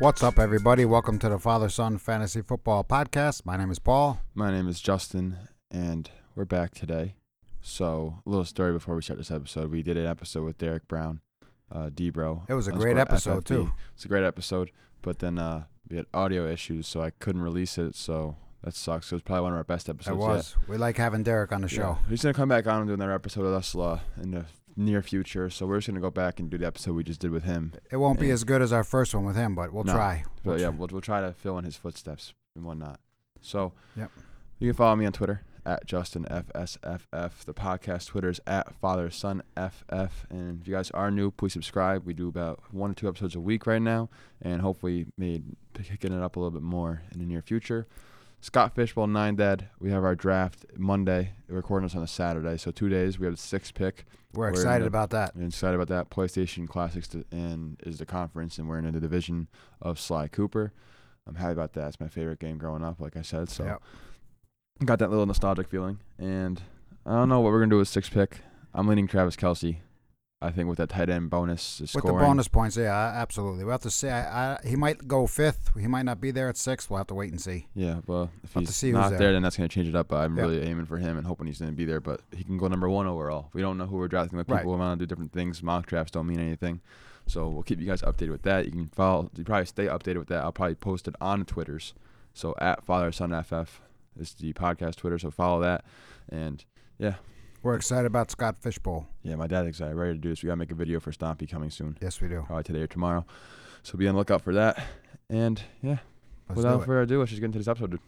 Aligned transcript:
What's 0.00 0.22
up, 0.22 0.38
everybody? 0.38 0.84
Welcome 0.84 1.18
to 1.18 1.28
the 1.28 1.40
Father 1.40 1.68
Son 1.68 1.98
Fantasy 1.98 2.40
Football 2.40 2.84
Podcast. 2.84 3.44
My 3.44 3.56
name 3.56 3.70
is 3.72 3.80
Paul. 3.80 4.20
My 4.32 4.52
name 4.52 4.68
is 4.68 4.80
Justin, 4.80 5.36
and 5.72 6.08
we're 6.36 6.44
back 6.44 6.72
today. 6.72 7.16
So, 7.60 8.22
a 8.24 8.30
little 8.30 8.44
story 8.44 8.72
before 8.72 8.94
we 8.94 9.02
start 9.02 9.18
this 9.18 9.32
episode. 9.32 9.72
We 9.72 9.82
did 9.82 9.96
an 9.96 10.06
episode 10.06 10.44
with 10.44 10.56
Derek 10.56 10.86
Brown, 10.86 11.20
uh, 11.72 11.90
Debro. 11.90 12.48
It 12.48 12.54
was 12.54 12.68
a 12.68 12.72
great 12.72 12.96
episode, 12.96 13.44
FFB. 13.44 13.48
too. 13.48 13.72
It's 13.96 14.04
a 14.04 14.08
great 14.08 14.22
episode, 14.22 14.70
but 15.02 15.18
then 15.18 15.36
uh, 15.36 15.64
we 15.90 15.96
had 15.96 16.06
audio 16.14 16.48
issues, 16.48 16.86
so 16.86 17.02
I 17.02 17.10
couldn't 17.10 17.42
release 17.42 17.76
it. 17.76 17.96
So 17.96 18.36
that 18.62 18.74
sucks. 18.74 19.10
It 19.10 19.16
was 19.16 19.22
probably 19.22 19.42
one 19.42 19.52
of 19.52 19.58
our 19.58 19.64
best 19.64 19.88
episodes. 19.88 20.16
It 20.16 20.20
was. 20.20 20.56
We 20.68 20.76
like 20.76 20.96
having 20.96 21.24
Derek 21.24 21.50
on 21.50 21.62
the 21.62 21.68
show. 21.68 21.98
Yeah. 22.02 22.08
He's 22.08 22.22
gonna 22.22 22.34
come 22.34 22.48
back 22.48 22.68
on 22.68 22.82
and 22.82 22.86
do 22.86 22.94
another 22.94 23.12
episode 23.12 23.42
with 23.42 23.54
us 23.54 23.74
uh, 23.74 23.98
in 24.22 24.30
the 24.30 24.44
near 24.76 25.02
future. 25.02 25.50
So 25.50 25.66
we're 25.66 25.78
just 25.78 25.88
gonna 25.88 26.00
go 26.00 26.10
back 26.10 26.38
and 26.40 26.48
do 26.50 26.58
the 26.58 26.66
episode 26.66 26.92
we 26.94 27.04
just 27.04 27.20
did 27.20 27.30
with 27.30 27.44
him. 27.44 27.72
It 27.90 27.96
won't 27.96 28.20
be 28.20 28.30
as 28.30 28.44
good 28.44 28.62
as 28.62 28.72
our 28.72 28.84
first 28.84 29.14
one 29.14 29.24
with 29.24 29.36
him, 29.36 29.54
but 29.54 29.72
we'll 29.72 29.84
No. 29.84 29.92
try. 29.94 30.24
But 30.44 30.50
We'll 30.52 30.60
yeah, 30.60 30.66
try. 30.68 30.76
we'll, 30.76 30.88
we'll 30.92 31.00
try 31.00 31.20
to 31.20 31.32
fill 31.32 31.58
in 31.58 31.64
his 31.64 31.76
footsteps 31.76 32.34
and 32.56 32.64
whatnot. 32.64 33.00
So, 33.40 33.72
Yep. 33.96 34.10
you 34.58 34.68
can 34.68 34.76
follow 34.76 34.96
me 34.96 35.06
on 35.06 35.12
Twitter 35.12 35.42
at 35.66 35.86
JustinFSFF. 35.86 37.44
The 37.44 37.54
podcast 37.54 38.06
Twitter 38.06 38.30
is 38.30 38.40
at 38.46 38.74
Father 38.76 39.10
Son 39.10 39.42
FF. 39.56 40.26
And 40.30 40.60
if 40.62 40.68
you 40.68 40.74
guys 40.74 40.90
are 40.92 41.10
new, 41.10 41.30
please 41.30 41.52
subscribe. 41.52 42.04
We 42.06 42.14
do 42.14 42.28
about 42.28 42.60
one 42.72 42.90
or 42.90 42.94
two 42.94 43.08
episodes 43.08 43.34
a 43.34 43.40
week 43.40 43.66
right 43.66 43.82
now, 43.82 44.08
and 44.40 44.62
hopefully, 44.62 45.06
made 45.16 45.56
picking 45.74 46.12
it 46.12 46.22
up 46.22 46.36
a 46.36 46.40
little 46.40 46.50
bit 46.50 46.62
more 46.62 47.02
in 47.12 47.18
the 47.20 47.26
near 47.26 47.42
future. 47.42 47.86
Scott 48.40 48.74
Fish 48.74 48.94
Bowl 48.94 49.06
nine 49.06 49.34
dead. 49.36 49.68
We 49.80 49.90
have 49.90 50.04
our 50.04 50.14
draft 50.14 50.64
Monday. 50.76 51.32
We're 51.48 51.56
recording 51.56 51.86
this 51.88 51.96
on 51.96 52.02
a 52.02 52.06
Saturday, 52.06 52.56
so 52.56 52.70
two 52.70 52.88
days. 52.88 53.18
We 53.18 53.26
have 53.26 53.34
the 53.34 53.40
sixth 53.42 53.74
pick. 53.74 54.04
We're 54.32 54.44
we're 54.46 54.50
excited 54.50 54.84
the- 54.84 54.88
about 54.88 55.10
that. 55.10 55.32
I'm 55.34 55.46
excited 55.46 55.74
about 55.74 55.88
that. 55.88 56.10
PlayStation 56.10 56.68
Classics 56.68 57.08
to, 57.08 57.24
and 57.32 57.80
is 57.84 57.98
the 57.98 58.06
conference, 58.06 58.58
and 58.58 58.68
we're 58.68 58.78
in 58.78 58.90
the 58.92 59.00
division 59.00 59.48
of 59.82 59.98
Sly 59.98 60.28
Cooper. 60.28 60.72
I'm 61.26 61.34
happy 61.34 61.52
about 61.52 61.72
that. 61.74 61.88
It's 61.88 62.00
my 62.00 62.08
favorite 62.08 62.38
game 62.38 62.58
growing 62.58 62.84
up, 62.84 63.00
like 63.00 63.16
I 63.16 63.22
said. 63.22 63.48
So 63.48 63.64
Yep. 63.64 63.82
got 64.84 64.98
that 65.00 65.10
little 65.10 65.26
nostalgic 65.26 65.68
feeling. 65.68 65.98
And 66.18 66.62
I 67.04 67.12
don't 67.14 67.28
know 67.28 67.40
what 67.40 67.52
we're 67.52 67.60
gonna 67.60 67.70
do 67.70 67.78
with 67.78 67.88
six 67.88 68.08
pick. 68.08 68.40
I'm 68.72 68.86
leaning 68.86 69.08
Travis 69.08 69.36
Kelce. 69.36 69.78
I 70.40 70.52
think 70.52 70.68
with 70.68 70.78
that 70.78 70.90
tight 70.90 71.10
end 71.10 71.30
bonus, 71.30 71.80
With 71.80 71.90
scoring. 71.90 72.16
the 72.16 72.22
bonus 72.22 72.46
points, 72.46 72.76
yeah, 72.76 72.92
absolutely. 72.94 73.64
We'll 73.64 73.72
have 73.72 73.80
to 73.82 73.90
see. 73.90 74.08
I, 74.08 74.54
I, 74.54 74.58
he 74.64 74.76
might 74.76 75.08
go 75.08 75.26
fifth. 75.26 75.72
He 75.76 75.88
might 75.88 76.04
not 76.04 76.20
be 76.20 76.30
there 76.30 76.48
at 76.48 76.56
sixth. 76.56 76.88
We'll 76.88 76.98
have 76.98 77.08
to 77.08 77.14
wait 77.14 77.32
and 77.32 77.40
see. 77.40 77.66
Yeah, 77.74 78.02
well, 78.06 78.30
if 78.44 78.54
We'll 78.54 78.64
he's 78.64 78.82
not 78.84 79.10
there. 79.10 79.18
there. 79.18 79.32
then 79.32 79.42
that's 79.42 79.56
gonna 79.56 79.68
change 79.68 79.88
it 79.88 79.96
up. 79.96 80.06
But 80.08 80.18
I'm 80.18 80.36
Yep. 80.36 80.46
really 80.46 80.62
aiming 80.62 80.86
for 80.86 80.96
him 80.98 81.16
and 81.16 81.26
hoping 81.26 81.48
he's 81.48 81.58
gonna 81.58 81.72
be 81.72 81.84
there. 81.84 82.00
But 82.00 82.20
he 82.30 82.44
can 82.44 82.56
go 82.56 82.68
number 82.68 82.88
one 82.88 83.08
overall. 83.08 83.50
We 83.52 83.62
don't 83.62 83.78
know 83.78 83.86
who 83.86 83.96
we're 83.96 84.06
drafting. 84.06 84.38
Like 84.38 84.48
Right. 84.48 84.58
people 84.60 84.78
want 84.78 85.00
to 85.00 85.04
do 85.04 85.08
different 85.08 85.32
things. 85.32 85.60
Mock 85.60 85.86
drafts 85.86 86.12
don't 86.12 86.28
mean 86.28 86.38
anything. 86.38 86.82
So 87.26 87.48
we'll 87.48 87.64
keep 87.64 87.80
you 87.80 87.86
guys 87.86 88.02
updated 88.02 88.30
with 88.30 88.42
that. 88.42 88.64
You 88.64 88.70
can 88.70 88.86
follow. 88.86 89.30
You 89.36 89.42
probably 89.44 89.66
stay 89.66 89.86
updated 89.86 90.18
with 90.18 90.28
that. 90.28 90.44
I'll 90.44 90.52
probably 90.52 90.76
post 90.76 91.08
it 91.08 91.16
on 91.20 91.44
Twitters. 91.46 91.94
So 92.32 92.54
at 92.60 92.84
Father 92.84 93.10
Son 93.10 93.32
FF 93.32 93.80
is 94.16 94.34
the 94.34 94.52
podcast 94.52 94.94
Twitter. 94.96 95.18
So 95.18 95.32
follow 95.32 95.60
that. 95.62 95.84
And 96.28 96.64
We're 97.62 97.74
excited 97.74 98.06
about 98.06 98.30
Scott 98.30 98.56
Fish 98.58 98.78
Bowl. 98.78 99.06
yeah, 99.22 99.34
my 99.36 99.46
dad's 99.46 99.68
excited, 99.68 99.94
ready 99.96 100.14
to 100.14 100.18
do 100.18 100.28
this. 100.28 100.42
We 100.42 100.46
gotta 100.46 100.56
make 100.56 100.70
a 100.70 100.76
video 100.76 101.00
for 101.00 101.10
Stompy 101.12 101.48
coming 101.50 101.70
soon, 101.70 101.96
Yes, 102.00 102.20
we 102.20 102.28
do. 102.28 102.44
probably 102.46 102.64
today 102.64 102.80
or 102.80 102.86
tomorrow. 102.86 103.26
So 103.82 103.98
be 103.98 104.06
on 104.08 104.14
the 104.14 104.18
lookout 104.18 104.42
for 104.42 104.54
that. 104.54 104.82
And 105.28 105.60
yeah, 105.82 105.98
Let's 106.48 106.56
without 106.56 106.84
further 106.86 107.02
ado, 107.02 107.18
let's 107.18 107.30
just 107.30 107.40
get 107.40 107.46
into 107.46 107.58
this 107.58 107.68
episode. 107.68 107.90
dude. 107.92 108.00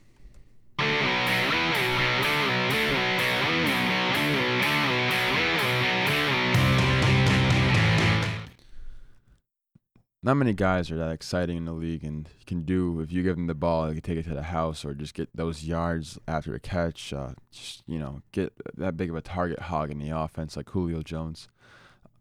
Not 10.23 10.35
many 10.35 10.53
guys 10.53 10.91
are 10.91 10.99
that 10.99 11.13
exciting 11.13 11.57
in 11.57 11.65
the 11.65 11.73
league, 11.73 12.05
and 12.05 12.29
can 12.47 12.63
do 12.63 13.01
if 13.01 13.11
you 13.11 13.23
give 13.23 13.37
them 13.37 13.47
the 13.47 13.55
ball, 13.55 13.87
they 13.87 13.95
can 13.95 14.03
take 14.03 14.19
it 14.19 14.29
to 14.29 14.35
the 14.35 14.43
house 14.43 14.85
or 14.85 14.93
just 14.93 15.15
get 15.15 15.35
those 15.35 15.65
yards 15.65 16.19
after 16.29 16.55
a 16.55 16.61
catch. 16.61 17.13
Uh, 17.15 17.33
just 17.51 17.83
you 17.87 17.99
know, 17.99 18.21
get 18.33 18.53
that 18.77 18.99
big 18.99 19.09
of 19.09 19.17
a 19.17 19.23
target 19.23 19.59
hog 19.59 19.91
in 19.91 19.99
the 19.99 20.11
offense 20.11 20.57
like 20.57 20.69
Julio 20.71 21.03
Jones. 21.03 21.49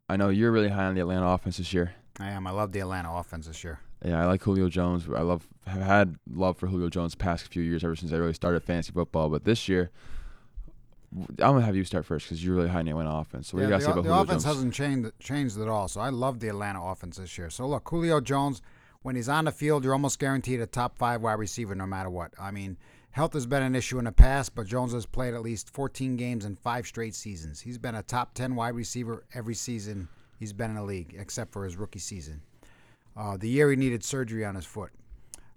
I 0.07 0.15
know 0.15 0.29
you're 0.29 0.51
really 0.51 0.69
high 0.69 0.85
on 0.85 0.95
the 0.95 1.01
Atlanta 1.01 1.27
offense 1.27 1.57
this 1.57 1.73
year. 1.73 1.93
I 2.19 2.29
am. 2.29 2.47
I 2.47 2.51
love 2.51 2.71
the 2.71 2.79
Atlanta 2.79 3.13
offense 3.13 3.47
this 3.47 3.63
year. 3.65 3.79
Yeah, 4.03 4.21
I 4.21 4.25
like 4.25 4.41
Julio 4.43 4.69
Jones. 4.69 5.05
I 5.13 5.21
love 5.21 5.45
have 5.67 5.81
had 5.81 6.15
love 6.31 6.57
for 6.57 6.67
Julio 6.67 6.89
Jones 6.89 7.11
the 7.11 7.17
past 7.17 7.47
few 7.47 7.61
years 7.61 7.83
ever 7.83 7.97
since 7.97 8.13
I 8.13 8.15
really 8.15 8.33
started 8.33 8.63
fantasy 8.63 8.93
football. 8.93 9.29
But 9.29 9.43
this 9.43 9.67
year, 9.67 9.91
I'm 11.15 11.35
gonna 11.35 11.61
have 11.61 11.75
you 11.75 11.83
start 11.83 12.05
first 12.05 12.25
because 12.27 12.43
you're 12.43 12.55
really 12.55 12.69
high 12.69 12.81
in 12.81 12.85
the 12.85 12.91
Atlanta 12.91 13.15
offense. 13.15 13.49
So 13.49 13.57
what 13.57 13.63
yeah, 13.63 13.69
you 13.69 13.79
the, 13.79 13.79
say 13.79 13.91
about 13.91 14.03
the 14.03 14.09
Julio 14.09 14.21
offense 14.23 14.43
Jones? 14.43 14.55
hasn't 14.55 14.73
changed 14.73 15.11
changed 15.19 15.59
at 15.59 15.67
all. 15.67 15.87
So 15.87 16.01
I 16.01 16.09
love 16.09 16.39
the 16.39 16.49
Atlanta 16.49 16.83
offense 16.83 17.17
this 17.17 17.37
year. 17.37 17.49
So 17.49 17.67
look, 17.67 17.89
Julio 17.89 18.21
Jones, 18.21 18.61
when 19.01 19.15
he's 19.15 19.29
on 19.29 19.45
the 19.45 19.51
field, 19.51 19.83
you're 19.83 19.93
almost 19.93 20.19
guaranteed 20.19 20.61
a 20.61 20.67
top 20.67 20.97
five 20.97 21.21
wide 21.21 21.39
receiver 21.39 21.73
no 21.73 21.87
matter 21.87 22.09
what. 22.09 22.33
I 22.39 22.51
mean, 22.51 22.77
health 23.11 23.33
has 23.33 23.47
been 23.47 23.63
an 23.63 23.75
issue 23.75 23.97
in 23.97 24.05
the 24.05 24.11
past, 24.11 24.53
but 24.53 24.67
Jones 24.67 24.93
has 24.93 25.07
played 25.07 25.33
at 25.33 25.41
least 25.41 25.71
14 25.71 26.15
games 26.15 26.45
in 26.45 26.55
five 26.55 26.85
straight 26.85 27.15
seasons. 27.15 27.59
He's 27.61 27.79
been 27.79 27.95
a 27.95 28.03
top 28.03 28.35
10 28.35 28.55
wide 28.55 28.75
receiver 28.75 29.23
every 29.33 29.55
season 29.55 30.09
he's 30.37 30.53
been 30.53 30.69
in 30.69 30.75
the 30.75 30.83
league, 30.83 31.15
except 31.17 31.51
for 31.51 31.65
his 31.65 31.75
rookie 31.75 31.99
season. 31.99 32.41
Uh, 33.17 33.35
the 33.35 33.49
year 33.49 33.71
he 33.71 33.75
needed 33.75 34.03
surgery 34.03 34.45
on 34.45 34.53
his 34.53 34.65
foot. 34.65 34.91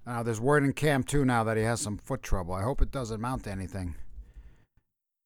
Now 0.06 0.22
there's 0.22 0.40
word 0.40 0.64
in 0.64 0.72
camp 0.72 1.06
too 1.06 1.26
now 1.26 1.44
that 1.44 1.58
he 1.58 1.62
has 1.62 1.80
some 1.80 1.98
foot 1.98 2.22
trouble. 2.22 2.54
I 2.54 2.62
hope 2.62 2.80
it 2.80 2.90
doesn't 2.90 3.16
amount 3.16 3.44
to 3.44 3.50
anything 3.50 3.96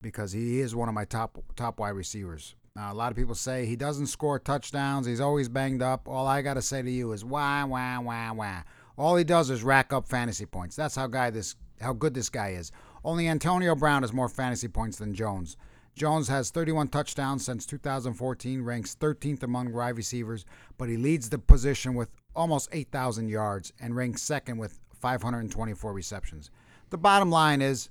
because 0.07 0.31
he 0.31 0.61
is 0.61 0.73
one 0.73 0.89
of 0.89 0.95
my 0.95 1.05
top 1.05 1.37
top 1.57 1.81
wide 1.81 1.91
receivers. 1.91 2.55
Now, 2.77 2.93
a 2.93 2.95
lot 2.95 3.11
of 3.11 3.17
people 3.17 3.35
say 3.35 3.67
he 3.67 3.75
doesn't 3.75 4.07
score 4.07 4.39
touchdowns. 4.39 5.05
He's 5.05 5.21
always 5.21 5.49
banged 5.49 5.83
up. 5.83 6.07
All 6.07 6.29
I 6.29 6.43
got 6.43 6.55
to 6.55 6.63
say 6.63 6.81
to 6.81 6.91
you 6.91 7.11
is 7.11 7.25
wah 7.25 7.67
wah 7.67 7.99
wah 8.01 8.33
wah. 8.33 8.63
All 8.97 9.17
he 9.17 9.25
does 9.25 9.51
is 9.51 9.65
rack 9.65 9.93
up 9.93 10.07
fantasy 10.07 10.47
points. 10.47 10.77
That's 10.77 10.95
how 10.95 11.09
guy 11.09 11.31
this 11.31 11.57
how 11.81 11.93
good 11.93 12.15
this 12.15 12.29
guy 12.29 12.51
is. 12.51 12.71
Only 13.05 13.27
Antonio 13.29 13.75
Brown 13.75 14.03
has 14.03 14.13
more 14.13 14.29
fantasy 14.29 14.69
points 14.69 14.99
than 14.99 15.13
Jones. 15.13 15.57
Jones 15.97 16.29
has 16.29 16.51
31 16.51 16.89
touchdowns 16.89 17.45
since 17.45 17.67
2014, 17.67 18.63
ranks 18.63 18.95
13th 19.01 19.43
among 19.43 19.73
wide 19.73 19.97
receivers, 19.97 20.45
but 20.79 20.89
he 20.89 20.97
leads 20.97 21.31
the 21.31 21.39
position 21.39 21.95
with 21.95 22.11
almost 22.35 22.69
8,000 22.71 23.29
yards 23.29 23.73
and 23.81 23.97
ranks 23.97 24.23
second 24.23 24.59
with 24.59 24.79
524 25.01 25.93
receptions. 25.93 26.51
The 26.91 26.99
bottom 26.99 27.31
line 27.31 27.63
is 27.63 27.89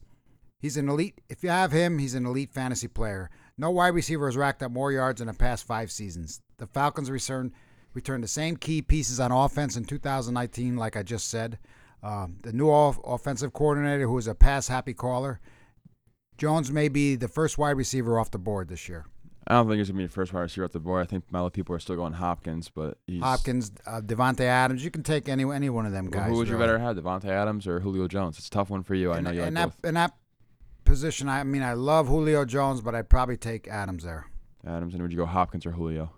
He's 0.65 0.77
an 0.77 0.89
elite. 0.89 1.21
If 1.29 1.43
you 1.43 1.49
have 1.49 1.71
him, 1.71 1.99
he's 1.99 2.15
an 2.15 2.25
elite 2.25 2.51
fantasy 2.51 2.87
player. 2.87 3.29
No 3.55 3.69
wide 3.69 3.93
receiver 3.93 4.25
has 4.25 4.35
racked 4.35 4.63
up 4.63 4.71
more 4.71 4.91
yards 4.91 5.21
in 5.21 5.27
the 5.27 5.33
past 5.35 5.63
five 5.63 5.91
seasons. 5.91 6.41
The 6.57 6.65
Falcons 6.65 7.11
return 7.11 7.53
returned 7.93 8.23
the 8.23 8.27
same 8.27 8.57
key 8.57 8.81
pieces 8.81 9.19
on 9.19 9.31
offense 9.31 9.77
in 9.77 9.85
2019, 9.85 10.75
like 10.75 10.97
I 10.97 11.03
just 11.03 11.29
said. 11.29 11.59
Um, 12.01 12.37
the 12.41 12.51
new 12.51 12.69
off- 12.71 12.99
offensive 13.05 13.53
coordinator, 13.53 14.07
who 14.07 14.17
is 14.17 14.25
a 14.25 14.33
pass-happy 14.33 14.95
caller, 14.95 15.39
Jones 16.39 16.71
may 16.71 16.87
be 16.89 17.15
the 17.15 17.27
first 17.27 17.59
wide 17.59 17.77
receiver 17.77 18.17
off 18.19 18.31
the 18.31 18.39
board 18.39 18.67
this 18.67 18.89
year. 18.89 19.05
I 19.47 19.53
don't 19.53 19.67
think 19.67 19.77
he's 19.77 19.89
gonna 19.89 19.99
be 19.99 20.07
the 20.07 20.11
first 20.11 20.33
wide 20.33 20.41
receiver 20.41 20.65
off 20.65 20.71
the 20.71 20.79
board. 20.79 21.03
I 21.03 21.05
think 21.07 21.25
a 21.31 21.37
lot 21.37 21.45
of 21.45 21.53
people 21.53 21.75
are 21.75 21.79
still 21.79 21.95
going 21.95 22.13
Hopkins, 22.13 22.69
but 22.69 22.97
he's 23.05 23.21
Hopkins, 23.21 23.71
uh, 23.85 24.01
Davante 24.01 24.39
Adams, 24.39 24.83
you 24.83 24.89
can 24.89 25.03
take 25.03 25.29
any 25.29 25.43
any 25.43 25.69
one 25.69 25.85
of 25.85 25.91
them 25.91 26.05
Well, 26.05 26.21
guys. 26.21 26.31
who 26.31 26.37
would 26.37 26.47
you 26.47 26.55
really. 26.55 26.65
better 26.65 26.79
have, 26.79 26.97
Davante 26.97 27.25
Adams 27.25 27.67
or 27.67 27.81
Julio 27.81 28.07
Jones? 28.07 28.39
It's 28.39 28.47
a 28.47 28.49
tough 28.49 28.71
one 28.71 28.81
for 28.81 28.95
you. 28.95 29.13
I 29.13 29.21
know 29.21 29.29
you 29.29 29.43
in 29.43 29.53
like 29.53 29.53
that 29.53 29.81
both 29.81 29.85
in 29.89 29.93
that 29.93 30.13
position. 30.85 31.27
I 31.27 31.43
mean, 31.43 31.63
I 31.63 31.73
love 31.73 32.07
Julio 32.07 32.45
Jones, 32.45 32.81
but 32.81 32.95
I'd 32.95 33.09
probably 33.09 33.37
take 33.37 33.67
Adams 33.67 34.03
there. 34.03 34.27
Adams. 34.65 34.93
And 34.93 35.03
would 35.03 35.11
you 35.11 35.17
go 35.17 35.25
Hopkins 35.25 35.65
or 35.65 35.71
Julio? 35.71 36.11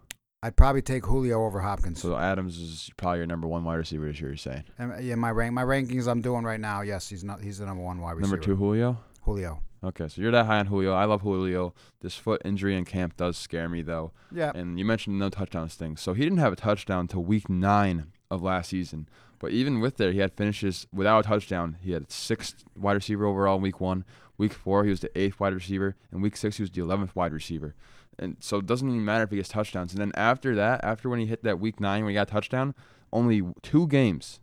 I'd 0.44 0.55
probably 0.55 0.83
take 0.83 1.05
Julio 1.05 1.44
over 1.44 1.59
Hopkins. 1.59 2.00
So 2.01 2.16
Adams 2.16 2.57
is 2.59 2.91
probably 2.95 3.17
your 3.19 3.27
number 3.27 3.47
one 3.47 3.63
wide 3.63 3.75
receiver 3.75 4.06
this 4.07 4.19
year. 4.22 4.30
You're 4.30 4.38
saying 4.38 4.63
And, 4.77 4.94
uh, 4.94 4.97
yeah, 5.00 5.15
my 5.15 5.31
rank, 5.31 5.53
my 5.53 5.63
rankings 5.63 6.07
I'm 6.07 6.21
doing 6.21 6.44
right 6.44 6.59
now. 6.59 6.81
Yes, 6.81 7.09
he's 7.09 7.24
not. 7.24 7.41
He's 7.41 7.57
the 7.57 7.65
number 7.65 7.83
one 7.83 8.00
wide 8.00 8.18
receiver. 8.18 8.36
number 8.36 8.45
two 8.45 8.56
Julio. 8.56 9.00
Julio. 9.21 9.62
Okay, 9.83 10.07
so 10.07 10.21
you're 10.21 10.31
that 10.31 10.45
high 10.45 10.59
on 10.59 10.68
Julio. 10.68 10.94
I 10.94 11.06
love 11.06 11.21
Julio. 11.21 11.74
This 12.01 12.15
foot 12.15 12.41
injury 12.45 12.75
in 12.75 12.86
camp 12.86 13.18
does 13.18 13.38
scare 13.38 13.68
me 13.68 13.81
though. 13.81 14.12
Yeah. 14.31 14.51
And 14.53 14.77
you 14.80 14.86
mentioned 14.86 15.19
no 15.19 15.30
touchdowns 15.30 15.75
thing. 15.75 15.97
So 15.97 16.13
he 16.13 16.24
didn't 16.24 16.39
have 16.39 16.53
a 16.53 16.56
touchdown 16.56 17.01
until 17.01 17.24
week 17.24 17.50
nine 17.50 18.07
of 18.30 18.41
last 18.41 18.69
season. 18.69 19.09
But 19.39 19.51
even 19.51 19.80
with 19.80 19.97
there, 19.97 20.12
he 20.12 20.19
had 20.19 20.33
finishes 20.33 20.88
without 20.91 21.25
a 21.25 21.27
touchdown. 21.27 21.77
He 21.81 21.91
had 21.91 22.12
sixth 22.12 22.63
wide 22.75 22.94
receiver 22.94 23.25
overall 23.25 23.57
in 23.57 23.62
week 23.62 23.80
one. 23.80 24.03
Week 24.38 24.54
four, 24.54 24.84
he 24.84 24.89
was 24.89 25.00
the 25.00 25.18
eighth 25.19 25.39
wide 25.39 25.54
receiver. 25.54 25.95
And 26.12 26.22
week 26.22 26.38
six, 26.38 26.57
he 26.57 26.63
was 26.63 26.69
the 26.72 26.81
eleventh 26.81 27.16
wide 27.16 27.34
receiver. 27.34 27.75
And 28.19 28.38
so 28.39 28.57
it 28.57 28.66
doesn't 28.66 28.88
even 28.88 29.06
matter 29.06 29.24
if 29.24 29.30
he 29.31 29.36
gets 29.38 29.50
touchdowns. 29.50 29.94
And 29.94 30.01
then 30.01 30.12
after 30.16 30.56
that, 30.56 30.84
after 30.84 31.10
when 31.10 31.19
he 31.19 31.25
hit 31.25 31.44
that 31.44 31.60
week 31.60 31.80
nine 31.80 32.04
when 32.04 32.12
he 32.12 32.16
got 32.16 32.28
a 32.28 32.31
touchdown, 32.31 32.74
only 33.13 33.42
two 33.62 33.88
games 33.88 34.39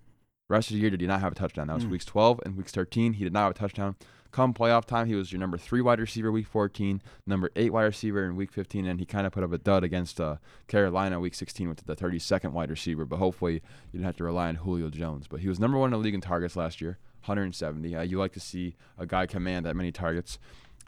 rest 0.48 0.70
of 0.70 0.74
the 0.76 0.80
year 0.80 0.90
did 0.90 1.00
he 1.00 1.06
not 1.06 1.20
have 1.20 1.32
a 1.32 1.34
touchdown. 1.34 1.66
That 1.68 1.74
was 1.74 1.84
Mm. 1.86 1.90
weeks 1.90 2.04
12 2.04 2.40
and 2.44 2.56
weeks 2.56 2.70
13. 2.72 3.14
He 3.14 3.24
did 3.24 3.32
not 3.32 3.42
have 3.44 3.50
a 3.52 3.54
touchdown. 3.54 3.96
Come 4.34 4.52
playoff 4.52 4.84
time, 4.84 5.06
he 5.06 5.14
was 5.14 5.30
your 5.30 5.38
number 5.38 5.56
three 5.56 5.80
wide 5.80 6.00
receiver 6.00 6.32
week 6.32 6.48
14, 6.48 7.00
number 7.24 7.50
eight 7.54 7.72
wide 7.72 7.84
receiver 7.84 8.24
in 8.24 8.34
week 8.34 8.50
15, 8.50 8.84
and 8.84 8.98
he 8.98 9.06
kind 9.06 9.28
of 9.28 9.32
put 9.32 9.44
up 9.44 9.52
a 9.52 9.58
dud 9.58 9.84
against 9.84 10.20
uh, 10.20 10.38
Carolina 10.66 11.20
week 11.20 11.36
16 11.36 11.68
with 11.68 11.86
the 11.86 11.94
32nd 11.94 12.50
wide 12.50 12.68
receiver. 12.68 13.04
But 13.04 13.18
hopefully, 13.18 13.52
you 13.52 13.60
didn't 13.92 14.06
have 14.06 14.16
to 14.16 14.24
rely 14.24 14.48
on 14.48 14.56
Julio 14.56 14.90
Jones. 14.90 15.28
But 15.28 15.38
he 15.38 15.48
was 15.48 15.60
number 15.60 15.78
one 15.78 15.90
in 15.90 15.92
the 15.92 16.04
league 16.04 16.14
in 16.14 16.20
targets 16.20 16.56
last 16.56 16.80
year, 16.80 16.98
170. 17.20 17.94
Uh, 17.94 18.02
you 18.02 18.18
like 18.18 18.32
to 18.32 18.40
see 18.40 18.74
a 18.98 19.06
guy 19.06 19.26
command 19.26 19.66
that 19.66 19.76
many 19.76 19.92
targets. 19.92 20.40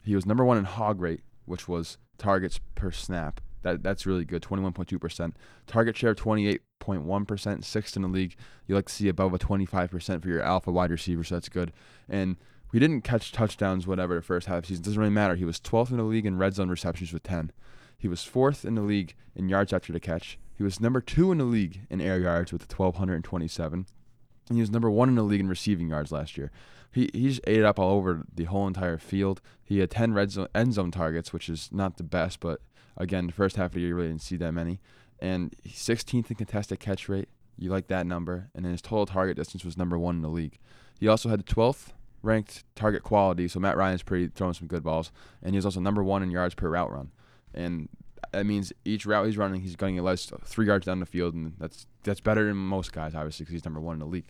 He 0.02 0.16
was 0.16 0.26
number 0.26 0.44
one 0.44 0.58
in 0.58 0.64
hog 0.64 1.00
rate, 1.00 1.20
which 1.44 1.68
was 1.68 1.98
targets 2.18 2.58
per 2.74 2.90
snap. 2.90 3.40
That 3.62 3.80
that's 3.80 4.06
really 4.06 4.24
good. 4.24 4.42
21.2%. 4.42 5.34
Target 5.68 5.96
share 5.96 6.16
28.1%, 6.16 7.62
sixth 7.62 7.94
in 7.94 8.02
the 8.02 8.08
league. 8.08 8.34
You 8.66 8.74
like 8.74 8.86
to 8.86 8.92
see 8.92 9.08
above 9.08 9.34
a 9.34 9.38
25% 9.38 10.22
for 10.22 10.28
your 10.28 10.42
alpha 10.42 10.72
wide 10.72 10.90
receiver, 10.90 11.22
so 11.22 11.36
that's 11.36 11.48
good. 11.48 11.72
And 12.08 12.34
we 12.72 12.78
didn't 12.78 13.02
catch 13.02 13.32
touchdowns 13.32 13.86
whatever 13.86 14.14
the 14.14 14.22
first 14.22 14.46
half 14.46 14.58
of 14.58 14.62
the 14.62 14.68
season. 14.68 14.84
Doesn't 14.84 15.00
really 15.00 15.10
matter. 15.10 15.34
He 15.34 15.44
was 15.44 15.60
12th 15.60 15.90
in 15.90 15.96
the 15.98 16.02
league 16.02 16.26
in 16.26 16.38
red 16.38 16.54
zone 16.54 16.68
receptions 16.68 17.12
with 17.12 17.22
10. 17.22 17.52
He 17.98 18.08
was 18.08 18.24
fourth 18.24 18.64
in 18.64 18.74
the 18.74 18.82
league 18.82 19.14
in 19.34 19.48
yards 19.48 19.72
after 19.72 19.92
the 19.92 20.00
catch. 20.00 20.38
He 20.54 20.62
was 20.62 20.80
number 20.80 21.00
two 21.00 21.32
in 21.32 21.38
the 21.38 21.44
league 21.44 21.80
in 21.90 22.00
air 22.00 22.18
yards 22.18 22.52
with 22.52 22.62
1,227. 22.62 23.86
And 24.48 24.56
he 24.56 24.60
was 24.60 24.70
number 24.70 24.90
one 24.90 25.08
in 25.08 25.14
the 25.14 25.22
league 25.22 25.40
in 25.40 25.48
receiving 25.48 25.88
yards 25.88 26.12
last 26.12 26.36
year. 26.36 26.50
He 26.92 27.10
he 27.12 27.28
just 27.28 27.40
ate 27.46 27.64
up 27.64 27.78
all 27.78 27.96
over 27.96 28.24
the 28.32 28.44
whole 28.44 28.66
entire 28.66 28.98
field. 28.98 29.40
He 29.62 29.80
had 29.80 29.90
10 29.90 30.14
red 30.14 30.30
zone 30.30 30.48
end 30.54 30.74
zone 30.74 30.90
targets, 30.90 31.32
which 31.32 31.48
is 31.48 31.68
not 31.72 31.96
the 31.96 32.04
best, 32.04 32.40
but 32.40 32.60
again, 32.96 33.26
the 33.26 33.32
first 33.32 33.56
half 33.56 33.66
of 33.66 33.72
the 33.74 33.80
year 33.80 33.88
you 33.90 33.94
really 33.96 34.08
didn't 34.08 34.22
see 34.22 34.36
that 34.36 34.52
many. 34.52 34.80
And 35.18 35.54
16th 35.66 36.30
in 36.30 36.36
contested 36.36 36.80
catch 36.80 37.08
rate. 37.08 37.28
You 37.58 37.70
like 37.70 37.88
that 37.88 38.06
number. 38.06 38.50
And 38.54 38.64
then 38.64 38.72
his 38.72 38.82
total 38.82 39.06
target 39.06 39.36
distance 39.36 39.64
was 39.64 39.76
number 39.76 39.98
one 39.98 40.16
in 40.16 40.22
the 40.22 40.28
league. 40.28 40.58
He 40.98 41.08
also 41.08 41.28
had 41.28 41.40
the 41.40 41.54
12th 41.54 41.92
ranked 42.22 42.64
target 42.74 43.02
quality, 43.02 43.48
so 43.48 43.60
Matt 43.60 43.76
Ryan's 43.76 44.02
pretty 44.02 44.28
throwing 44.28 44.54
some 44.54 44.68
good 44.68 44.82
balls. 44.82 45.12
And 45.42 45.54
he's 45.54 45.64
also 45.64 45.80
number 45.80 46.02
one 46.02 46.22
in 46.22 46.30
yards 46.30 46.54
per 46.54 46.68
route 46.68 46.92
run. 46.92 47.12
And 47.54 47.88
that 48.32 48.46
means 48.46 48.72
each 48.84 49.06
route 49.06 49.26
he's 49.26 49.38
running, 49.38 49.60
he's 49.62 49.76
getting 49.76 49.98
at 49.98 50.04
least 50.04 50.32
three 50.44 50.66
yards 50.66 50.86
down 50.86 51.00
the 51.00 51.06
field, 51.06 51.34
and 51.34 51.54
that's 51.58 51.86
that's 52.02 52.20
better 52.20 52.46
than 52.46 52.56
most 52.56 52.92
guys, 52.92 53.14
obviously, 53.14 53.44
because 53.44 53.54
he's 53.54 53.64
number 53.64 53.80
one 53.80 53.94
in 53.94 54.00
the 54.00 54.06
league. 54.06 54.26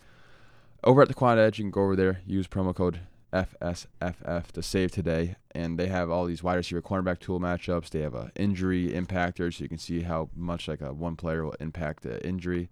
Over 0.85 1.03
at 1.03 1.09
the 1.09 1.15
Quant 1.15 1.41
Edge, 1.41 1.59
you 1.59 1.65
can 1.65 1.71
go 1.71 1.83
over 1.83 1.97
there, 1.97 2.21
use 2.27 2.47
promo 2.47 2.75
code 2.75 3.01
FSFF 3.33 4.53
to 4.53 4.63
save 4.63 4.93
today, 4.93 5.37
and 5.53 5.79
they 5.79 5.89
have 5.89 6.11
all 6.11 6.27
these 6.27 6.43
wide 6.43 6.57
receiver 6.57 6.83
cornerback 6.83 7.19
tool 7.19 7.41
matchups. 7.41 7.91
They 7.91 8.01
have 8.01 8.15
a 8.15 8.31
injury 8.37 8.91
impactor, 8.91 9.53
so 9.53 9.65
you 9.65 9.69
can 9.69 9.79
see 9.79 10.03
how 10.03 10.31
much 10.35 10.69
like 10.69 10.81
a 10.81 10.93
one 10.93 11.17
player 11.17 11.45
will 11.45 11.57
impact 11.61 12.03
the 12.03 12.25
injury. 12.27 12.71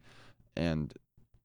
And 0.57 0.95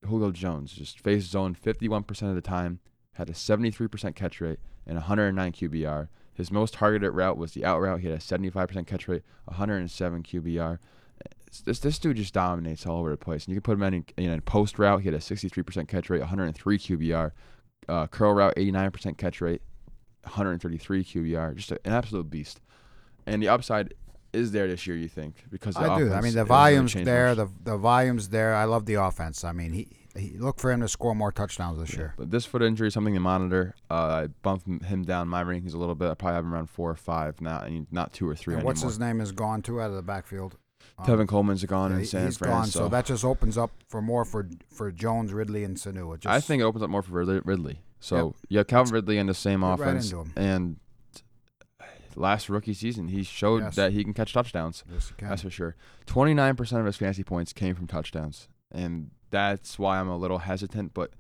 Julio 0.06 0.31
Jones 0.31 0.74
just 0.74 1.00
faced 1.00 1.31
zone 1.31 1.56
51% 1.56 2.30
of 2.30 2.36
the 2.36 2.42
time, 2.42 2.80
had 3.19 3.30
a 3.30 3.33
73% 3.33 4.16
catch 4.16 4.39
rate, 4.39 4.60
and 4.88 4.95
109 4.95 5.51
QBR. 5.51 6.07
His 6.33 6.51
most 6.51 6.75
targeted 6.75 7.12
route 7.12 7.38
was 7.38 7.51
the 7.51 7.66
out 7.66 7.81
route. 7.81 8.00
He 8.00 8.07
had 8.07 8.18
a 8.18 8.21
75% 8.21 8.88
catch 8.88 9.10
rate, 9.10 9.24
107 9.45 10.24
QBR. 10.24 10.80
This 11.66 11.80
this 11.80 12.00
dude 12.00 12.16
just 12.16 12.33
dominates 12.33 12.86
all 12.86 13.00
over 13.00 13.10
the 13.10 13.18
place. 13.18 13.45
And 13.45 13.54
you 13.54 13.60
can 13.60 13.75
put 13.75 13.83
him 13.83 13.94
in, 13.94 14.06
in 14.16 14.31
a 14.31 14.42
post 14.42 14.80
route. 14.80 15.01
He 15.01 15.07
had 15.07 15.16
a 15.16 15.19
63% 15.19 15.88
catch 15.88 16.10
rate, 16.10 16.19
103 16.19 16.77
QBR. 16.77 17.31
Uh, 17.89 18.07
curl 18.07 18.33
route, 18.33 18.56
89% 18.56 19.18
catch 19.18 19.42
rate, 19.42 19.62
133 20.24 21.04
QBR. 21.04 21.56
Just 21.56 21.72
a, 21.72 21.80
an 21.83 21.92
absolute 21.92 22.30
beast. 22.30 22.62
And 23.25 23.42
the 23.44 23.50
upside 23.50 23.95
is 24.31 24.51
there 24.51 24.68
this 24.68 24.88
year, 24.88 24.95
you 24.95 25.10
think? 25.10 25.44
Because 25.50 25.75
the 25.75 25.81
I 25.81 25.98
do. 25.98 26.13
I 26.13 26.22
mean, 26.22 26.33
the 26.33 26.39
really 26.39 26.48
volume's 26.48 26.94
there. 26.94 27.36
much. 27.36 27.38
The 27.38 27.72
the 27.72 27.77
volume's 27.77 28.30
there. 28.30 28.56
I 28.56 28.63
love 28.63 28.86
the 28.86 28.94
offense. 28.94 29.44
I 29.44 29.51
mean, 29.51 29.74
he, 29.74 29.88
he 30.18 30.38
look 30.38 30.60
for 30.60 30.72
him 30.72 30.82
to 30.82 30.88
score 30.88 31.14
more 31.16 31.32
touchdowns 31.32 31.80
this 31.80 31.96
year. 31.96 32.14
But 32.18 32.32
this 32.32 32.46
foot 32.46 32.62
injury 32.62 32.88
is 32.88 32.94
something 32.94 33.14
to 33.14 33.20
monitor. 33.20 33.76
Uh, 33.90 33.94
I 33.94 34.28
bumped 34.42 34.68
him 34.86 35.04
down 35.04 35.28
my 35.28 35.44
rankings 35.44 35.74
a 35.74 35.78
little 35.78 35.96
bit. 35.96 36.10
I 36.10 36.14
probably 36.16 36.36
have 36.36 36.44
him 36.46 36.54
around 36.54 36.70
four 36.70 36.90
or 36.90 36.96
five 36.96 37.40
now, 37.42 37.60
and 37.62 37.88
not 37.92 38.14
two 38.14 38.28
or 38.28 38.36
three 38.36 38.54
And 38.54 38.60
anymore. 38.62 38.72
what's 38.72 38.82
his 38.82 39.00
name 39.00 39.22
is 39.22 39.32
gone 39.32 39.62
too 39.62 39.80
out 39.82 39.90
of 39.90 39.96
the 39.96 40.02
backfield. 40.02 40.58
Um, 40.98 41.06
Tevin 41.06 41.28
Coleman's 41.28 41.64
gone 41.66 41.92
yeah, 41.92 41.98
in 42.00 42.06
San 42.06 42.26
he's 42.26 42.38
Fran. 42.38 42.52
gone, 42.52 42.66
so 42.66 42.80
so 42.80 42.88
that 42.90 43.06
just 43.06 43.24
opens 43.24 43.58
up 43.58 43.72
for 43.88 44.02
more 44.02 44.26
for 44.26 44.50
for 44.70 44.92
Jones, 44.92 45.32
Ridley, 45.34 45.64
and 45.64 45.78
Sanu. 45.78 46.18
Just, 46.20 46.28
I 46.34 46.40
think 46.42 46.62
it 46.62 46.64
opens 46.64 46.84
up 46.84 46.90
more 46.90 47.02
for 47.04 47.12
Ridley. 47.12 47.42
Ridley. 47.46 47.82
So 48.00 48.34
you 48.48 48.58
have 48.60 48.68
Calvin 48.68 48.94
Ridley 48.94 49.18
in 49.18 49.28
the 49.28 49.34
same 49.34 49.60
Get 49.62 49.68
right 49.68 49.80
offense, 49.80 50.12
him. 50.12 50.32
and 50.36 50.78
last 52.16 52.50
rookie 52.50 52.74
season 52.74 53.10
he 53.10 53.24
showed 53.24 53.62
Yes. 53.64 53.76
that 53.76 53.92
he 53.94 54.04
can 54.04 54.14
catch 54.14 54.34
touchdowns. 54.34 54.84
yes, 54.92 55.12
can. 55.18 55.30
That's 55.30 55.42
for 55.44 55.50
sure. 55.50 55.76
Twenty 56.06 56.34
nine 56.34 56.56
percent 56.56 56.80
of 56.80 56.86
his 56.86 56.98
fantasy 56.98 57.24
points 57.24 57.54
came 57.54 57.76
from 57.76 57.88
touchdowns, 57.88 58.48
and 58.72 59.12
that's 59.30 59.80
why 59.80 60.00
I'm 60.00 60.10
a 60.10 60.18
little 60.18 60.40
hesitant. 60.40 60.94
But 60.94 61.12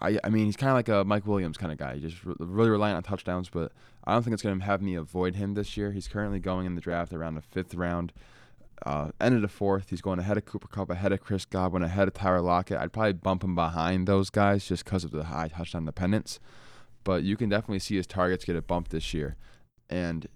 I, 0.00 0.18
I 0.24 0.28
mean, 0.28 0.46
he's 0.46 0.56
kind 0.56 0.70
of 0.70 0.76
like 0.76 0.88
a 0.88 1.04
Mike 1.04 1.26
Williams 1.26 1.56
kind 1.56 1.72
of 1.72 1.78
guy. 1.78 1.94
He's 1.94 2.12
just 2.12 2.24
re- 2.24 2.34
really 2.38 2.70
reliant 2.70 2.96
on 2.96 3.02
touchdowns, 3.02 3.48
but 3.48 3.72
I 4.04 4.12
don't 4.12 4.22
think 4.22 4.34
it's 4.34 4.42
going 4.42 4.58
to 4.58 4.64
have 4.64 4.82
me 4.82 4.94
avoid 4.94 5.36
him 5.36 5.54
this 5.54 5.76
year. 5.76 5.92
He's 5.92 6.08
currently 6.08 6.40
going 6.40 6.66
in 6.66 6.74
the 6.74 6.80
draft 6.80 7.12
around 7.12 7.34
the 7.34 7.42
fifth 7.42 7.74
round. 7.74 8.12
Uh, 8.84 9.10
end 9.20 9.34
of 9.34 9.40
the 9.40 9.48
fourth, 9.48 9.90
he's 9.90 10.02
going 10.02 10.18
ahead 10.18 10.36
of 10.36 10.44
Cooper 10.44 10.68
Kupp, 10.68 10.90
ahead 10.90 11.12
of 11.12 11.20
Chris 11.20 11.44
Godwin, 11.44 11.82
ahead 11.82 12.08
of 12.08 12.14
Tyler 12.14 12.40
Lockett. 12.40 12.76
I'd 12.76 12.92
probably 12.92 13.12
bump 13.14 13.44
him 13.44 13.54
behind 13.54 14.06
those 14.06 14.30
guys 14.30 14.66
just 14.66 14.84
because 14.84 15.04
of 15.04 15.10
the 15.10 15.24
high 15.24 15.48
touchdown 15.48 15.86
dependence. 15.86 16.40
But 17.04 17.22
you 17.22 17.36
can 17.36 17.48
definitely 17.48 17.78
see 17.78 17.96
his 17.96 18.06
targets 18.06 18.44
get 18.44 18.56
a 18.56 18.62
bump 18.62 18.88
this 18.88 19.14
year. 19.14 19.36
And 19.88 20.26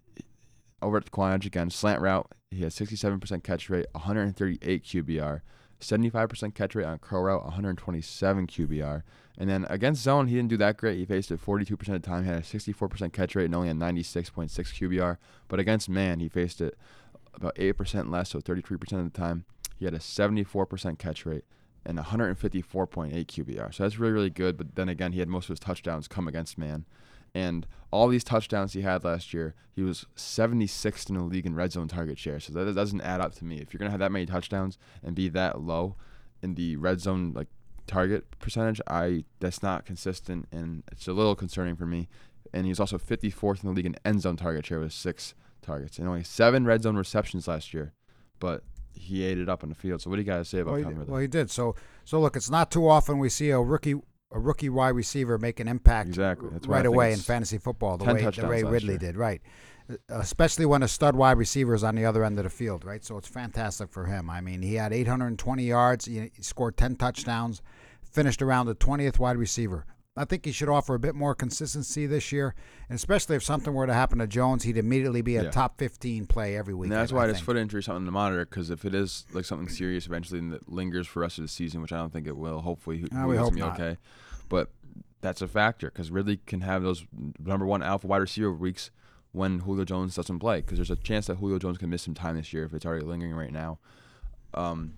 over 0.81 0.99
at 0.99 1.05
the 1.05 1.11
Quant 1.11 1.35
Edge 1.35 1.47
again, 1.47 1.71
slant 1.71 2.00
route, 2.00 2.31
he 2.50 2.62
has 2.62 2.75
67% 2.75 3.43
catch 3.43 3.69
rate, 3.69 3.87
138 3.93 4.85
QBR, 4.85 5.41
75% 5.80 6.54
catch 6.54 6.75
rate 6.75 6.86
on 6.86 6.98
curl 6.98 7.22
route, 7.22 7.44
127 7.44 8.46
QBR. 8.46 9.02
And 9.36 9.48
then 9.48 9.66
against 9.70 10.02
zone, 10.02 10.26
he 10.26 10.34
didn't 10.34 10.50
do 10.50 10.56
that 10.56 10.76
great. 10.76 10.98
He 10.98 11.04
faced 11.04 11.30
it 11.30 11.40
42% 11.40 11.70
of 11.72 11.78
the 11.78 11.98
time. 12.00 12.25
He 12.25 12.30
had 12.30 12.38
a 12.38 12.42
64% 12.42 13.12
catch 13.12 13.36
rate 13.36 13.44
and 13.44 13.54
only 13.54 13.69
a 13.69 13.75
96.6 13.75 14.50
QBR. 14.50 15.16
But 15.46 15.60
against 15.60 15.88
man, 15.88 16.19
he 16.19 16.28
faced 16.28 16.60
it 16.60 16.76
about 17.34 17.54
8% 17.54 18.10
less, 18.10 18.30
so 18.30 18.40
33% 18.40 18.92
of 18.98 19.12
the 19.12 19.19
time. 19.19 19.44
He 19.76 19.84
had 19.84 19.94
a 19.94 19.98
74% 19.98 20.98
catch 20.98 21.25
rate 21.25 21.44
and 21.86 21.98
154.8 21.98 23.12
QBR. 23.26 23.72
So 23.72 23.84
that's 23.84 23.98
really, 23.98 24.12
really 24.12 24.30
good. 24.30 24.56
But 24.56 24.75
then 24.75 24.88
again, 24.88 25.12
he 25.12 25.20
had 25.20 25.28
most 25.28 25.44
of 25.44 25.50
his 25.50 25.60
touchdowns 25.60 26.08
come 26.08 26.26
against 26.26 26.58
man. 26.58 26.84
And 27.34 27.66
all 27.90 28.08
these 28.08 28.25
touchdowns 28.25 28.72
he 28.72 28.82
had 28.82 29.04
last 29.04 29.32
year, 29.32 29.54
he 29.72 29.82
was 29.82 30.06
76th 30.16 31.08
in 31.08 31.16
the 31.16 31.22
league 31.22 31.46
in 31.46 31.54
red 31.54 31.72
zone 31.72 31.88
target 31.88 32.19
share. 32.19 32.40
So 32.40 32.52
that 32.52 32.75
doesn't 32.75 33.00
add 33.00 33.20
up 33.20 33.34
to 33.36 33.44
me. 33.44 33.58
If 33.58 33.72
you're 33.72 33.78
gonna 33.78 33.90
have 33.90 34.00
that 34.00 34.12
many 34.12 34.26
touchdowns 34.26 34.78
and 35.02 35.14
be 35.14 35.28
that 35.30 35.60
low 35.60 35.96
in 36.42 36.54
the 36.54 36.76
red 36.76 37.00
zone 37.00 37.32
like 37.34 37.48
target 37.86 38.38
percentage, 38.38 38.80
I 38.88 39.25
that's 39.40 39.62
not 39.62 39.84
consistent 39.84 40.48
and 40.52 40.82
it's 40.92 41.08
a 41.08 41.12
little 41.12 41.34
concerning 41.34 41.76
for 41.76 41.86
me. 41.86 42.08
And 42.52 42.64
he 42.64 42.70
was 42.70 42.80
also 42.80 42.98
54th 42.98 43.62
in 43.62 43.69
the 43.69 43.75
league 43.75 43.86
in 43.86 43.96
end 44.04 44.22
zone 44.22 44.36
target 44.36 44.66
share 44.66 44.80
with 44.80 44.92
six 44.92 45.34
targets 45.62 45.98
and 45.98 46.08
only 46.08 46.25
seven 46.25 46.64
red 46.64 46.82
zone 46.82 46.96
receptions 46.96 47.46
last 47.46 47.75
year, 47.75 47.92
but 48.40 48.64
he 48.92 49.22
ate 49.25 49.38
it 49.38 49.48
up 49.48 49.62
on 49.62 49.69
the 49.69 49.75
field. 49.75 50.00
So 50.02 50.10
what 50.10 50.16
do 50.16 50.22
you 50.22 50.26
guys 50.26 50.48
say 50.48 50.60
about 50.60 50.80
well, 50.80 50.90
he, 50.90 50.96
well, 50.96 51.20
he 51.20 51.26
did. 51.26 51.50
So 51.50 51.75
so 52.04 52.20
look, 52.20 52.36
it's 52.36 52.50
not 52.50 52.70
too 52.70 52.88
often 52.88 53.19
we 53.19 53.28
see 53.28 53.50
a 53.50 53.60
rookie 53.60 53.94
a 54.30 54.38
rookie 54.38 54.68
wide 54.68 54.90
receiver 54.90 55.38
make 55.38 55.61
an 55.61 55.68
impact 55.68 56.08
Exactly. 56.08 56.49
That's 56.52 56.66
right 56.66 56.87
away 56.87 57.12
in 57.12 57.18
fantasy 57.18 57.58
football 57.58 57.97
the 57.97 58.04
way 58.04 58.23
the 58.23 58.47
way 58.47 58.62
Ridley 58.62 58.90
year. 58.90 58.99
did, 58.99 59.16
right? 59.16 59.40
Uh, 59.90 59.97
Especially 60.11 60.66
when 60.66 60.82
a 60.82 60.88
stud 60.88 61.16
wide 61.16 61.38
receiver 61.38 61.75
is 61.75 61.82
on 61.82 61.94
the 61.94 62.04
other 62.04 62.25
end 62.25 62.38
of 62.38 62.44
the 62.44 62.50
field, 62.50 62.85
right? 62.85 63.04
So 63.04 63.16
it's 63.16 63.28
fantastic 63.28 63.90
for 63.90 64.04
him. 64.04 64.28
I 64.28 64.40
mean, 64.40 64.61
he 64.62 64.75
had 64.75 64.92
820 64.92 65.62
yards, 65.64 66.04
he 66.04 66.30
scored 66.40 66.76
10 66.76 66.97
touchdowns, 66.97 67.62
finished 68.02 68.42
around 68.42 68.66
the 68.66 68.75
20th 68.75 69.18
wide 69.18 69.37
receiver. 69.38 69.87
I 70.18 70.25
think 70.25 70.44
he 70.44 70.52
should 70.52 70.68
offer 70.68 70.94
a 70.94 70.98
bit 70.98 71.14
more 71.14 71.34
consistency 71.34 72.06
this 72.06 72.32
year, 72.32 72.54
and 72.88 72.96
especially 72.96 73.37
if 73.37 73.44
something 73.44 73.72
were 73.72 73.87
to 73.87 73.94
happen 73.94 74.18
to 74.18 74.26
Jones, 74.26 74.64
he'd 74.64 74.76
immediately 74.76 75.22
be 75.22 75.37
a 75.37 75.44
Yeah. 75.44 75.50
top 75.50 75.78
15 75.78 76.26
play 76.26 76.56
every 76.56 76.75
week. 76.75 76.90
And 76.90 76.98
that's 76.98 77.12
why 77.12 77.25
I 77.25 77.26
this 77.28 77.40
foot 77.40 77.56
injury 77.56 77.78
is 77.80 77.84
something 77.87 78.04
to 78.04 78.10
monitor 78.10 78.44
because 78.44 78.70
if 78.70 78.84
it 78.84 78.94
is 78.94 79.25
like 79.32 79.44
something 79.44 79.68
serious 79.68 80.06
eventually 80.06 80.40
and 80.40 80.52
that 80.52 80.68
lingers 80.68 81.06
for 81.06 81.20
the 81.20 81.22
rest 81.22 81.38
of 81.38 81.44
the 81.44 81.48
season, 81.48 81.80
which 81.80 81.92
I 81.92 81.98
don't 81.98 82.12
think 82.12 82.26
it 82.26 82.37
will, 82.37 82.60
hopefully 82.62 82.98
he 82.98 83.16
Uh, 83.16 83.26
we 83.26 83.37
hope 83.37 83.54
be 83.54 83.60
not. 83.60 83.75
okay. 83.80 83.96
But 84.48 84.70
that's 85.20 85.40
a 85.42 85.48
factor 85.48 85.90
because 85.90 86.10
Ridley 86.10 86.38
can 86.46 86.60
have 86.62 86.82
those 86.82 87.06
number 87.38 87.64
one 87.66 87.82
alpha 87.82 88.06
wide 88.06 88.18
receiver 88.18 88.52
weeks 88.52 88.90
when 89.32 89.60
Julio 89.60 89.84
Jones 89.84 90.14
doesn't 90.16 90.38
play 90.38 90.60
because 90.62 90.78
there's 90.78 90.90
a 90.90 90.96
chance 90.96 91.26
that 91.26 91.37
Julio 91.37 91.58
Jones 91.58 91.78
can 91.78 91.90
miss 91.90 92.02
some 92.02 92.14
time 92.14 92.37
this 92.37 92.52
year 92.52 92.64
if 92.64 92.72
it's 92.75 92.87
already 92.87 93.04
lingering 93.04 93.34
right 93.34 93.52
now. 93.52 93.78
Um, 94.54 94.94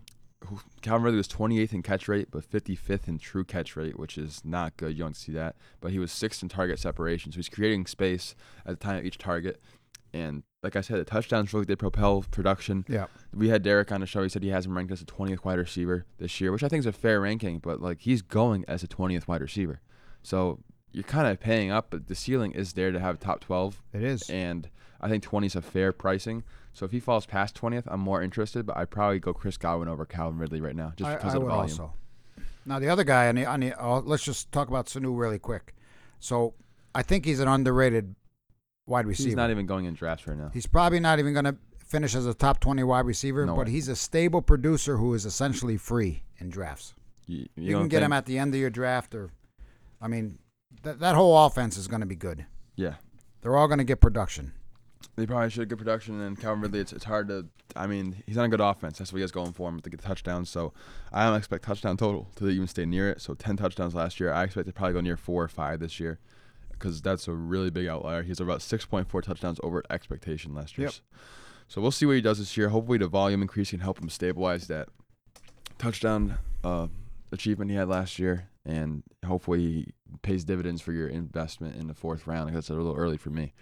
Calvin 0.81 1.03
Ridley 1.05 1.19
was 1.19 1.29
28th 1.29 1.73
in 1.75 1.83
catch 1.83 2.09
rate, 2.09 2.29
but 2.31 2.49
55th 2.51 3.09
in 3.09 3.19
true 3.19 3.45
catch 3.45 3.77
rate, 3.77 3.99
which 3.99 4.17
is 4.17 4.41
not 4.45 4.77
good. 4.77 4.93
You 4.97 5.05
don't 5.05 5.17
see 5.17 5.33
that. 5.33 5.57
But 5.81 5.93
he 5.93 5.99
was 5.99 6.11
sixth 6.11 6.43
in 6.43 6.49
target 6.49 6.79
separation, 6.79 7.31
so 7.33 7.37
he's 7.37 7.49
creating 7.49 7.87
space 7.87 8.35
at 8.65 8.71
the 8.79 8.85
time 8.85 8.99
of 8.99 9.05
each 9.05 9.19
target. 9.19 9.61
And 10.13 10.43
like 10.63 10.77
I 10.77 10.81
said, 10.81 10.99
the 10.99 11.05
touchdowns 11.05 11.53
really 11.53 11.67
did 11.67 11.79
propel 11.79 12.25
production. 12.31 12.85
Yeah. 12.89 13.07
We 13.35 13.49
had 13.51 13.63
Derek 13.63 13.93
on 13.93 14.01
the 14.01 14.07
show. 14.07 14.23
He 14.23 14.29
said 14.29 14.43
he 14.43 14.49
has 14.49 14.67
him 14.67 14.77
ranked 14.77 14.93
as 14.93 15.03
a 15.03 15.07
20th 15.07 15.45
wide 15.45 15.59
receiver 15.59 16.05
this 16.19 16.41
year, 16.41 16.51
which 16.53 16.65
I 16.65 16.69
think 16.69 16.81
is 16.81 16.87
a 16.87 16.93
fair 16.93 17.21
ranking. 17.21 17.59
But 17.59 17.81
like 17.81 18.01
he's 18.01 18.23
going 18.23 18.65
as 18.67 18.83
a 18.83 18.89
20th 18.89 19.29
wide 19.29 19.43
receiver, 19.43 19.81
so 20.23 20.59
you're 20.93 21.05
kind 21.05 21.29
of 21.29 21.39
paying 21.39 21.71
up. 21.71 21.89
But 21.91 22.09
the 22.09 22.15
ceiling 22.17 22.53
is 22.53 22.73
there 22.73 22.91
to 22.91 22.99
have 22.99 23.21
top 23.21 23.41
12, 23.41 23.83
It 23.93 24.03
is. 24.03 24.29
and 24.31 24.69
I 25.01 25.09
think 25.09 25.23
20 25.23 25.47
is 25.47 25.55
a 25.55 25.63
fair 25.63 25.93
pricing. 25.93 26.43
So 26.73 26.85
if 26.87 26.93
he 26.93 27.01
falls 27.01 27.27
past 27.27 27.61
20th, 27.61 27.85
I'm 27.87 28.01
more 28.01 28.23
interested. 28.23 28.65
But 28.67 28.77
I'd 28.77 28.91
probably 28.91 29.19
go 29.19 29.33
Chris 29.33 29.57
Godwin 29.57 29.89
over 29.89 30.07
Calvin 30.07 30.39
Ridley 30.39 30.61
right 30.61 30.77
now, 30.77 30.93
just 30.97 31.11
I, 31.11 31.17
because 31.17 31.35
I 31.35 31.39
of 31.39 31.43
volume. 31.45 31.61
also. 31.61 31.95
Now 32.67 32.79
the 32.79 32.89
other 32.89 33.05
guy 33.05 33.29
on 33.29 33.35
the 33.37 33.47
on 33.47 33.61
the 33.61 33.83
uh, 33.83 34.01
let's 34.01 34.23
just 34.23 34.53
talk 34.53 34.69
about 34.69 34.87
Sanu 34.87 35.19
really 35.19 35.39
quick. 35.39 35.75
So 36.21 36.55
I 36.95 37.03
think 37.03 37.25
he's 37.25 37.41
an 37.41 37.49
underrated 37.49 38.15
wide 38.87 39.07
receiver. 39.07 39.29
He's 39.29 39.37
not 39.37 39.51
even 39.51 39.67
going 39.67 39.87
in 39.87 39.95
drafts 39.95 40.27
right 40.27 40.37
now. 40.37 40.51
He's 40.53 40.67
probably 40.67 41.01
not 41.01 41.19
even 41.19 41.33
going 41.33 41.47
to 41.47 41.57
finish 41.79 42.15
as 42.15 42.27
a 42.27 42.35
top 42.35 42.61
20 42.61 42.83
wide 42.85 43.07
receiver, 43.07 43.45
No 43.47 43.57
but 43.57 43.67
way. 43.67 43.73
he's 43.73 43.89
a 43.89 43.97
stable 43.97 44.43
producer 44.43 44.97
who 44.97 45.15
is 45.15 45.25
essentially 45.27 45.77
free 45.77 46.23
in 46.39 46.51
drafts. 46.51 46.95
You, 47.27 47.49
you 47.57 47.71
You, 47.71 47.79
can 47.79 47.89
get 47.89 48.03
him 48.03 48.13
at 48.13 48.27
the 48.27 48.39
end 48.39 48.55
of 48.55 48.61
your 48.61 48.71
draft, 48.71 49.15
or, 49.15 49.31
I 50.01 50.09
mean, 50.09 50.39
that 50.83 51.01
that 51.01 51.15
whole 51.15 51.47
offense 51.47 51.77
is 51.77 51.89
going 51.89 52.01
to 52.01 52.07
be 52.07 52.15
good. 52.17 52.47
Yeah. 52.77 52.95
They're 53.41 53.57
all 53.57 53.67
going 53.69 53.79
to 53.79 53.85
get 53.85 54.01
production. 54.01 54.53
They 55.17 55.27
probably 55.27 55.51
should 55.51 55.61
have 55.61 55.69
good 55.69 55.79
production, 55.79 56.21
and 56.21 56.41
Calvin 56.41 56.63
Ridley. 56.63 56.81
It's, 56.81 56.93
it's 56.93 57.05
hard 57.05 57.29
to. 57.29 57.47
I 57.77 57.87
mean, 57.87 58.23
he's 58.27 58.39
on 58.39 58.47
a 58.47 58.49
good 58.49 58.61
offense. 58.61 58.99
That's 58.99 59.13
what 59.13 59.19
he 59.19 59.23
has 59.23 59.33
going 59.33 59.53
for 59.53 59.69
him 59.69 59.81
to 59.81 59.91
get 59.91 60.01
touchdowns. 60.01 60.49
So 60.49 60.73
I 61.13 61.27
don't 61.27 61.37
expect 61.37 61.65
touchdown 61.65 61.97
total 61.97 62.29
to 62.37 62.49
even 62.49 62.67
stay 62.67 62.87
near 62.87 63.11
it. 63.11 63.21
So 63.21 63.35
ten 63.35 63.57
touchdowns 63.57 63.95
last 63.95 64.21
year. 64.21 64.33
I 64.33 64.45
expect 64.45 64.67
to 64.67 64.73
probably 64.73 64.95
go 64.95 65.01
near 65.01 65.17
four 65.17 65.43
or 65.43 65.49
five 65.49 65.81
this 65.81 66.01
year, 66.01 66.21
because 66.73 67.03
that's 67.03 67.29
a 67.29 67.33
really 67.33 67.71
big 67.71 67.87
outlier. 67.87 68.23
He's 68.23 68.41
about 68.41 68.63
six 68.63 68.85
point 68.87 69.09
four 69.09 69.21
touchdowns 69.21 69.61
over 69.63 69.83
expectation 69.91 70.55
last 70.55 70.79
year. 70.79 70.89
Yep. 70.89 70.95
So 71.69 71.81
we'll 71.81 71.91
see 71.91 72.07
what 72.07 72.17
he 72.17 72.21
does 72.21 72.39
this 72.39 72.57
year. 72.57 72.71
Hopefully, 72.71 72.99
the 72.99 73.09
volume 73.09 73.43
increase 73.43 73.71
can 73.71 73.81
help 73.81 74.01
him 74.01 74.09
stabilize 74.09 74.69
that 74.69 74.89
touchdown 75.79 76.39
uh, 76.65 76.89
achievement 77.33 77.71
he 77.71 77.77
had 77.77 77.89
last 77.89 78.19
year, 78.19 78.49
and 78.65 79.03
hopefully 79.27 79.61
he 79.61 79.93
pays 80.23 80.45
dividends 80.45 80.83
for 80.83 80.93
your 80.93 81.09
investment 81.09 81.77
in 81.77 81.89
the 81.89 81.95
fourth 81.95 82.27
round. 82.27 82.47
Because 82.47 82.65
it's 82.65 82.71
a 82.71 82.75
little 82.75 82.97
early 82.97 83.17
for 83.17 83.31
me. 83.31 83.53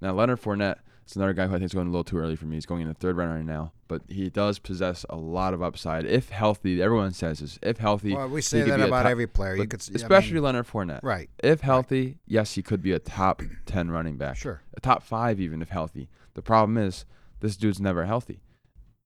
Now 0.00 0.12
Leonard 0.12 0.40
Fournette 0.40 0.78
is 1.06 1.16
another 1.16 1.32
guy 1.32 1.46
who 1.46 1.54
I 1.54 1.58
think 1.58 1.66
is 1.66 1.74
going 1.74 1.86
a 1.86 1.90
little 1.90 2.04
too 2.04 2.18
early 2.18 2.36
for 2.36 2.46
me. 2.46 2.56
He's 2.56 2.66
going 2.66 2.82
in 2.82 2.88
the 2.88 2.94
third 2.94 3.16
round 3.16 3.32
right 3.34 3.44
now, 3.44 3.72
but 3.88 4.02
he 4.08 4.28
does 4.30 4.58
possess 4.58 5.04
a 5.08 5.16
lot 5.16 5.54
of 5.54 5.62
upside 5.62 6.04
if 6.04 6.28
healthy. 6.30 6.82
Everyone 6.82 7.12
says 7.12 7.38
this. 7.40 7.58
If 7.62 7.78
healthy, 7.78 8.14
Well, 8.14 8.28
we 8.28 8.42
say 8.42 8.62
that 8.62 8.80
about 8.80 9.02
top- 9.02 9.10
every 9.10 9.26
player. 9.26 9.56
You 9.56 9.66
could, 9.66 9.80
s- 9.80 9.90
I 9.92 9.96
especially 9.96 10.34
mean, 10.34 10.42
Leonard 10.44 10.66
Fournette. 10.66 11.00
right. 11.02 11.30
If 11.42 11.60
healthy, 11.60 12.18
yes, 12.26 12.54
he 12.54 12.62
could 12.62 12.82
be 12.82 12.92
a 12.92 12.98
top 12.98 13.42
ten 13.66 13.90
running 13.90 14.16
back, 14.16 14.36
Sure. 14.36 14.60
a 14.74 14.80
top 14.80 15.02
five 15.02 15.40
even 15.40 15.62
if 15.62 15.68
healthy. 15.68 16.08
The 16.34 16.42
problem 16.42 16.76
is 16.76 17.04
this 17.40 17.56
dude's 17.56 17.80
never 17.80 18.04
healthy, 18.06 18.40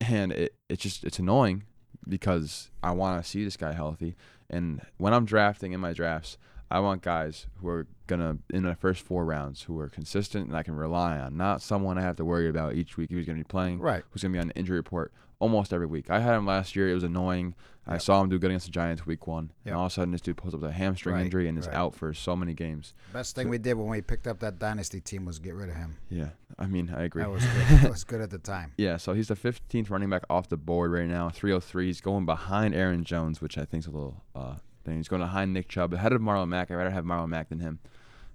and 0.00 0.32
it 0.32 0.54
it's 0.68 0.82
just 0.82 1.04
it's 1.04 1.18
annoying 1.18 1.64
because 2.08 2.70
I 2.82 2.92
want 2.92 3.22
to 3.22 3.28
see 3.28 3.44
this 3.44 3.56
guy 3.56 3.72
healthy. 3.72 4.16
And 4.48 4.80
when 4.98 5.12
I'm 5.14 5.24
drafting 5.26 5.72
in 5.72 5.80
my 5.80 5.92
drafts, 5.92 6.38
I 6.70 6.80
want 6.80 7.02
guys 7.02 7.46
who 7.60 7.68
are 7.68 7.86
gonna 8.06 8.38
in 8.50 8.62
the 8.62 8.74
first 8.74 9.02
four 9.02 9.24
rounds 9.24 9.62
who 9.62 9.78
are 9.80 9.88
consistent 9.88 10.48
and 10.48 10.56
I 10.56 10.62
can 10.62 10.74
rely 10.76 11.18
on, 11.18 11.36
not 11.36 11.62
someone 11.62 11.98
I 11.98 12.02
have 12.02 12.16
to 12.16 12.24
worry 12.24 12.48
about 12.48 12.74
each 12.74 12.96
week 12.96 13.10
who's 13.10 13.26
gonna 13.26 13.38
be 13.38 13.44
playing, 13.44 13.80
Right. 13.80 14.04
who's 14.10 14.22
gonna 14.22 14.32
be 14.32 14.38
on 14.38 14.48
the 14.48 14.56
injury 14.56 14.76
report 14.76 15.12
almost 15.40 15.72
every 15.72 15.86
week. 15.86 16.10
I 16.10 16.20
had 16.20 16.34
him 16.36 16.46
last 16.46 16.76
year; 16.76 16.88
it 16.90 16.94
was 16.94 17.02
annoying. 17.04 17.54
I 17.86 17.98
saw 17.98 18.22
him 18.22 18.28
do 18.28 18.38
good 18.38 18.50
against 18.50 18.66
the 18.66 18.72
Giants 18.72 19.04
week 19.04 19.26
one, 19.26 19.50
Yep. 19.64 19.66
and 19.72 19.74
all 19.74 19.86
of 19.86 19.90
a 19.90 19.94
sudden 19.94 20.12
this 20.12 20.20
dude 20.20 20.36
pulls 20.36 20.54
up 20.54 20.60
with 20.60 20.70
a 20.70 20.72
hamstring 20.72 21.14
Right, 21.16 21.24
injury 21.24 21.48
and 21.48 21.58
is 21.58 21.66
right. 21.66 21.74
out 21.74 21.94
for 21.96 22.14
so 22.14 22.36
many 22.36 22.54
games. 22.54 22.94
Best 23.12 23.34
thing 23.34 23.48
we 23.48 23.58
did 23.58 23.74
when 23.74 23.88
we 23.88 24.00
picked 24.00 24.28
up 24.28 24.38
that 24.40 24.60
dynasty 24.60 25.00
team 25.00 25.24
was 25.24 25.38
get 25.40 25.54
rid 25.54 25.70
of 25.70 25.74
him. 25.76 25.96
Yeah, 26.08 26.28
I 26.58 26.66
mean, 26.66 26.92
I 26.96 27.02
agree. 27.04 27.22
That 27.22 27.30
was 27.30 27.44
good. 27.44 27.66
that 27.80 27.90
was 27.90 28.04
good 28.04 28.20
at 28.20 28.30
the 28.30 28.38
time. 28.38 28.72
Yeah, 28.76 28.96
so 28.96 29.12
he's 29.14 29.28
the 29.28 29.34
15th 29.34 29.90
running 29.90 30.10
back 30.10 30.22
off 30.30 30.48
the 30.48 30.56
board 30.56 30.92
right 30.92 31.08
now, 31.08 31.30
303. 31.30 31.86
He's 31.86 32.00
going 32.00 32.26
behind 32.26 32.74
Aaron 32.76 33.02
Jones, 33.02 33.40
which 33.40 33.58
I 33.58 33.64
think 33.64 33.82
is 33.84 33.86
a 33.88 33.90
little 33.90 34.22
uh 34.36 34.56
thing. 34.84 34.96
He's 34.96 35.08
going 35.08 35.20
to 35.20 35.26
behind 35.26 35.52
Nick 35.52 35.68
Chubb, 35.68 35.92
ahead 35.94 36.12
of 36.12 36.20
Marlon 36.20 36.48
Mack. 36.48 36.70
I'd 36.70 36.74
rather 36.76 36.90
have 36.90 37.04
Marlon 37.04 37.28
Mack 37.28 37.48
than 37.48 37.60
him. 37.60 37.78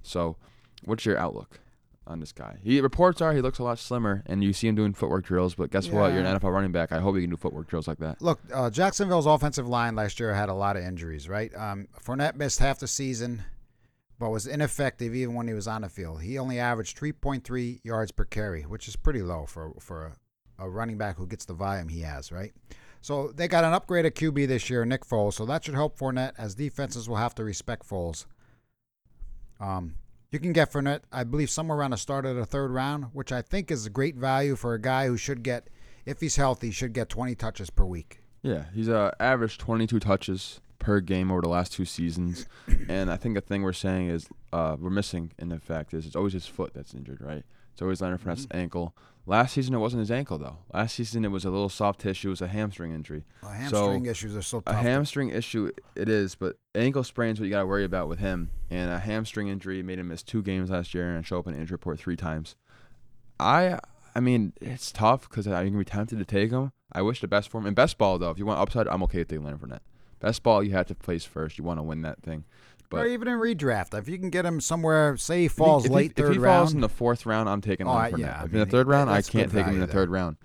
So, 0.04 0.38
what's 0.86 1.06
your 1.06 1.18
outlook 1.18 1.60
on 2.08 2.20
this 2.20 2.32
guy? 2.32 2.58
He 2.64 2.80
reports 2.82 3.22
are 3.22 3.34
he 3.34 3.42
looks 3.42 3.60
a 3.60 3.64
lot 3.64 3.80
slimmer, 3.80 4.24
and 4.28 4.44
you 4.44 4.54
see 4.54 4.68
him 4.68 4.76
doing 4.76 4.94
footwork 4.94 5.26
drills. 5.26 5.56
But 5.56 5.72
guess 5.72 5.88
what? 5.90 6.12
You're 6.12 6.20
an 6.22 6.26
Yeah. 6.26 6.38
NFL 6.40 6.52
running 6.54 6.72
back. 6.72 6.92
I 6.92 7.00
hope 7.00 7.16
you 7.16 7.22
can 7.22 7.30
do 7.32 7.38
footwork 7.38 7.68
drills 7.68 7.88
like 7.88 7.98
that. 8.00 8.22
Look, 8.22 8.40
uh, 8.54 8.70
Jacksonville's 8.70 9.26
offensive 9.26 9.68
line 9.68 9.96
last 9.96 10.20
year 10.20 10.34
had 10.34 10.50
a 10.50 10.54
lot 10.54 10.78
of 10.78 10.84
injuries, 10.84 11.28
right? 11.28 11.54
Um, 11.56 11.88
Fournette 12.04 12.36
missed 12.36 12.60
half 12.60 12.80
the 12.80 12.88
season, 12.88 13.44
but 14.20 14.30
was 14.30 14.46
ineffective 14.48 15.16
even 15.16 15.34
when 15.36 15.48
he 15.48 15.54
was 15.54 15.68
on 15.68 15.82
the 15.82 15.90
field. 15.90 16.22
He 16.22 16.38
only 16.38 16.60
averaged 16.60 16.98
3.3 16.98 17.80
yards 17.84 18.12
per 18.12 18.26
carry, 18.26 18.62
which 18.64 18.88
is 18.88 18.96
pretty 18.96 19.22
low 19.24 19.46
for 19.46 19.74
for 19.80 20.14
a, 20.60 20.66
a 20.66 20.70
running 20.70 20.98
back 20.98 21.18
who 21.18 21.26
gets 21.28 21.46
the 21.46 21.54
volume 21.54 21.88
he 21.90 22.02
has, 22.02 22.32
right? 22.32 22.54
So 23.06 23.32
they 23.36 23.48
got 23.48 23.64
an 23.64 23.72
upgraded 23.72 24.14
QB 24.14 24.48
this 24.48 24.68
year, 24.68 24.84
Nick 24.84 25.06
Foles. 25.06 25.34
So 25.34 25.46
that 25.46 25.64
should 25.64 25.76
help 25.76 25.96
Fournette, 25.96 26.32
as 26.40 26.56
defenses 26.56 27.08
will 27.08 27.18
have 27.18 27.36
to 27.36 27.44
respect 27.44 27.88
Foles. 27.88 28.26
Um, 29.60 29.94
you 30.32 30.40
can 30.40 30.54
get 30.54 30.74
Fournette, 30.74 31.02
I 31.12 31.24
believe, 31.24 31.52
somewhere 31.52 31.78
around 31.78 31.92
the 31.92 31.98
start 31.98 32.26
of 32.26 32.36
the 32.36 32.48
third 32.48 32.72
round, 32.72 33.10
which 33.14 33.32
I 33.32 33.44
think 33.44 33.70
is 33.70 33.86
a 33.86 33.92
great 33.92 34.16
value 34.16 34.56
for 34.56 34.74
a 34.74 34.82
guy 34.82 35.06
who 35.06 35.18
should 35.18 35.44
get, 35.44 35.70
if 36.08 36.20
he's 36.20 36.38
healthy, 36.38 36.72
should 36.72 36.94
get 36.94 37.08
20 37.08 37.36
touches 37.36 37.70
per 37.70 37.86
week. 37.86 38.22
Yeah, 38.42 38.64
he's 38.74 38.90
uh, 38.90 39.12
averaged 39.20 39.60
22 39.60 40.00
touches 40.00 40.60
per 40.80 41.00
game 41.00 41.30
over 41.30 41.42
the 41.42 41.50
last 41.50 41.74
two 41.74 41.86
seasons, 41.86 42.48
and 42.90 43.12
I 43.12 43.18
think 43.18 43.36
the 43.36 43.42
thing 43.42 43.62
we're 43.62 43.74
saying 43.74 44.10
is 44.10 44.28
uh, 44.52 44.78
we're 44.80 44.90
missing 44.90 45.32
in 45.38 45.50
the 45.50 45.60
fact 45.60 45.94
is 45.94 46.08
it's 46.08 46.16
always 46.16 46.34
his 46.34 46.48
foot 46.48 46.74
that's 46.74 46.96
injured, 46.96 47.22
right? 47.22 47.44
It's 47.72 47.84
always 47.84 48.02
Leonard 48.02 48.22
Fournette's 48.22 48.48
ankle. 48.50 48.96
Last 49.28 49.54
season 49.54 49.74
it 49.74 49.80
wasn't 49.80 50.02
his 50.02 50.12
ankle 50.12 50.38
though. 50.38 50.58
Last 50.74 50.96
season 50.96 51.26
it 51.26 51.30
was 51.30 51.46
a 51.46 51.50
little 51.50 51.70
soft 51.70 52.02
tissue, 52.02 52.28
it 52.28 52.32
was 52.32 52.42
a 52.42 52.48
hamstring 52.48 52.94
injury. 52.94 53.24
Well, 53.42 53.52
hamstring 53.52 54.06
issues 54.06 54.36
are 54.36 54.42
so 54.44 54.60
A 54.60 54.62
tough. 54.62 54.76
to- 54.76 54.82
hamstring 54.82 55.30
issue 55.30 55.72
it 55.96 56.08
is, 56.10 56.36
but 56.36 56.58
ankle 56.76 57.04
sprain's 57.04 57.40
what 57.40 57.46
you 57.46 57.50
got 57.52 57.62
to 57.62 57.66
worry 57.66 57.86
about 57.86 58.08
with 58.08 58.20
him. 58.20 58.52
And 58.70 58.92
a 58.92 59.00
hamstring 59.00 59.48
injury 59.48 59.82
made 59.82 59.98
him 59.98 60.10
miss 60.10 60.22
two 60.22 60.44
games 60.44 60.70
last 60.70 60.94
year 60.94 61.16
and 61.16 61.26
show 61.26 61.40
up 61.40 61.48
in 61.48 61.56
injury 61.56 61.74
report 61.76 62.00
three 62.00 62.16
times. 62.16 62.56
I 63.40 63.80
I 64.16 64.20
mean 64.20 64.54
it's 64.62 64.92
tough 64.92 65.28
because 65.30 65.48
I'm 65.48 65.66
gonna 65.68 65.78
be 65.80 65.86
tempted 65.86 66.20
to 66.20 66.26
take 66.26 66.52
him. 66.52 66.72
I 66.92 67.02
wish 67.02 67.20
the 67.20 67.28
best 67.28 67.50
for 67.50 67.58
him. 67.60 67.66
And 67.66 67.76
best 67.76 67.98
ball 67.98 68.18
though, 68.20 68.30
if 68.30 68.38
you 68.38 68.46
want 68.46 68.60
upside, 68.60 68.88
I'm 68.88 69.04
okay 69.04 69.20
with 69.20 69.28
taking 69.30 69.44
Leonard 69.44 69.62
Fournette. 69.62 69.80
Best 70.20 70.44
ball, 70.44 70.64
you 70.64 70.72
have 70.72 70.86
to 70.88 70.96
place 70.96 71.26
first. 71.26 71.58
You 71.58 71.64
want 71.64 71.80
to 71.80 71.84
win 71.84 72.02
that 72.04 72.22
thing. 72.22 72.46
Or 72.92 73.00
But 73.00 73.08
even 73.08 73.28
in 73.28 73.40
redraft, 73.40 73.98
if 73.98 74.08
you 74.08 74.18
can 74.18 74.30
get 74.30 74.46
him 74.46 74.62
somewhere, 74.62 75.18
say 75.18 75.40
he 75.40 75.46
if 75.46 75.54
falls 75.54 75.86
if 75.86 75.90
he, 75.90 75.96
late 75.96 76.12
if 76.12 76.18
third 76.18 76.34
he 76.34 76.40
round. 76.40 76.60
falls 76.60 76.74
in 76.74 76.82
the 76.82 76.90
fourth 76.90 77.26
round, 77.26 77.50
I'm 77.50 77.62
taking 77.62 77.88
Oh, 77.88 77.92
I- 77.92 78.06
Leonard 78.10 78.20
Fournette. 78.20 78.20
yeah, 78.22 78.42
I 78.42 78.46
if 78.46 78.54
in 78.54 78.60
the 78.60 78.66
third 78.66 78.88
round, 78.88 79.10
I 79.10 79.22
can't 79.22 79.52
take 79.52 79.66
him 79.66 79.74
in 79.76 79.80
the 79.82 79.88
third 79.88 80.10
round. 80.10 80.38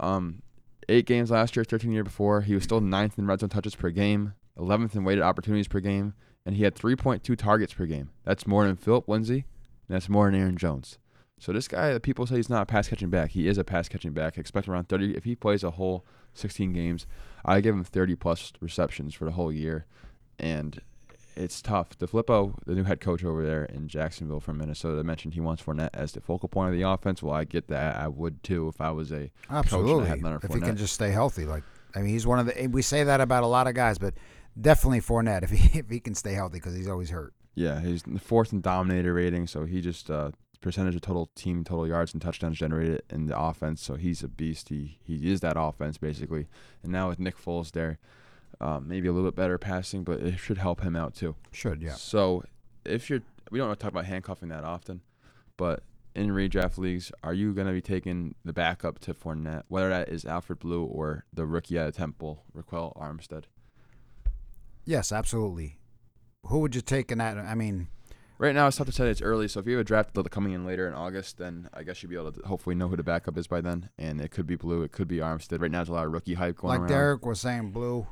Um, 0.00 0.42
eight 0.88 1.06
games 1.06 1.30
last 1.30 1.56
year, 1.56 1.64
13 1.64 1.90
the 1.90 1.94
year 1.94 2.04
before. 2.04 2.42
He 2.42 2.54
was 2.54 2.64
still 2.64 2.80
ninth 2.80 3.18
in 3.18 3.26
red 3.26 3.40
zone 3.40 3.48
touches 3.48 3.74
per 3.74 3.90
game, 3.90 4.34
11th 4.58 4.94
in 4.94 5.04
weighted 5.04 5.24
opportunities 5.24 5.68
per 5.68 5.80
game, 5.80 6.14
and 6.46 6.54
he 6.56 6.62
had 6.64 6.74
3.2 6.74 7.36
targets 7.36 7.72
per 7.74 7.86
game. 7.86 8.10
That's 8.24 8.46
more 8.46 8.66
than 8.66 8.76
Phillip 8.76 9.08
Lindsay, 9.08 9.46
and 9.88 9.94
that's 9.94 10.08
more 10.08 10.30
than 10.30 10.40
Aaron 10.40 10.56
Jones. 10.56 10.98
So 11.40 11.52
this 11.52 11.68
guy, 11.68 11.96
people 11.98 12.26
say 12.26 12.36
he's 12.36 12.50
not 12.50 12.62
a 12.62 12.66
pass 12.66 12.88
catching 12.88 13.10
back. 13.10 13.30
He 13.30 13.46
is 13.48 13.58
a 13.58 13.64
pass 13.64 13.88
catching 13.88 14.12
back. 14.12 14.36
Expect 14.38 14.68
around 14.68 14.88
30. 14.88 15.16
If 15.16 15.24
he 15.24 15.36
plays 15.36 15.62
a 15.62 15.70
whole 15.72 16.04
16 16.34 16.72
games, 16.72 17.06
I 17.44 17.60
give 17.60 17.74
him 17.74 17.84
30 17.84 18.16
plus 18.16 18.52
receptions 18.60 19.14
for 19.14 19.24
the 19.24 19.30
whole 19.32 19.52
year, 19.52 19.86
and 20.38 20.80
it's 21.38 21.62
tough. 21.62 21.96
DeFilippo, 21.98 22.54
the 22.66 22.74
new 22.74 22.84
head 22.84 23.00
coach 23.00 23.24
over 23.24 23.44
there 23.44 23.64
in 23.64 23.88
Jacksonville 23.88 24.40
from 24.40 24.58
Minnesota, 24.58 25.02
mentioned 25.04 25.34
he 25.34 25.40
wants 25.40 25.62
Fournette 25.62 25.90
as 25.94 26.12
the 26.12 26.20
focal 26.20 26.48
point 26.48 26.70
of 26.70 26.78
the 26.78 26.82
offense. 26.82 27.22
Well, 27.22 27.34
I 27.34 27.44
get 27.44 27.68
that. 27.68 27.96
I 27.96 28.08
would 28.08 28.42
too 28.42 28.68
if 28.68 28.80
I 28.80 28.90
was 28.90 29.12
a 29.12 29.30
Absolutely. 29.48 30.08
had 30.08 30.22
Leonard 30.22 30.44
If 30.44 30.52
he 30.52 30.60
can 30.60 30.76
just 30.76 30.94
stay 30.94 31.10
healthy, 31.10 31.44
like 31.44 31.62
I 31.94 32.00
mean, 32.00 32.10
he's 32.10 32.26
one 32.26 32.38
of 32.38 32.46
the. 32.46 32.66
We 32.66 32.82
say 32.82 33.04
that 33.04 33.20
about 33.20 33.42
a 33.42 33.46
lot 33.46 33.66
of 33.66 33.74
guys, 33.74 33.98
but 33.98 34.14
definitely 34.60 35.00
Fournette 35.00 35.44
if 35.44 35.50
he 35.50 35.78
if 35.78 35.88
he 35.88 36.00
can 36.00 36.14
stay 36.14 36.32
healthy 36.34 36.58
because 36.58 36.74
he's 36.74 36.88
always 36.88 37.10
hurt. 37.10 37.32
yeah. 37.54 37.80
He's 37.80 38.02
the 38.02 38.18
fourth 38.18 38.52
in 38.52 38.60
dominator 38.60 39.14
rating, 39.14 39.46
so 39.46 39.64
he 39.64 39.80
just 39.80 40.10
uh, 40.10 40.32
percentage 40.60 40.96
of 40.96 41.00
total 41.02 41.30
team 41.34 41.62
total 41.64 41.86
yards 41.86 42.12
and 42.12 42.20
touchdowns 42.20 42.58
generated 42.58 43.02
in 43.10 43.26
the 43.26 43.38
offense. 43.38 43.80
So 43.80 43.94
he's 43.94 44.22
a 44.22 44.28
beast. 44.28 44.68
He 44.70 44.98
he 45.04 45.30
is 45.30 45.40
that 45.40 45.54
offense 45.56 45.98
basically. 45.98 46.48
And 46.82 46.92
now 46.92 47.08
with 47.08 47.18
Nick 47.20 47.38
Foles 47.38 47.72
there, 47.72 47.98
um, 48.60 48.88
maybe 48.88 49.08
a 49.08 49.12
little 49.12 49.30
bit 49.30 49.36
better 49.36 49.58
passing, 49.58 50.04
but 50.04 50.20
it 50.20 50.38
should 50.38 50.58
help 50.58 50.80
him 50.80 50.96
out 50.96 51.14
too. 51.14 51.34
Should 51.52 51.82
yeah. 51.82 51.94
So 51.94 52.44
if 52.84 53.08
you're, 53.08 53.22
we 53.50 53.58
don't 53.58 53.78
talk 53.78 53.90
about 53.90 54.06
handcuffing 54.06 54.48
that 54.48 54.64
often, 54.64 55.02
but 55.56 55.82
in 56.14 56.28
redraft 56.30 56.78
leagues, 56.78 57.12
are 57.22 57.34
you 57.34 57.54
going 57.54 57.66
to 57.66 57.72
be 57.72 57.80
taking 57.80 58.34
the 58.44 58.52
backup 58.52 58.98
to 59.00 59.14
Fournette, 59.14 59.62
whether 59.68 59.88
that 59.88 60.08
is 60.08 60.24
Alfred 60.24 60.58
Blue 60.58 60.84
or 60.84 61.24
the 61.32 61.46
rookie 61.46 61.78
out 61.78 61.88
of 61.88 61.96
Temple, 61.96 62.44
Ryquell 62.56 62.96
Armstead? 62.96 63.44
Yes, 64.84 65.12
absolutely. 65.12 65.78
Who 66.46 66.60
would 66.60 66.74
you 66.74 66.80
take 66.80 67.12
in 67.12 67.18
that? 67.18 67.36
I 67.36 67.54
mean, 67.54 67.88
Right 68.38 68.54
now, 68.54 68.68
it's 68.68 68.76
tough 68.76 68.86
to 68.86 68.92
say. 68.92 69.10
It's 69.10 69.20
early, 69.20 69.48
so 69.48 69.58
if 69.58 69.66
you 69.66 69.72
have 69.72 69.80
a 69.80 69.84
draft 69.84 70.16
coming 70.30 70.52
in 70.52 70.64
later 70.64 70.86
in 70.86 70.94
August, 70.94 71.38
then 71.38 71.68
I 71.74 71.82
guess 71.82 72.00
you'll 72.02 72.10
be 72.10 72.16
able 72.16 72.30
to 72.30 72.46
hopefully 72.46 72.76
know 72.76 72.86
who 72.86 72.94
the 72.94 73.02
backup 73.02 73.36
is 73.36 73.48
by 73.48 73.60
then. 73.60 73.90
And 73.98 74.20
it 74.20 74.30
could 74.30 74.46
be 74.46 74.54
Blue, 74.54 74.82
it 74.82 74.92
could 74.92 75.08
be 75.08 75.16
Armstead. 75.16 75.60
Right 75.60 75.72
now, 75.72 75.78
there's 75.78 75.88
a 75.88 75.92
lot 75.92 76.06
of 76.06 76.12
rookie 76.12 76.34
hype 76.34 76.58
going 76.58 76.70
like 76.70 76.80
around. 76.82 76.88
Derek 76.88 77.26
was 77.26 77.40
saying, 77.40 77.72
Blue. 77.72 78.06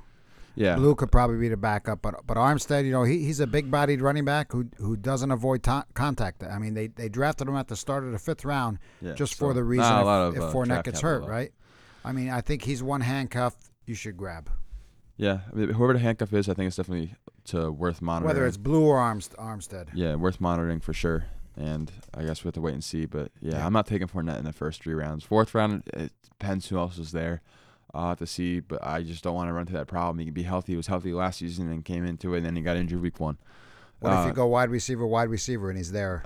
Yeah, 0.57 0.75
Blue 0.77 0.95
could 0.95 1.13
probably 1.13 1.37
be 1.39 1.49
the 1.49 1.57
backup, 1.57 2.03
but 2.03 2.27
but 2.27 2.37
Armstead, 2.37 2.85
you 2.85 2.91
know, 2.93 3.05
he, 3.05 3.25
he's 3.25 3.39
a 3.41 3.47
big-bodied 3.47 4.01
running 4.01 4.25
back 4.25 4.51
who 4.53 4.69
who 4.79 4.97
doesn't 4.97 5.31
avoid 5.31 5.63
to- 5.65 5.85
contact. 5.95 6.43
I 6.43 6.59
mean, 6.59 6.75
they 6.75 6.89
they 6.89 7.09
drafted 7.09 7.47
him 7.49 7.57
at 7.57 7.69
the 7.69 7.77
start 7.77 8.03
of 8.05 8.13
the 8.13 8.19
fifth 8.19 8.45
round 8.45 8.79
yeah. 9.01 9.13
just 9.15 9.37
So, 9.37 9.47
for 9.47 9.55
the 9.55 9.63
reason 9.63 9.85
if, 9.85 10.07
of, 10.07 10.37
if 10.37 10.43
uh, 10.43 10.53
Fournette 10.53 10.85
gets 10.85 11.01
hurt, 11.01 11.25
right? 11.25 11.53
I 12.05 12.13
mean, 12.13 12.31
I 12.31 12.41
think 12.41 12.63
he's 12.63 12.83
one 12.83 13.01
handcuff 13.03 13.55
you 13.87 13.95
should 13.95 14.17
grab, 14.17 14.51
Yeah, 15.17 15.41
I 15.53 15.55
mean, 15.57 15.69
whoever 15.71 15.93
the 15.93 15.99
handcuff 16.01 16.33
is, 16.33 16.49
I 16.49 16.55
think 16.55 16.67
it's 16.69 16.77
definitely 16.77 17.15
to 17.47 17.71
worth 17.71 18.03
monitoring. 18.03 18.27
whether 18.29 18.47
it's 18.47 18.57
Blue 18.57 18.85
or 18.85 18.97
Armst- 18.99 19.35
Armstead. 19.37 19.89
Yeah, 19.95 20.15
worth 20.17 20.41
monitoring 20.41 20.81
for 20.81 20.93
sure. 20.93 21.27
And 21.57 21.91
I 22.15 22.25
guess 22.25 22.45
we 22.45 22.49
have 22.49 22.55
to 22.55 22.61
wait 22.61 22.75
and 22.75 22.85
see. 22.85 23.07
But 23.07 23.31
yeah, 23.41 23.53
Yeah. 23.55 23.67
I'm 23.67 23.73
not 23.73 23.87
taking 23.87 24.09
Fournette 24.09 24.39
in 24.39 24.45
the 24.45 24.53
first 24.53 24.83
three 24.83 24.95
rounds. 24.95 25.25
Fourth 25.25 25.55
round, 25.55 25.85
it 25.95 26.13
depends 26.23 26.69
who 26.69 26.79
else 26.79 26.99
is 26.99 27.13
there. 27.13 27.41
I'll 27.97 28.09
have 28.11 28.19
to 28.19 28.27
see, 28.27 28.61
but 28.61 28.85
I 28.87 29.03
just 29.03 29.25
don't 29.25 29.35
want 29.35 29.49
to 29.49 29.53
run 29.53 29.63
into 29.63 29.73
that 29.75 29.87
problem. 29.87 30.19
He 30.19 30.27
can 30.27 30.35
be 30.35 30.43
healthy. 30.43 30.73
He 30.73 30.77
was 30.77 30.87
healthy 30.87 31.13
last 31.13 31.39
season 31.39 31.71
and 31.71 31.85
came 31.85 32.05
into 32.05 32.35
it, 32.35 32.39
and 32.39 32.47
then 32.47 32.57
he 32.57 32.63
got 32.63 32.77
injured 32.77 33.01
week 33.01 33.19
one. 33.21 33.39
What 34.01 34.13
if 34.13 34.19
Uh, 34.19 34.27
you 34.29 34.33
go 34.33 34.47
wide 34.47 34.71
receiver, 34.71 35.07
wide 35.07 35.29
receiver, 35.31 35.69
and 35.71 35.79
he's 35.79 35.93
there? 35.93 36.25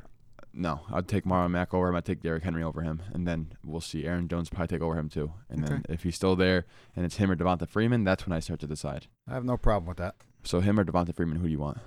No, 0.53 0.81
I'd 0.93 1.07
take 1.07 1.25
Marlon 1.25 1.53
Mack 1.53 1.73
over 1.73 1.89
him. 1.89 1.95
I'd 1.95 2.05
take 2.05 2.23
Derrick 2.23 2.43
Henry 2.43 2.65
over 2.65 2.83
him, 2.83 3.03
and 3.15 3.25
then 3.27 3.53
we'll 3.65 3.81
see. 3.81 4.05
Aaron 4.05 4.27
Jones 4.27 4.49
probably 4.51 4.67
take 4.67 4.83
over 4.83 4.99
him 4.99 5.09
too. 5.09 5.33
And 5.49 5.65
then 5.65 5.85
if 5.89 6.03
he's 6.03 6.17
still 6.17 6.35
there 6.35 6.67
and 6.97 7.05
it's 7.07 7.17
him 7.19 7.31
or 7.31 7.37
Devonta 7.37 7.69
Freeman, 7.69 8.03
that's 8.03 8.27
when 8.27 8.37
I 8.37 8.41
start 8.41 8.59
to 8.61 8.67
decide. 8.67 9.07
I 9.29 9.35
have 9.35 9.45
no 9.45 9.57
problem 9.57 9.87
with 9.87 9.99
that. 9.99 10.17
So 10.43 10.59
him 10.59 10.81
or 10.81 10.85
Devonta 10.85 11.15
Freeman, 11.15 11.37
who 11.39 11.45
do 11.45 11.53
you 11.53 11.61
want? 11.61 11.79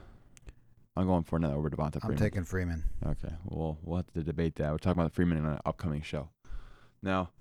I'm 0.96 1.08
going 1.08 1.24
Fournette 1.26 1.54
over 1.54 1.70
Devonta 1.70 1.96
I'm 1.96 2.02
Freeman. 2.02 2.18
taking 2.18 2.44
Freeman. 2.46 2.84
Okay, 3.06 3.34
well, 3.44 3.80
we'll 3.84 3.98
have 3.98 4.14
to 4.14 4.24
debate 4.24 4.56
that. 4.56 4.72
We're 4.72 4.78
talking 4.78 5.02
about 5.02 5.10
the 5.12 5.16
Freeman 5.16 5.40
in 5.40 5.46
an 5.46 5.60
upcoming 5.66 6.02
show. 6.02 6.30
Now, 7.02 7.32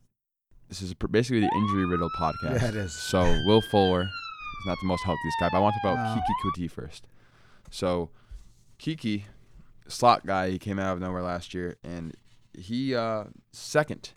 this 0.73 0.81
is 0.81 0.95
basically 0.95 1.41
the 1.41 1.53
injury 1.55 1.85
riddle 1.85 2.09
podcast. 2.19 2.63
Yeah, 2.63 2.69
it 2.69 2.77
is. 2.77 2.95
So, 2.95 3.21
Will 3.45 3.61
Fuller 3.61 4.05
is 4.05 4.67
not 4.67 4.79
the 4.81 4.87
most 4.87 5.05
healthiest 5.05 5.37
guy, 5.39 5.51
but 5.53 5.59
I 5.59 5.61
want 5.61 5.75
to 5.75 5.81
talk 5.87 5.99
about 5.99 6.17
No. 6.17 6.23
Keke 6.23 6.35
Coutee 6.43 6.71
first. 6.71 7.07
So, 7.71 8.09
Keke, 8.79 9.25
slot 9.87 10.25
guy, 10.25 10.49
he 10.49 10.59
came 10.59 10.79
out 10.79 10.95
of 10.95 11.01
nowhere 11.01 11.21
last 11.21 11.53
year, 11.53 11.77
and 11.85 12.17
he 12.55 12.95
uh, 12.95 13.25
second 13.53 14.13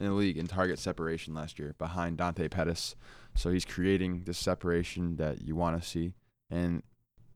in 0.00 0.06
the 0.06 0.12
league 0.12 0.38
in 0.38 0.46
target 0.46 0.78
separation 0.78 1.34
last 1.34 1.58
year 1.58 1.74
behind 1.76 2.16
Dante 2.16 2.48
Pettis. 2.48 2.96
So 3.34 3.50
he's 3.50 3.66
creating 3.66 4.22
this 4.24 4.38
separation 4.38 5.16
that 5.16 5.42
you 5.42 5.56
want 5.56 5.80
to 5.80 5.86
see. 5.86 6.14
And 6.50 6.82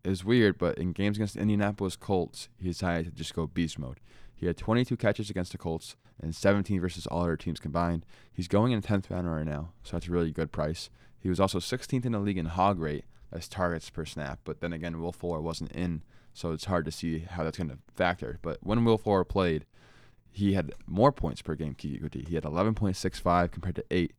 it's 0.03 0.25
weird, 0.25 0.57
but 0.57 0.79
in 0.79 0.93
games 0.93 1.19
against 1.19 1.35
the 1.35 1.41
Indianapolis 1.41 1.97
Colts, 1.97 2.49
he 2.57 2.69
decided 2.69 3.05
to 3.07 3.11
just 3.13 3.35
go 3.35 3.47
beast 3.47 3.79
mode. 3.79 4.01
He 4.43 4.49
had 4.49 4.57
22 4.57 4.97
catches 4.97 5.31
against 5.31 5.53
the 5.53 5.59
Colts 5.59 5.95
and 6.21 6.35
17 6.35 6.81
versus 6.81 7.07
all 7.07 7.23
other 7.23 7.37
teams 7.37 7.61
combined. 7.61 8.05
He's 8.33 8.49
going 8.49 8.73
in 8.73 8.83
10th 8.83 9.09
round 9.09 9.31
right 9.31 9.47
now, 9.47 9.71
so 9.85 9.93
that's 9.93 10.09
a 10.09 10.11
really 10.11 10.33
good 10.33 10.51
price. 10.51 10.91
He 11.17 11.29
was 11.29 11.39
also 11.39 11.61
16th 11.61 12.05
in 12.05 12.11
the 12.11 12.19
league 12.19 12.39
in 12.39 12.47
hog 12.47 12.81
rate 12.81 13.05
as 13.31 13.47
targets 13.47 13.89
per 13.89 14.05
snap, 14.05 14.41
but 14.43 14.61
then 14.61 14.73
again, 14.73 15.01
Will 15.01 15.13
Fuller 15.13 15.41
wasn't 15.41 15.71
in, 15.71 16.03
so 16.35 16.51
it's 16.51 16.65
hard 16.65 16.85
to 16.87 16.91
see 16.91 17.21
how 17.21 17.45
that's 17.45 17.57
going 17.57 17.71
to 17.71 17.79
factor. 17.95 18.41
But 18.43 18.59
when 18.65 18.85
Will 18.85 18.99
Fuller 18.99 19.23
played, 19.23 19.65
he 20.33 20.55
had 20.55 20.73
more 20.89 21.13
points 21.13 21.41
per 21.41 21.55
game. 21.55 21.77
Keke 21.77 22.03
Coutee. 22.03 22.27
He 22.27 22.35
had 22.35 22.43
11.65 22.43 23.53
compared 23.53 23.77
to 23.77 23.85
eight. 23.93 24.13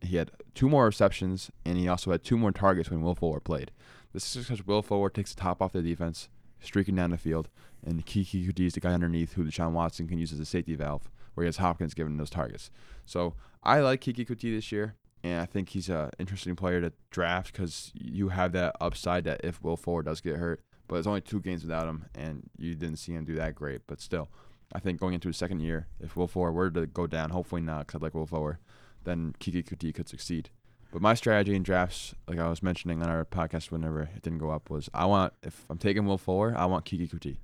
He 0.00 0.16
had 0.16 0.32
two 0.56 0.68
more 0.68 0.86
receptions, 0.86 1.52
and 1.64 1.78
he 1.78 1.86
also 1.86 2.10
had 2.10 2.24
two 2.24 2.36
more 2.36 2.50
targets 2.50 2.90
when 2.90 3.02
Will 3.02 3.14
Fuller 3.14 3.38
played. 3.38 3.70
This 4.12 4.34
is 4.34 4.48
because 4.48 4.66
Will 4.66 4.82
Fuller 4.82 5.08
takes 5.08 5.34
the 5.34 5.40
top 5.40 5.62
off 5.62 5.70
the 5.70 5.82
defense, 5.82 6.28
streaking 6.60 6.96
down 6.96 7.10
the 7.10 7.16
field, 7.16 7.48
and 7.84 8.04
Keke 8.04 8.46
Coutee 8.46 8.66
is 8.66 8.74
the 8.74 8.80
guy 8.80 8.92
underneath 8.92 9.34
who 9.34 9.44
Deshaun 9.44 9.72
Watson 9.72 10.08
can 10.08 10.18
use 10.18 10.32
as 10.32 10.40
a 10.40 10.44
safety 10.44 10.74
valve, 10.74 11.10
where 11.34 11.44
he 11.44 11.48
has 11.48 11.58
Hopkins 11.58 11.94
given 11.94 12.16
those 12.16 12.30
targets. 12.30 12.70
So 13.06 13.34
I 13.62 13.80
like 13.80 14.00
Keke 14.00 14.26
Coutee 14.26 14.54
this 14.54 14.72
year, 14.72 14.94
and 15.22 15.40
I 15.40 15.46
think 15.46 15.70
he's 15.70 15.88
an 15.88 16.10
interesting 16.18 16.56
player 16.56 16.80
to 16.80 16.92
draft 17.10 17.52
because 17.52 17.92
you 17.94 18.28
have 18.28 18.52
that 18.52 18.76
upside 18.80 19.24
that 19.24 19.40
if 19.44 19.62
Will 19.62 19.76
Fuller 19.76 20.02
does 20.02 20.20
get 20.20 20.36
hurt, 20.36 20.60
but 20.86 20.96
it's 20.96 21.06
only 21.06 21.20
two 21.20 21.40
games 21.40 21.62
without 21.62 21.88
him, 21.88 22.06
and 22.14 22.48
you 22.56 22.74
didn't 22.74 22.98
see 22.98 23.12
him 23.12 23.24
do 23.24 23.34
that 23.34 23.54
great. 23.54 23.82
But 23.86 24.00
still, 24.00 24.28
I 24.72 24.80
think 24.80 25.00
going 25.00 25.14
into 25.14 25.28
his 25.28 25.36
second 25.36 25.60
year, 25.60 25.86
if 26.00 26.16
Will 26.16 26.28
Fuller 26.28 26.52
were 26.52 26.70
to 26.70 26.86
go 26.86 27.06
down, 27.06 27.30
hopefully 27.30 27.62
not, 27.62 27.86
because 27.86 28.00
I 28.00 28.04
like 28.04 28.14
Will 28.14 28.26
Fuller, 28.26 28.58
then 29.04 29.34
Keke 29.40 29.64
Coutee 29.64 29.94
could 29.94 30.08
succeed. 30.08 30.50
But 30.90 31.02
my 31.02 31.14
strategy 31.14 31.54
in 31.54 31.62
drafts, 31.62 32.14
like 32.26 32.38
I 32.38 32.48
was 32.48 32.62
mentioning 32.62 33.02
on 33.02 33.10
our 33.10 33.24
podcast 33.24 33.70
whenever 33.70 34.02
it 34.02 34.22
didn't 34.22 34.38
go 34.38 34.50
up, 34.50 34.70
was 34.70 34.88
I 34.94 35.04
want 35.04 35.34
if 35.42 35.66
I'm 35.68 35.78
taking 35.78 36.06
Will 36.06 36.18
Fuller, 36.18 36.54
I 36.56 36.64
want 36.66 36.84
Keke 36.86 37.10
Coutee. 37.10 37.36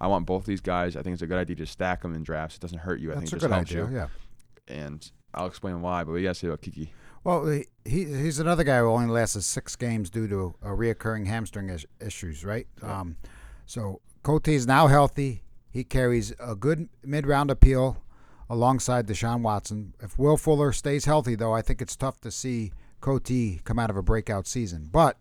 I 0.00 0.06
want 0.06 0.26
both 0.26 0.46
these 0.46 0.60
guys. 0.60 0.96
I 0.96 1.02
think 1.02 1.14
it's 1.14 1.22
a 1.22 1.26
good 1.26 1.38
idea 1.38 1.56
to 1.56 1.66
stack 1.66 2.02
them 2.02 2.14
in 2.14 2.22
drafts. 2.22 2.56
It 2.56 2.60
doesn't 2.62 2.78
hurt 2.78 3.00
you. 3.00 3.10
I 3.12 3.14
That's 3.16 3.30
think 3.30 3.42
it 3.42 3.46
just 3.46 3.52
helps 3.52 3.70
idea. 3.70 3.84
you. 3.86 3.94
Yeah. 3.96 4.06
And 4.68 5.10
I'll 5.34 5.46
explain 5.46 5.82
why. 5.82 6.04
But 6.04 6.12
do 6.12 6.18
you 6.18 6.26
guys 6.26 6.38
say 6.38 6.46
about 6.46 6.62
Keke? 6.62 6.88
Well, 7.22 7.46
he, 7.48 7.66
he 7.84 8.04
he's 8.04 8.38
another 8.38 8.64
guy 8.64 8.78
who 8.78 8.88
only 8.88 9.08
lasted 9.10 9.42
six 9.42 9.76
games 9.76 10.08
due 10.08 10.26
to 10.28 10.54
a 10.62 10.68
reoccurring 10.68 11.26
hamstring 11.26 11.68
is- 11.68 11.84
issues, 12.00 12.44
right? 12.44 12.66
Yeah. 12.82 13.00
Um, 13.00 13.16
so 13.66 14.00
Coutee 14.24 14.54
is 14.54 14.66
now 14.66 14.86
healthy. 14.86 15.42
He 15.70 15.84
carries 15.84 16.32
a 16.40 16.56
good 16.56 16.88
mid-round 17.04 17.50
appeal 17.50 18.02
alongside 18.48 19.06
Deshaun 19.06 19.42
Watson. 19.42 19.94
If 20.00 20.18
Will 20.18 20.36
Fuller 20.36 20.72
stays 20.72 21.04
healthy, 21.04 21.34
though, 21.36 21.52
I 21.52 21.62
think 21.62 21.80
it's 21.80 21.94
tough 21.94 22.20
to 22.22 22.30
see 22.30 22.72
Coutee 23.00 23.62
come 23.64 23.78
out 23.78 23.90
of 23.90 23.96
a 23.96 24.02
breakout 24.02 24.46
season. 24.46 24.88
But 24.90 25.18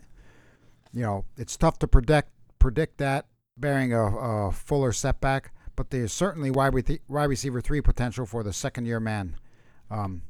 you 0.93 1.01
know, 1.03 1.25
it's 1.37 1.57
tough 1.57 1.77
to 1.79 1.87
predict 1.87 2.31
predict 2.59 2.97
that 2.99 3.25
bearing 3.59 3.93
a, 3.93 4.05
a 4.05 4.51
Fuller 4.51 4.91
setback. 4.91 5.51
But 5.75 5.91
there's 5.91 6.11
certainly 6.11 6.51
wide, 6.51 6.73
re- 6.73 6.99
wide 7.07 7.29
receiver 7.29 7.61
three 7.61 7.81
potential 7.81 8.25
for 8.25 8.43
the 8.43 8.51
second 8.51 8.85
year 8.85 8.99
man. 8.99 9.37
Um, 9.89 10.23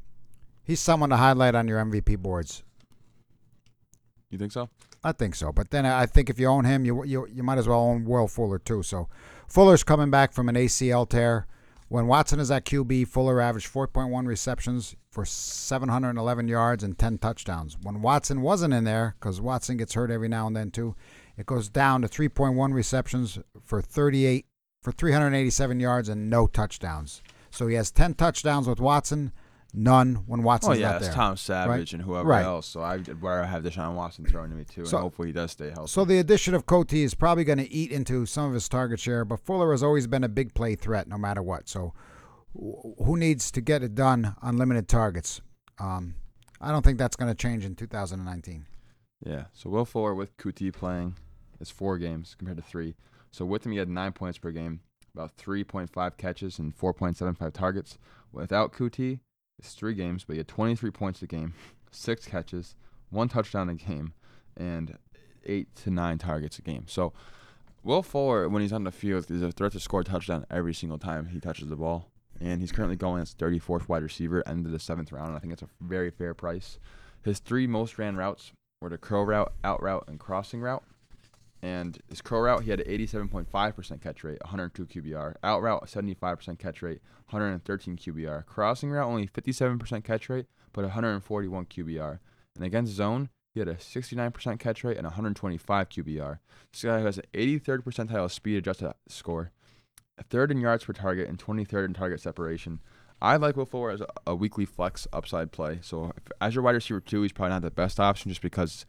he's 0.64 0.80
someone 0.80 1.10
to 1.10 1.18
highlight 1.18 1.56
on 1.56 1.68
your 1.68 1.84
MVP 1.84 2.20
boards. 2.20 2.64
You 4.30 4.38
think 4.38 4.52
so? 4.52 4.70
I 5.04 5.12
think 5.12 5.36
so. 5.36 5.52
But 5.52 5.72
then 5.72 5.86
I 5.86 6.06
think 6.06 6.30
if 6.30 6.40
you 6.40 6.48
own 6.48 6.66
him, 6.66 6.86
you 6.86 7.04
you 7.04 7.28
you 7.28 7.42
might 7.42 7.58
as 7.58 7.68
well 7.68 7.80
own 7.80 8.06
Will 8.06 8.28
Fuller 8.28 8.60
too. 8.60 8.84
So 8.84 9.08
Fuller's 9.48 9.84
coming 9.84 10.12
back 10.12 10.34
from 10.34 10.50
an 10.50 10.56
ACL 10.56 11.10
tear. 11.10 11.48
When 11.88 12.06
Watson 12.06 12.40
is 12.40 12.52
at 12.52 12.66
QB, 12.66 13.08
Fuller 13.08 13.42
averaged 13.42 13.74
4.1 13.74 14.28
receptions 14.28 14.96
for 15.10 15.26
711 15.26 16.48
yards 16.48 16.84
and 16.84 16.96
10 16.96 17.18
touchdowns. 17.18 17.78
When 17.82 18.04
Watson 18.04 18.42
wasn't 18.42 18.76
in 18.76 18.84
there, 18.84 19.16
because 19.20 19.42
Watson 19.42 19.78
gets 19.78 19.96
hurt 19.96 20.12
every 20.12 20.28
now 20.28 20.46
and 20.46 20.56
then 20.56 20.70
too, 20.70 20.96
it 21.40 21.46
goes 21.46 21.70
down 21.70 22.02
to 22.02 22.08
3.1 22.08 22.74
receptions 22.74 23.40
for 23.64 23.82
38 23.82 24.46
for 24.82 24.92
387 24.92 25.80
yards 25.80 26.10
and 26.10 26.30
no 26.30 26.48
touchdowns. 26.48 27.22
So 27.52 27.68
he 27.68 27.76
has 27.76 27.92
10 27.92 28.14
touchdowns 28.14 28.68
with 28.68 28.80
Watson, 28.80 29.32
none 29.74 30.24
when 30.26 30.44
Watson's 30.44 30.78
oh 30.78 30.80
yeah, 30.80 30.88
not 30.92 30.96
it's 30.98 31.08
there. 31.08 31.16
Tom 31.16 31.38
Savage 31.38 31.94
and 31.94 32.04
whoever 32.04 32.28
Right. 32.30 32.44
else. 32.46 32.68
So 32.68 32.82
I'd 32.82 33.22
rather 33.22 33.46
have 33.46 33.64
Deshaun 33.64 33.96
Watson 33.96 34.26
throwing 34.26 34.50
to 34.52 34.56
me 34.56 34.64
too, 34.66 34.86
So- 34.86 34.98
and 34.98 35.04
hopefully 35.04 35.30
he 35.30 35.34
does 35.34 35.52
stay 35.52 35.70
healthy. 35.70 35.92
So 35.92 36.06
the 36.06 36.20
addition 36.20 36.54
of 36.54 36.66
Coutee 36.66 37.04
is 37.04 37.14
probably 37.14 37.44
going 37.44 37.58
to 37.60 37.72
eat 37.72 37.92
into 37.92 38.26
some 38.26 38.46
of 38.48 38.54
his 38.54 38.70
target 38.70 39.00
share, 39.00 39.26
but 39.26 39.40
Fuller 39.40 39.72
has 39.72 39.84
always 39.84 40.08
been 40.08 40.24
a 40.24 40.30
big 40.30 40.54
play 40.54 40.76
threat 40.76 41.08
no 41.08 41.18
matter 41.18 41.42
what. 41.44 41.68
So 41.68 41.94
who 42.54 43.16
needs 43.18 43.52
to 43.52 43.62
get 43.62 43.84
it 43.84 43.96
done 43.96 44.36
on 44.42 44.58
limited 44.58 44.88
targets? 44.88 45.42
Um, 45.80 46.16
I 46.62 46.72
don't 46.72 46.84
think 46.84 46.98
that's 46.98 47.16
going 47.16 47.32
to 47.32 47.36
change 47.36 47.64
in 47.66 47.76
2019. 47.76 48.66
Yeah. 49.26 49.46
So 49.54 49.70
Will 49.70 49.86
Fuller 49.86 50.16
with 50.16 50.36
Coutee 50.38 50.74
playing 50.74 51.16
is 51.60 51.70
four 51.70 51.98
games 51.98 52.36
compared 52.38 52.58
to 52.58 52.64
three. 52.64 52.96
So 53.32 53.46
with 53.46 53.66
him, 53.66 53.72
he 53.72 53.78
had 53.78 53.90
nine 53.90 54.14
points 54.14 54.38
per 54.38 54.52
game, 54.52 54.82
about 55.14 55.38
3.5 55.38 56.18
catches 56.18 56.60
and 56.60 56.76
4.75 56.76 57.54
targets. 57.54 57.98
Without 58.32 58.74
Coutee, 58.74 59.20
it's 59.58 59.74
three 59.74 59.94
games, 59.94 60.24
but 60.24 60.34
he 60.34 60.38
had 60.38 60.48
23 60.48 60.92
points 60.92 61.22
a 61.22 61.28
game, 61.28 61.54
six 61.92 62.26
catches, 62.26 62.76
one 63.10 63.30
touchdown 63.30 63.70
a 63.70 63.76
game, 63.76 64.14
and 64.56 64.98
eight 65.46 65.76
to 65.76 65.90
nine 65.90 66.18
targets 66.18 66.60
a 66.60 66.62
game. 66.62 66.86
So 66.88 67.14
Will 67.84 68.04
Fuller, 68.04 68.50
when 68.50 68.62
he's 68.62 68.74
on 68.74 68.84
the 68.84 68.92
field, 68.92 69.30
is 69.32 69.42
a 69.42 69.52
threat 69.52 69.72
to 69.72 69.80
score 69.80 70.02
a 70.02 70.04
touchdown 70.04 70.46
every 70.52 70.74
single 70.74 70.98
time 70.98 71.28
he 71.28 71.40
touches 71.40 71.68
the 71.68 71.76
ball. 71.76 72.10
And 72.42 72.62
he's 72.62 72.72
currently 72.72 72.96
going 72.96 73.22
as 73.22 73.34
34th 73.34 73.90
wide 73.90 74.04
receiver, 74.04 74.48
end 74.48 74.66
of 74.66 74.72
the 74.72 74.80
seventh 74.80 75.12
round. 75.12 75.36
I 75.36 75.40
think 75.40 75.54
it's 75.54 75.62
a 75.62 75.70
very 75.82 76.10
fair 76.10 76.34
price. 76.34 76.80
His 77.24 77.40
three 77.40 77.68
most 77.68 77.98
ran 77.98 78.16
routes 78.16 78.54
were 78.82 78.90
the 78.90 78.98
curl 78.98 79.26
route, 79.26 79.52
out 79.64 79.82
route, 79.84 80.06
and 80.08 80.20
crossing 80.20 80.62
route. 80.62 80.84
And 81.62 82.00
his 82.08 82.22
curl 82.22 82.42
route, 82.42 82.64
he 82.64 82.70
had 82.70 82.80
an 82.80 82.88
87.5% 82.88 84.02
catch 84.02 84.24
rate, 84.24 84.42
102 84.42 84.86
QBR. 84.86 85.36
Out 85.44 85.62
route, 85.62 85.88
75% 85.88 86.58
catch 86.58 86.82
rate, 86.82 87.02
113 87.30 87.98
QBR. 87.98 88.46
Crossing 88.46 88.92
route, 88.92 89.06
only 89.06 89.28
57% 89.28 90.04
catch 90.04 90.30
rate, 90.30 90.46
but 90.72 90.84
141 90.84 91.66
QBR. 91.66 92.20
And 92.56 92.64
against 92.64 92.94
zone, 92.94 93.30
he 93.54 93.60
had 93.60 93.68
a 93.68 93.76
69% 93.76 94.60
catch 94.60 94.84
rate 94.84 94.98
and 94.98 95.06
125 95.06 95.90
QBR. 95.90 96.40
This 96.72 96.84
guy 96.84 97.00
has 97.00 97.18
an 97.18 97.26
83rd 97.34 97.84
percentile 97.84 98.32
speed 98.32 98.58
adjusted 98.58 98.94
score, 99.08 99.52
third 100.30 100.52
in 100.52 100.62
yards 100.62 100.86
per 100.86 100.94
target, 100.94 101.28
and 101.28 101.38
23rd 101.38 101.86
in 101.86 101.94
target 101.94 102.22
separation. 102.22 102.80
I 103.22 103.36
like 103.36 103.58
Will 103.58 103.66
Fuller 103.66 103.92
as 103.92 104.02
a, 104.02 104.08
a 104.28 104.36
weekly 104.36 104.66
flex 104.66 105.08
upside 105.12 105.52
play. 105.52 105.80
So 105.82 106.14
if, 106.16 106.32
as 106.40 106.56
your 106.56 106.64
wide 106.64 106.76
receiver 106.76 107.02
two, 107.02 107.22
he's 107.24 107.34
probably 107.34 107.52
not 107.52 107.64
the 107.64 107.72
best 107.72 108.00
option 108.00 108.30
just 108.30 108.42
because 108.42 108.86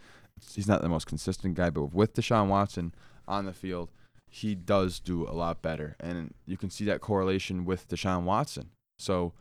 he's 0.55 0.69
not 0.69 0.83
the 0.83 0.89
most 0.89 1.07
consistent 1.07 1.55
guy. 1.55 1.71
But 1.71 1.95
with 1.95 2.15
Deshaun 2.15 2.49
Watson 2.49 2.95
on 3.29 3.47
the 3.47 3.53
field, 3.53 3.91
he 4.29 4.55
does 4.55 5.01
do 5.01 5.25
a 5.29 5.33
lot 5.33 5.61
better, 5.63 5.97
and 6.01 6.33
you 6.47 6.57
can 6.57 6.71
see 6.71 6.85
that 6.85 7.01
correlation 7.01 7.65
with 7.65 7.89
Deshaun 7.89 8.23
Watson. 8.23 8.71
So 8.99 9.33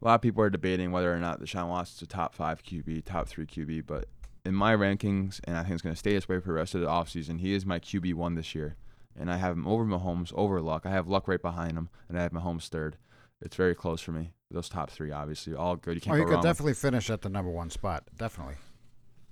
a 0.00 0.04
lot 0.06 0.14
of 0.14 0.22
people 0.22 0.42
are 0.42 0.50
debating 0.50 0.92
whether 0.92 1.12
or 1.14 1.18
not 1.18 1.40
Deshaun 1.40 1.68
Watson's 1.68 2.02
a 2.02 2.06
top 2.06 2.34
five 2.34 2.62
QB, 2.62 3.04
top 3.04 3.28
three 3.28 3.44
QB, 3.46 3.86
but 3.86 4.06
in 4.46 4.54
my 4.54 4.74
rankings, 4.74 5.40
and 5.44 5.56
I 5.58 5.62
think 5.62 5.74
it's 5.74 5.82
going 5.82 5.94
to 5.94 5.98
stay 5.98 6.14
this 6.14 6.26
way 6.28 6.40
for 6.40 6.46
the 6.48 6.54
rest 6.54 6.74
of 6.74 6.80
the 6.80 6.86
offseason, 6.86 7.40
he 7.40 7.52
is 7.52 7.66
my 7.66 7.78
QB 7.78 8.14
one 8.14 8.34
this 8.34 8.54
year. 8.54 8.76
And 9.18 9.30
I 9.30 9.36
have 9.36 9.54
him 9.56 9.66
over 9.66 9.84
Mahomes, 9.84 10.32
over 10.34 10.62
Luck. 10.62 10.86
I 10.86 10.90
have 10.90 11.06
Luck 11.08 11.28
right 11.28 11.42
behind 11.42 11.72
him, 11.76 11.90
and 12.08 12.18
I 12.18 12.22
have 12.22 12.32
Mahomes 12.32 12.68
third. 12.68 12.96
It's 13.42 13.56
very 13.56 13.74
close 13.74 14.00
for 14.00 14.12
me. 14.12 14.32
Those 14.50 14.68
top 14.70 14.88
three, 14.90 15.10
obviously, 15.10 15.54
all 15.54 15.76
good. 15.76 15.96
You 15.96 16.00
can't 16.00 16.14
Oh, 16.14 16.16
go 16.16 16.20
you 16.22 16.26
could 16.28 16.36
with- 16.36 16.44
definitely 16.44 16.74
finish 16.74 17.10
at 17.10 17.20
the 17.20 17.28
number 17.28 17.50
one 17.50 17.68
spot. 17.68 18.04
Definitely. 18.16 18.54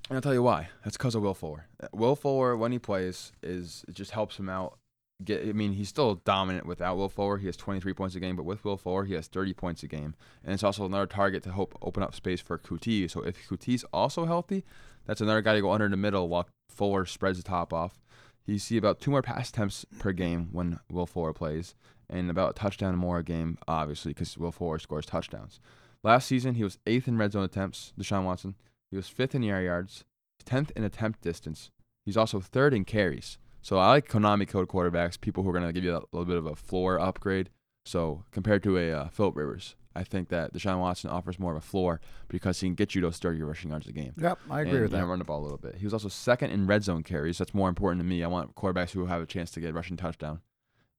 And 0.09 0.17
I'll 0.17 0.23
tell 0.23 0.35
you 0.35 0.43
why. 0.43 0.71
That's 0.85 0.97
because 0.97 1.15
of 1.15 1.23
Will 1.23 1.35
Fuller. 1.35 1.67
Will 1.93 2.17
Fuller, 2.17 2.57
when 2.57 2.73
he 2.73 2.79
plays, 2.79 3.33
is 3.43 3.85
it 3.89 3.95
just 3.95 4.13
helps 4.13 4.39
him 4.39 4.49
out. 4.49 4.79
Get, 5.23 5.47
I 5.47 5.53
mean, 5.53 5.73
he's 5.73 5.89
still 5.89 6.15
dominant 6.15 6.65
without 6.65 6.97
Will 6.97 7.09
Fuller. 7.09 7.39
He 7.39 7.47
has 7.47 7.57
23 7.57 7.93
points 7.93 8.15
a 8.15 8.21
game, 8.21 8.37
but 8.37 8.45
with 8.45 8.65
Will 8.65 8.77
Fuller, 8.77 9.05
he 9.05 9.15
has 9.15 9.27
30 9.27 9.53
points 9.53 9.83
a 9.83 9.89
game, 9.89 10.15
and 10.45 10.55
it's 10.55 10.63
also 10.63 10.87
another 10.87 11.07
target 11.07 11.43
to 11.43 11.53
help 11.53 11.77
open 11.83 12.05
up 12.05 12.15
space 12.15 12.41
for 12.41 12.57
Coutee. 12.57 13.11
So 13.11 13.23
if 13.23 13.49
Coutee's 13.49 13.85
also 13.93 14.27
healthy, 14.27 14.65
that's 15.07 15.21
another 15.21 15.43
guy 15.43 15.55
to 15.55 15.61
go 15.61 15.73
under 15.73 15.89
the 15.89 15.97
middle 15.97 16.29
while 16.29 16.49
Fuller 16.71 17.05
spreads 17.05 17.39
the 17.39 17.43
top 17.43 17.73
off. 17.73 17.99
You 18.47 18.59
see 18.59 18.77
about 18.77 19.01
two 19.01 19.11
more 19.11 19.21
pass 19.21 19.51
attempts 19.51 19.85
per 19.99 20.13
game 20.13 20.49
when 20.53 20.79
Will 20.91 21.05
Fuller 21.05 21.33
plays, 21.33 21.75
and 22.09 22.31
about 22.31 22.51
a 22.53 22.55
touchdown 22.55 22.97
more 22.97 23.19
a 23.19 23.25
game, 23.25 23.59
obviously, 23.67 24.15
because 24.15 24.39
Will 24.39 24.53
Fuller 24.53 24.79
scores 24.79 25.05
touchdowns. 25.05 25.61
Last 26.05 26.29
season, 26.29 26.55
he 26.55 26.65
was 26.65 26.79
eighth 26.87 27.09
in 27.09 27.19
red 27.19 27.33
zone 27.33 27.45
attempts. 27.45 27.93
Deshaun 27.99 28.25
Watson. 28.25 28.55
He 28.91 28.97
was 28.97 29.09
fifth 29.09 29.35
in 29.35 29.45
air 29.45 29.63
yards, 29.63 30.05
tenth 30.45 30.73
in 30.75 30.85
attempt 30.85 31.21
distance. 31.21 31.71
He's 32.05 32.17
also 32.17 32.41
third 32.41 32.73
in 32.73 32.85
carries. 32.85 33.39
So 33.61 33.79
I 33.79 33.89
like 33.89 34.09
Konami 34.09 34.49
code 34.49 34.69
quarterbacks, 34.69 35.21
people 35.21 35.43
who 35.43 35.51
are 35.51 35.53
going 35.53 35.67
to 35.67 35.73
give 35.73 35.85
you 35.85 35.95
a 35.95 36.03
little 36.13 36.25
bit 36.25 36.37
of 36.37 36.47
a 36.47 36.57
floor 36.57 36.99
upgrade. 36.99 37.51
So 37.85 38.25
compared 38.31 38.63
to 38.63 38.79
a 38.79 38.93
uh, 38.93 39.09
Philip 39.09 39.37
Rivers, 39.37 39.75
I 39.95 40.05
think 40.05 40.29
that 40.29 40.55
Deshaun 40.55 40.79
Watson 40.79 41.11
offers 41.11 41.39
more 41.39 41.53
of 41.53 41.59
a 41.59 41.67
floor 41.67 42.01
because 42.29 42.61
he 42.61 42.69
can 42.69 42.75
get 42.75 42.95
you 42.95 43.01
those 43.01 43.19
30 43.19 43.43
rushing 43.43 43.71
yards 43.71 43.87
a 43.89 43.93
game. 43.93 44.15
Yep, 44.17 44.39
I 44.51 44.61
agree 44.61 44.73
and, 44.73 44.83
with 44.83 44.95
and 44.95 45.03
that. 45.03 45.07
run 45.07 45.19
the 45.19 45.25
ball 45.25 45.41
a 45.41 45.43
little 45.43 45.59
bit. 45.59 45.77
He 45.77 45.85
was 45.85 45.93
also 45.93 46.09
second 46.09 46.51
in 46.51 46.67
red 46.67 46.85
zone 46.85 47.03
carries. 47.03 47.39
That's 47.39 47.53
more 47.53 47.69
important 47.69 48.01
to 48.01 48.07
me. 48.07 48.23
I 48.23 48.29
want 48.29 48.55
quarterbacks 48.55 48.91
who 48.91 49.07
have 49.07 49.23
a 49.23 49.27
chance 49.27 49.51
to 49.53 49.61
get 49.61 49.75
rushing 49.75 49.97
touchdown. 49.97 50.41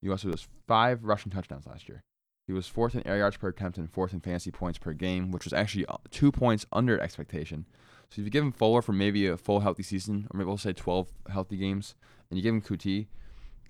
He 0.01 0.09
also 0.09 0.29
has 0.29 0.47
five 0.67 1.03
rushing 1.03 1.31
touchdowns 1.31 1.65
last 1.65 1.87
year. 1.87 2.03
He 2.49 2.53
was 2.53 2.67
fourth 2.67 2.95
in 2.95 3.05
air 3.05 3.19
yards 3.19 3.37
per 3.37 3.49
attempt 3.49 3.77
and 3.77 3.87
fourth 3.87 4.11
in 4.11 4.21
fantasy 4.21 4.49
points 4.49 4.79
per 4.79 4.91
game, 4.91 5.29
which 5.29 5.43
was 5.43 5.53
actually 5.53 5.85
uh, 5.85 5.97
two 6.09 6.31
points 6.31 6.65
under 6.73 6.99
expectation. 6.99 7.67
So 8.09 8.21
if 8.21 8.25
you 8.25 8.31
give 8.31 8.43
him 8.43 8.51
Fuller 8.51 8.81
for 8.81 8.91
maybe 8.91 9.27
a 9.27 9.37
full 9.37 9.59
healthy 9.59 9.83
season, 9.83 10.27
or 10.33 10.37
maybe 10.39 10.47
we'll 10.47 10.57
say 10.57 10.73
12 10.73 11.09
healthy 11.31 11.57
games, 11.57 11.93
and 12.27 12.39
you 12.39 12.41
give 12.41 12.55
him 12.55 12.61
Coutee, 12.63 13.05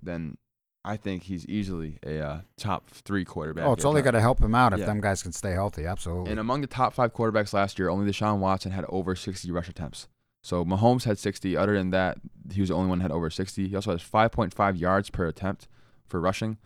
then 0.02 0.38
I 0.86 0.96
think 0.96 1.24
he's 1.24 1.46
easily 1.48 2.00
a 2.06 2.22
uh, 2.22 2.42
top 2.56 2.90
three 2.90 3.26
quarterback. 3.26 3.66
Oh, 3.66 3.74
it's 3.74 3.84
only 3.84 4.02
going 4.02 4.14
to 4.14 4.22
help 4.22 4.40
him 4.40 4.56
out 4.56 4.72
if 4.72 4.80
Yeah. 4.80 4.86
them 4.86 5.02
guys 5.02 5.24
can 5.24 5.34
stay 5.34 5.52
healthy. 5.52 5.86
Absolutely. 5.86 6.32
And 6.32 6.40
among 6.40 6.62
the 6.62 6.68
top 6.68 6.94
five 6.94 7.14
quarterbacks 7.14 7.52
last 7.52 7.80
year, 7.80 7.90
only 7.90 8.10
Deshaun 8.10 8.40
Watson 8.40 8.72
had 8.72 8.86
over 8.88 9.14
60 9.14 9.52
rush 9.52 9.68
attempts. 9.68 10.08
So 10.42 10.64
Mahomes 10.64 11.04
had 11.04 11.20
60. 11.20 11.58
Other 11.58 11.74
than 11.74 11.90
that, 11.90 12.20
he 12.54 12.62
was 12.62 12.70
the 12.70 12.76
only 12.76 12.88
one 12.88 13.00
that 13.00 13.04
had 13.04 13.12
over 13.12 13.30
60. 13.30 13.68
He 13.68 13.76
also 13.76 13.92
has 13.92 14.02
5.5 14.02 14.80
yards 14.80 15.10
per 15.10 15.28
attempt 15.28 15.68
for 16.08 16.22
rushing. 16.22 16.60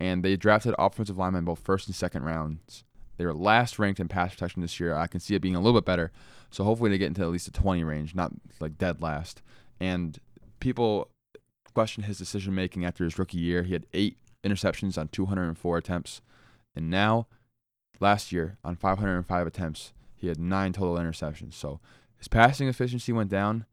And 0.00 0.24
they 0.24 0.36
drafted 0.36 0.74
offensive 0.78 1.18
linemen 1.18 1.44
both 1.44 1.60
first 1.60 1.86
and 1.86 1.94
second 1.94 2.24
rounds. 2.24 2.84
They 3.18 3.26
were 3.26 3.34
last 3.34 3.78
ranked 3.78 4.00
in 4.00 4.08
pass 4.08 4.32
protection 4.32 4.62
this 4.62 4.80
year. 4.80 4.96
I 4.96 5.06
can 5.06 5.20
see 5.20 5.34
it 5.34 5.42
being 5.42 5.54
a 5.54 5.60
little 5.60 5.78
bit 5.78 5.84
better. 5.84 6.10
So 6.50 6.64
hopefully 6.64 6.90
they 6.90 6.96
get 6.98 7.08
into 7.08 7.22
at 7.22 7.28
least 7.28 7.44
the 7.44 7.52
20 7.52 7.84
range, 7.84 8.14
not 8.14 8.32
like 8.60 8.78
dead 8.78 9.02
last. 9.02 9.42
And 9.78 10.18
people 10.58 11.10
question 11.74 12.04
his 12.04 12.18
decision 12.18 12.54
making 12.54 12.84
after 12.84 13.04
his 13.04 13.18
rookie 13.18 13.38
year. 13.38 13.62
He 13.62 13.74
had 13.74 13.86
eight 13.92 14.16
interceptions 14.42 14.96
on 14.96 15.08
204 15.08 15.76
attempts. 15.76 16.22
And 16.74 16.88
now 16.88 17.26
last 18.00 18.32
year 18.32 18.56
on 18.64 18.76
505 18.76 19.46
attempts, 19.46 19.92
he 20.16 20.28
had 20.28 20.38
nine 20.38 20.72
total 20.72 20.96
interceptions. 20.96 21.54
So 21.54 21.80
his 22.16 22.28
passing 22.28 22.68
efficiency 22.68 23.12
went 23.12 23.30
down 23.30 23.66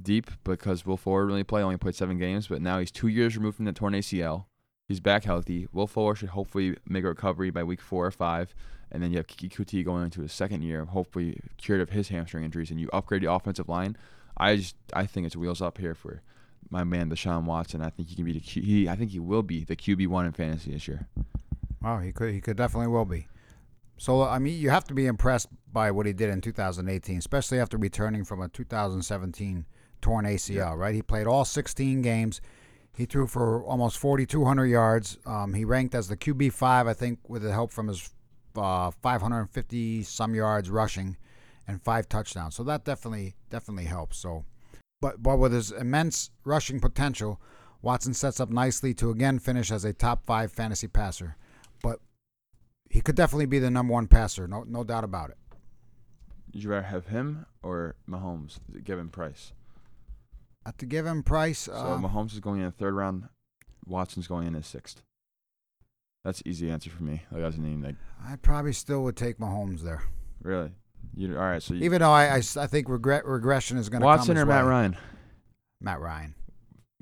deep 0.00 0.30
because 0.44 0.86
Will 0.86 0.96
Fuller 0.96 1.26
really 1.26 1.44
played, 1.44 1.62
only 1.62 1.76
played 1.76 1.94
seven 1.94 2.18
games, 2.18 2.48
but 2.48 2.62
now 2.62 2.78
he's 2.78 2.90
two 2.90 3.08
years 3.08 3.36
removed 3.36 3.56
from 3.56 3.64
the 3.64 3.72
torn 3.72 3.92
ACL. 3.92 4.46
He's 4.90 4.98
back 4.98 5.22
healthy. 5.22 5.68
Will 5.72 5.86
Fuller 5.86 6.16
should 6.16 6.30
hopefully 6.30 6.76
make 6.84 7.04
a 7.04 7.06
recovery 7.06 7.50
by 7.50 7.62
week 7.62 7.80
four 7.80 8.04
or 8.04 8.10
five, 8.10 8.52
and 8.90 9.00
then 9.00 9.12
you 9.12 9.18
have 9.18 9.28
Keke 9.28 9.48
Coutee 9.48 9.84
going 9.84 10.02
into 10.02 10.20
his 10.20 10.32
second 10.32 10.62
year, 10.62 10.84
hopefully 10.84 11.38
cured 11.58 11.80
of 11.80 11.90
his 11.90 12.08
hamstring 12.08 12.42
injuries, 12.42 12.72
and 12.72 12.80
you 12.80 12.90
upgrade 12.92 13.22
the 13.22 13.30
offensive 13.30 13.68
line. 13.68 13.96
I 14.36 14.56
just 14.56 14.74
I 14.92 15.06
think 15.06 15.28
it's 15.28 15.36
wheels 15.36 15.62
up 15.62 15.78
here 15.78 15.94
for 15.94 16.22
my 16.70 16.82
man 16.82 17.08
Deshaun 17.08 17.44
Watson. 17.44 17.82
I 17.82 17.90
think 17.90 18.08
he 18.08 18.16
can 18.16 18.24
be 18.24 18.32
the 18.32 18.40
Q, 18.40 18.62
he 18.62 18.88
I 18.88 18.96
think 18.96 19.12
he 19.12 19.20
will 19.20 19.44
be 19.44 19.62
the 19.62 19.76
QB 19.76 20.08
one 20.08 20.26
in 20.26 20.32
fantasy 20.32 20.72
this 20.72 20.88
year. 20.88 21.06
Wow, 21.80 22.00
he 22.00 22.10
could 22.10 22.34
he 22.34 22.40
could 22.40 22.56
definitely 22.56 22.88
will 22.88 23.04
be. 23.04 23.28
So 23.96 24.24
I 24.24 24.40
mean, 24.40 24.58
you 24.58 24.70
have 24.70 24.88
to 24.88 24.94
be 24.94 25.06
impressed 25.06 25.46
by 25.72 25.92
what 25.92 26.06
he 26.06 26.12
did 26.12 26.30
in 26.30 26.40
2018, 26.40 27.16
especially 27.16 27.60
after 27.60 27.76
returning 27.76 28.24
from 28.24 28.42
a 28.42 28.48
2017 28.48 29.66
torn 30.02 30.24
ACL. 30.24 30.76
Right, 30.76 30.96
he 30.96 31.02
played 31.02 31.28
all 31.28 31.44
16 31.44 32.02
games. 32.02 32.40
He 32.96 33.06
threw 33.06 33.26
for 33.26 33.62
almost 33.64 33.98
4,200 33.98 34.66
yards. 34.66 35.18
Um, 35.24 35.54
he 35.54 35.64
ranked 35.64 35.94
as 35.94 36.08
the 36.08 36.16
QB 36.16 36.52
five, 36.52 36.86
I 36.86 36.92
think, 36.92 37.28
with 37.28 37.42
the 37.42 37.52
help 37.52 37.70
from 37.70 37.88
his 37.88 38.10
uh, 38.56 38.90
550 38.90 40.02
some 40.02 40.34
yards 40.34 40.70
rushing 40.70 41.16
and 41.66 41.82
five 41.82 42.08
touchdowns. 42.08 42.54
So 42.54 42.64
that 42.64 42.84
definitely 42.84 43.36
definitely 43.48 43.84
helps. 43.84 44.18
So, 44.18 44.44
but 45.00 45.22
but 45.22 45.38
with 45.38 45.52
his 45.52 45.70
immense 45.70 46.30
rushing 46.44 46.80
potential, 46.80 47.40
Watson 47.82 48.12
sets 48.14 48.40
up 48.40 48.50
nicely 48.50 48.92
to 48.94 49.10
again 49.10 49.38
finish 49.38 49.70
as 49.70 49.84
a 49.84 49.92
top 49.92 50.26
five 50.26 50.52
fantasy 50.52 50.88
passer. 50.88 51.36
But 51.82 52.00
he 52.90 53.00
could 53.00 53.14
definitely 53.14 53.46
be 53.46 53.60
the 53.60 53.70
number 53.70 53.92
one 53.92 54.08
passer, 54.08 54.46
no 54.46 54.64
no 54.64 54.84
doubt 54.84 55.04
about 55.04 55.30
it. 55.30 55.38
Would 56.52 56.64
you 56.64 56.70
rather 56.70 56.86
have 56.86 57.06
him 57.06 57.46
or 57.62 57.94
Mahomes, 58.08 58.58
given 58.82 59.08
price? 59.08 59.52
Uh, 60.66 60.72
the 60.76 60.86
given 60.86 61.22
price, 61.22 61.60
So 61.60 61.72
uh, 61.72 61.98
Mahomes 61.98 62.32
is 62.32 62.40
going 62.40 62.60
in 62.60 62.66
the 62.66 62.72
third 62.72 62.94
round. 62.94 63.28
Watson's 63.86 64.26
going 64.26 64.46
in 64.46 64.54
as 64.54 64.66
sixth. 64.66 65.02
That's 66.24 66.40
an 66.42 66.48
easy 66.48 66.70
answer 66.70 66.90
for 66.90 67.02
me. 67.02 67.22
Like 67.32 67.40
doesn't 67.40 67.64
even 67.64 67.82
like 67.82 67.94
I 68.22 68.36
probably 68.36 68.74
still 68.74 69.02
would 69.04 69.16
take 69.16 69.38
Mahomes 69.38 69.80
there, 69.80 70.02
really. 70.42 70.70
You 71.16 71.34
all 71.38 71.42
right? 71.44 71.62
So 71.62 71.72
you, 71.74 71.84
even 71.84 72.00
though 72.00 72.10
I 72.10 72.36
I 72.36 72.40
think 72.66 72.90
regret 72.90 73.24
regression 73.24 73.78
is 73.78 73.88
going 73.88 74.02
to 74.02 74.06
Watson 74.06 74.36
or 74.36 74.44
Matt 74.44 74.64
way. 74.64 74.70
Ryan? 74.70 74.96
Matt 75.80 76.00
Ryan. 76.00 76.34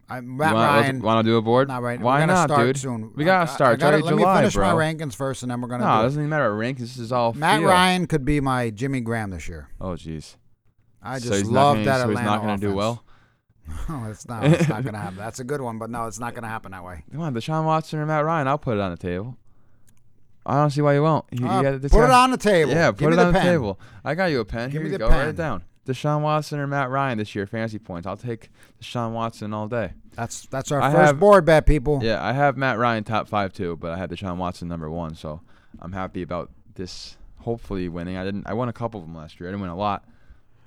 I, 0.08 0.20
Matt 0.20 0.54
want, 0.54 0.66
Ryan. 0.68 1.02
Want 1.02 1.26
to 1.26 1.30
do 1.32 1.36
a 1.36 1.42
board? 1.42 1.66
Not 1.68 1.82
right. 1.82 2.00
Why 2.00 2.24
not, 2.24 2.48
start 2.48 2.64
dude? 2.64 2.78
Soon. 2.78 3.12
We 3.16 3.24
gotta 3.24 3.50
I- 3.50 3.52
I- 3.52 3.54
start. 3.56 3.72
I 3.74 3.76
gotta, 3.76 3.96
let 4.04 4.14
me 4.14 4.20
July, 4.22 4.38
finish 4.38 4.56
my 4.56 4.72
rankings 4.72 5.14
first, 5.16 5.42
and 5.42 5.50
then 5.50 5.60
we're 5.60 5.68
gonna. 5.68 5.84
No, 5.84 5.90
it 5.90 5.96
do 5.96 6.00
it. 6.00 6.02
doesn't 6.04 6.20
even 6.22 6.30
matter 6.30 6.50
what 6.54 6.60
rank. 6.60 6.78
This 6.78 6.96
is 6.96 7.10
all 7.10 7.32
Matt. 7.34 7.60
Ryan 7.62 8.06
could 8.06 8.24
be 8.24 8.40
my 8.40 8.70
Jimmy 8.70 9.00
Graham 9.00 9.30
this 9.30 9.48
year. 9.48 9.68
Oh 9.80 9.88
jeez. 9.90 10.36
I 11.02 11.18
just 11.18 11.44
not 11.46 11.52
love 11.52 11.74
gonna- 11.74 11.84
that 11.86 11.96
so 11.96 12.02
Atlanta 12.04 12.18
he's 12.20 12.24
not 12.26 12.40
gonna 12.42 12.58
do 12.58 12.72
well. 12.72 13.04
No, 13.88 14.04
it's 14.10 14.26
not. 14.28 14.44
It's 14.44 14.68
not 14.68 14.84
gonna 14.84 14.98
happen. 14.98 15.16
That's 15.18 15.40
a 15.40 15.44
good 15.44 15.60
one, 15.60 15.78
but 15.78 15.90
no, 15.90 16.06
it's 16.06 16.18
not 16.18 16.34
gonna 16.34 16.48
happen 16.48 16.72
that 16.72 16.84
way. 16.84 17.04
Come 17.12 17.20
on, 17.22 17.34
Deshaun 17.34 17.64
Watson 17.64 17.98
or 17.98 18.06
Matt 18.06 18.24
Ryan? 18.24 18.46
I'll 18.48 18.58
put 18.58 18.76
it 18.76 18.80
on 18.80 18.90
the 18.90 18.96
table. 18.96 19.36
I 20.46 20.54
don't 20.54 20.70
see 20.70 20.80
why 20.80 20.94
you 20.94 21.02
won't. 21.02 21.24
You, 21.30 21.40
you 21.44 21.48
Uh, 21.50 21.78
this 21.78 21.92
put 21.92 22.04
it 22.04 22.10
on 22.10 22.30
the 22.30 22.36
table. 22.38 22.72
Yeah, 22.72 22.90
Give 22.90 22.98
put 22.98 23.06
me 23.08 23.12
it 23.14 23.16
the 23.16 23.26
on 23.26 23.32
the 23.34 23.38
pen. 23.38 23.46
table. 23.46 23.80
I 24.04 24.14
got 24.14 24.26
you 24.26 24.40
a 24.40 24.44
pen. 24.44 24.70
Give 24.70 24.80
Here 24.80 24.80
me 24.82 24.86
you 24.88 24.92
the 24.92 24.98
go. 24.98 25.08
Write 25.08 25.18
pen. 25.20 25.28
it 25.28 25.36
down. 25.36 25.62
Deshaun 25.86 26.20
Watson 26.22 26.58
or 26.58 26.66
Matt 26.66 26.90
Ryan 26.90 27.18
this 27.18 27.34
year, 27.34 27.46
fantasy 27.46 27.78
points. 27.78 28.06
I'll 28.06 28.16
take 28.16 28.50
Deshaun 28.80 29.12
Watson 29.12 29.52
all 29.54 29.68
day. 29.68 29.92
That's 30.14 30.46
that's 30.46 30.70
our 30.72 30.80
I 30.82 30.90
first 30.92 31.06
have- 31.06 31.20
board 31.20 31.44
bet, 31.44 31.66
people. 31.66 32.00
Yeah, 32.02 32.22
I 32.24 32.32
have 32.32 32.56
Matt 32.56 32.78
Ryan 32.78 33.04
top 33.04 33.28
five 33.28 33.52
too, 33.52 33.76
but 33.76 33.90
I 33.92 33.96
had 33.98 34.10
Deshaun 34.10 34.36
Watson 34.36 34.68
number 34.68 34.90
one, 34.90 35.14
so 35.14 35.40
I'm 35.80 35.92
happy 35.92 36.22
about 36.22 36.50
this. 36.74 37.16
Hopefully 37.38 37.88
winning. 37.88 38.16
I 38.16 38.24
didn't. 38.24 38.46
I 38.46 38.52
won 38.54 38.68
a 38.68 38.72
couple 38.72 39.00
of 39.00 39.06
them 39.06 39.14
last 39.16 39.38
year. 39.40 39.48
I 39.48 39.52
didn't 39.52 39.62
win 39.62 39.70
a 39.70 39.76
lot, 39.76 40.04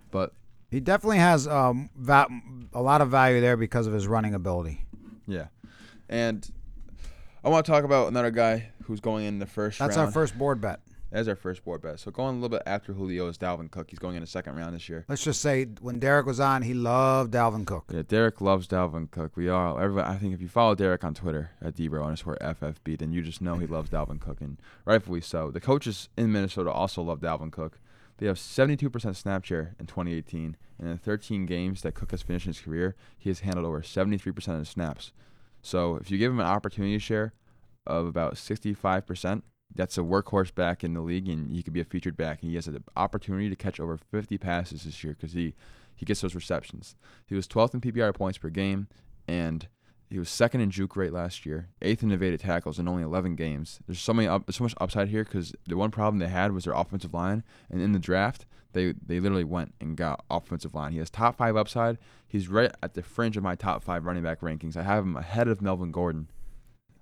but 0.10 0.34
He 0.72 0.80
definitely 0.80 1.18
has 1.20 1.48
um 1.48 1.90
va- 1.96 2.28
a 2.74 2.82
lot 2.82 3.02
of 3.02 3.10
value 3.10 3.42
there 3.42 3.58
because 3.58 3.86
of 3.88 3.94
his 3.94 4.08
running 4.08 4.34
ability. 4.34 4.86
yeah. 5.28 5.48
And 6.10 6.50
I 7.44 7.50
want 7.50 7.66
to 7.66 7.72
talk 7.72 7.84
about 7.84 8.08
another 8.08 8.32
guy 8.32 8.70
who's 8.84 9.00
going 9.00 9.26
in 9.26 9.40
the 9.40 9.46
first 9.46 9.80
That's 9.80 9.96
round. 9.98 10.08
our 10.08 10.12
first 10.12 10.38
board 10.38 10.60
bet. 10.62 10.80
That's 11.12 11.28
our 11.28 11.36
first 11.36 11.66
board 11.66 11.82
bet. 11.82 12.00
So 12.00 12.10
going 12.12 12.30
a 12.30 12.40
little 12.40 12.50
bit 12.50 12.62
after 12.66 12.94
Julio 12.94 13.28
is 13.28 13.38
Dalvin 13.38 13.70
Cook. 13.70 13.90
He's 13.90 14.00
going 14.00 14.16
in 14.16 14.22
the 14.22 14.28
second 14.28 14.56
round 14.56 14.74
this 14.76 14.88
year. 14.88 15.04
Let's 15.10 15.24
just 15.24 15.42
say 15.42 15.66
when 15.82 16.00
Derek 16.00 16.26
was 16.26 16.40
on, 16.40 16.62
he 16.62 16.74
loved 16.74 17.34
Dalvin 17.34 17.66
Cook. 17.66 17.86
Yeah, 17.94 18.04
Derek 18.08 18.40
loves 18.40 18.66
Dalvin 18.68 19.12
Cook. 19.12 19.36
We 19.36 19.50
all, 19.50 19.78
everybody. 19.78 20.08
I 20.10 20.18
think 20.18 20.34
if 20.34 20.42
you 20.42 20.48
follow 20.48 20.74
Derek 20.74 21.04
on 21.04 21.14
Twitter 21.14 21.52
at 21.62 21.76
Debro 21.76 22.04
underscore 22.04 22.38
FFB, 22.40 23.00
then 23.00 23.12
you 23.12 23.22
just 23.22 23.42
know 23.42 23.56
he 23.56 23.68
loves 23.68 23.90
Dalvin 23.90 24.22
Cook, 24.22 24.40
and 24.40 24.58
rightfully 24.86 25.20
so. 25.20 25.52
The 25.52 25.60
coaches 25.60 26.08
in 26.18 26.32
Minnesota 26.32 26.72
also 26.72 27.02
love 27.02 27.20
Dalvin 27.20 27.52
Cook. 27.52 27.80
They 28.22 28.28
have 28.28 28.38
72% 28.38 29.16
snap 29.16 29.44
share 29.46 29.76
in 29.80 29.88
2018, 29.88 30.56
and 30.78 30.88
in 30.88 30.98
13 31.00 31.48
games 31.48 31.82
that 31.82 31.96
Cook 31.96 32.12
has 32.12 32.22
finished 32.22 32.46
in 32.46 32.52
his 32.52 32.62
career, 32.62 32.96
he 33.18 33.32
has 33.32 33.40
handled 33.40 33.66
over 33.66 33.82
73% 33.82 34.38
of 34.48 34.60
the 34.60 34.66
snaps. 34.66 35.12
So 35.64 35.96
if 35.96 36.12
you 36.12 36.20
give 36.20 36.32
him 36.32 36.40
an 36.40 36.46
opportunity 36.46 37.00
share 37.00 37.34
of 37.88 38.06
about 38.06 38.36
65%, 38.36 39.42
that's 39.74 39.98
a 39.98 40.02
workhorse 40.02 40.54
back 40.54 40.84
in 40.84 40.94
the 40.94 41.02
league, 41.02 41.28
and 41.28 41.50
he 41.50 41.64
could 41.64 41.74
be 41.74 41.82
a 41.82 41.84
featured 41.84 42.16
back. 42.16 42.44
And 42.44 42.52
he 42.52 42.56
has 42.58 42.68
an 42.68 42.84
opportunity 42.96 43.50
to 43.50 43.56
catch 43.56 43.80
over 43.80 43.98
50 43.98 44.38
passes 44.38 44.84
this 44.84 45.04
year 45.04 45.14
because 45.14 45.34
he, 45.34 45.56
he 45.96 46.06
gets 46.06 46.22
those 46.22 46.36
receptions. 46.36 46.96
He 47.26 47.34
was 47.34 47.48
12th 47.48 47.74
in 47.74 47.82
PPR 47.82 48.14
points 48.14 48.38
per 48.38 48.50
game, 48.50 48.88
and 49.28 49.68
he 50.12 50.20
was 50.20 50.30
second 50.30 50.60
in 50.60 50.70
juke 50.70 50.98
rate 50.98 51.14
last 51.14 51.46
year, 51.46 51.70
eighth 51.82 52.04
in 52.04 52.12
evaded 52.12 52.42
tackles 52.42 52.78
in 52.78 52.88
only 52.88 53.02
11 53.02 53.36
games. 53.36 53.80
There's 53.88 54.02
so 54.02 54.14
many 54.14 54.28
up, 54.28 54.52
so 54.52 54.66
much 54.66 54.76
upside 54.82 55.08
here 55.08 55.24
because 55.24 55.54
the 55.66 55.78
one 55.78 55.90
problem 55.90 56.20
they 56.20 56.28
had 56.28 56.52
was 56.52 56.66
their 56.66 56.74
offensive 56.74 57.14
line, 57.14 57.44
and 57.70 57.82
in 57.82 57.94
the 57.94 58.00
draft 58.00 58.46
they 58.74 58.94
they 59.06 59.20
literally 59.20 59.44
went 59.44 59.74
and 59.80 59.96
got 59.96 60.24
offensive 60.30 60.74
line. 60.74 60.92
He 60.92 60.98
has 61.00 61.10
top 61.10 61.38
five 61.38 61.56
upside. 61.56 61.98
He's 62.28 62.50
right 62.50 62.72
at 62.84 62.94
the 62.94 63.02
fringe 63.02 63.38
of 63.38 63.44
my 63.44 63.56
top 63.56 63.84
five 63.84 64.06
running 64.06 64.24
back 64.24 64.42
rankings. 64.42 64.76
I 64.76 64.84
have 64.84 65.04
him 65.04 65.16
ahead 65.16 65.48
of 65.48 65.62
Melvin 65.62 65.92
Gordon. 65.92 66.30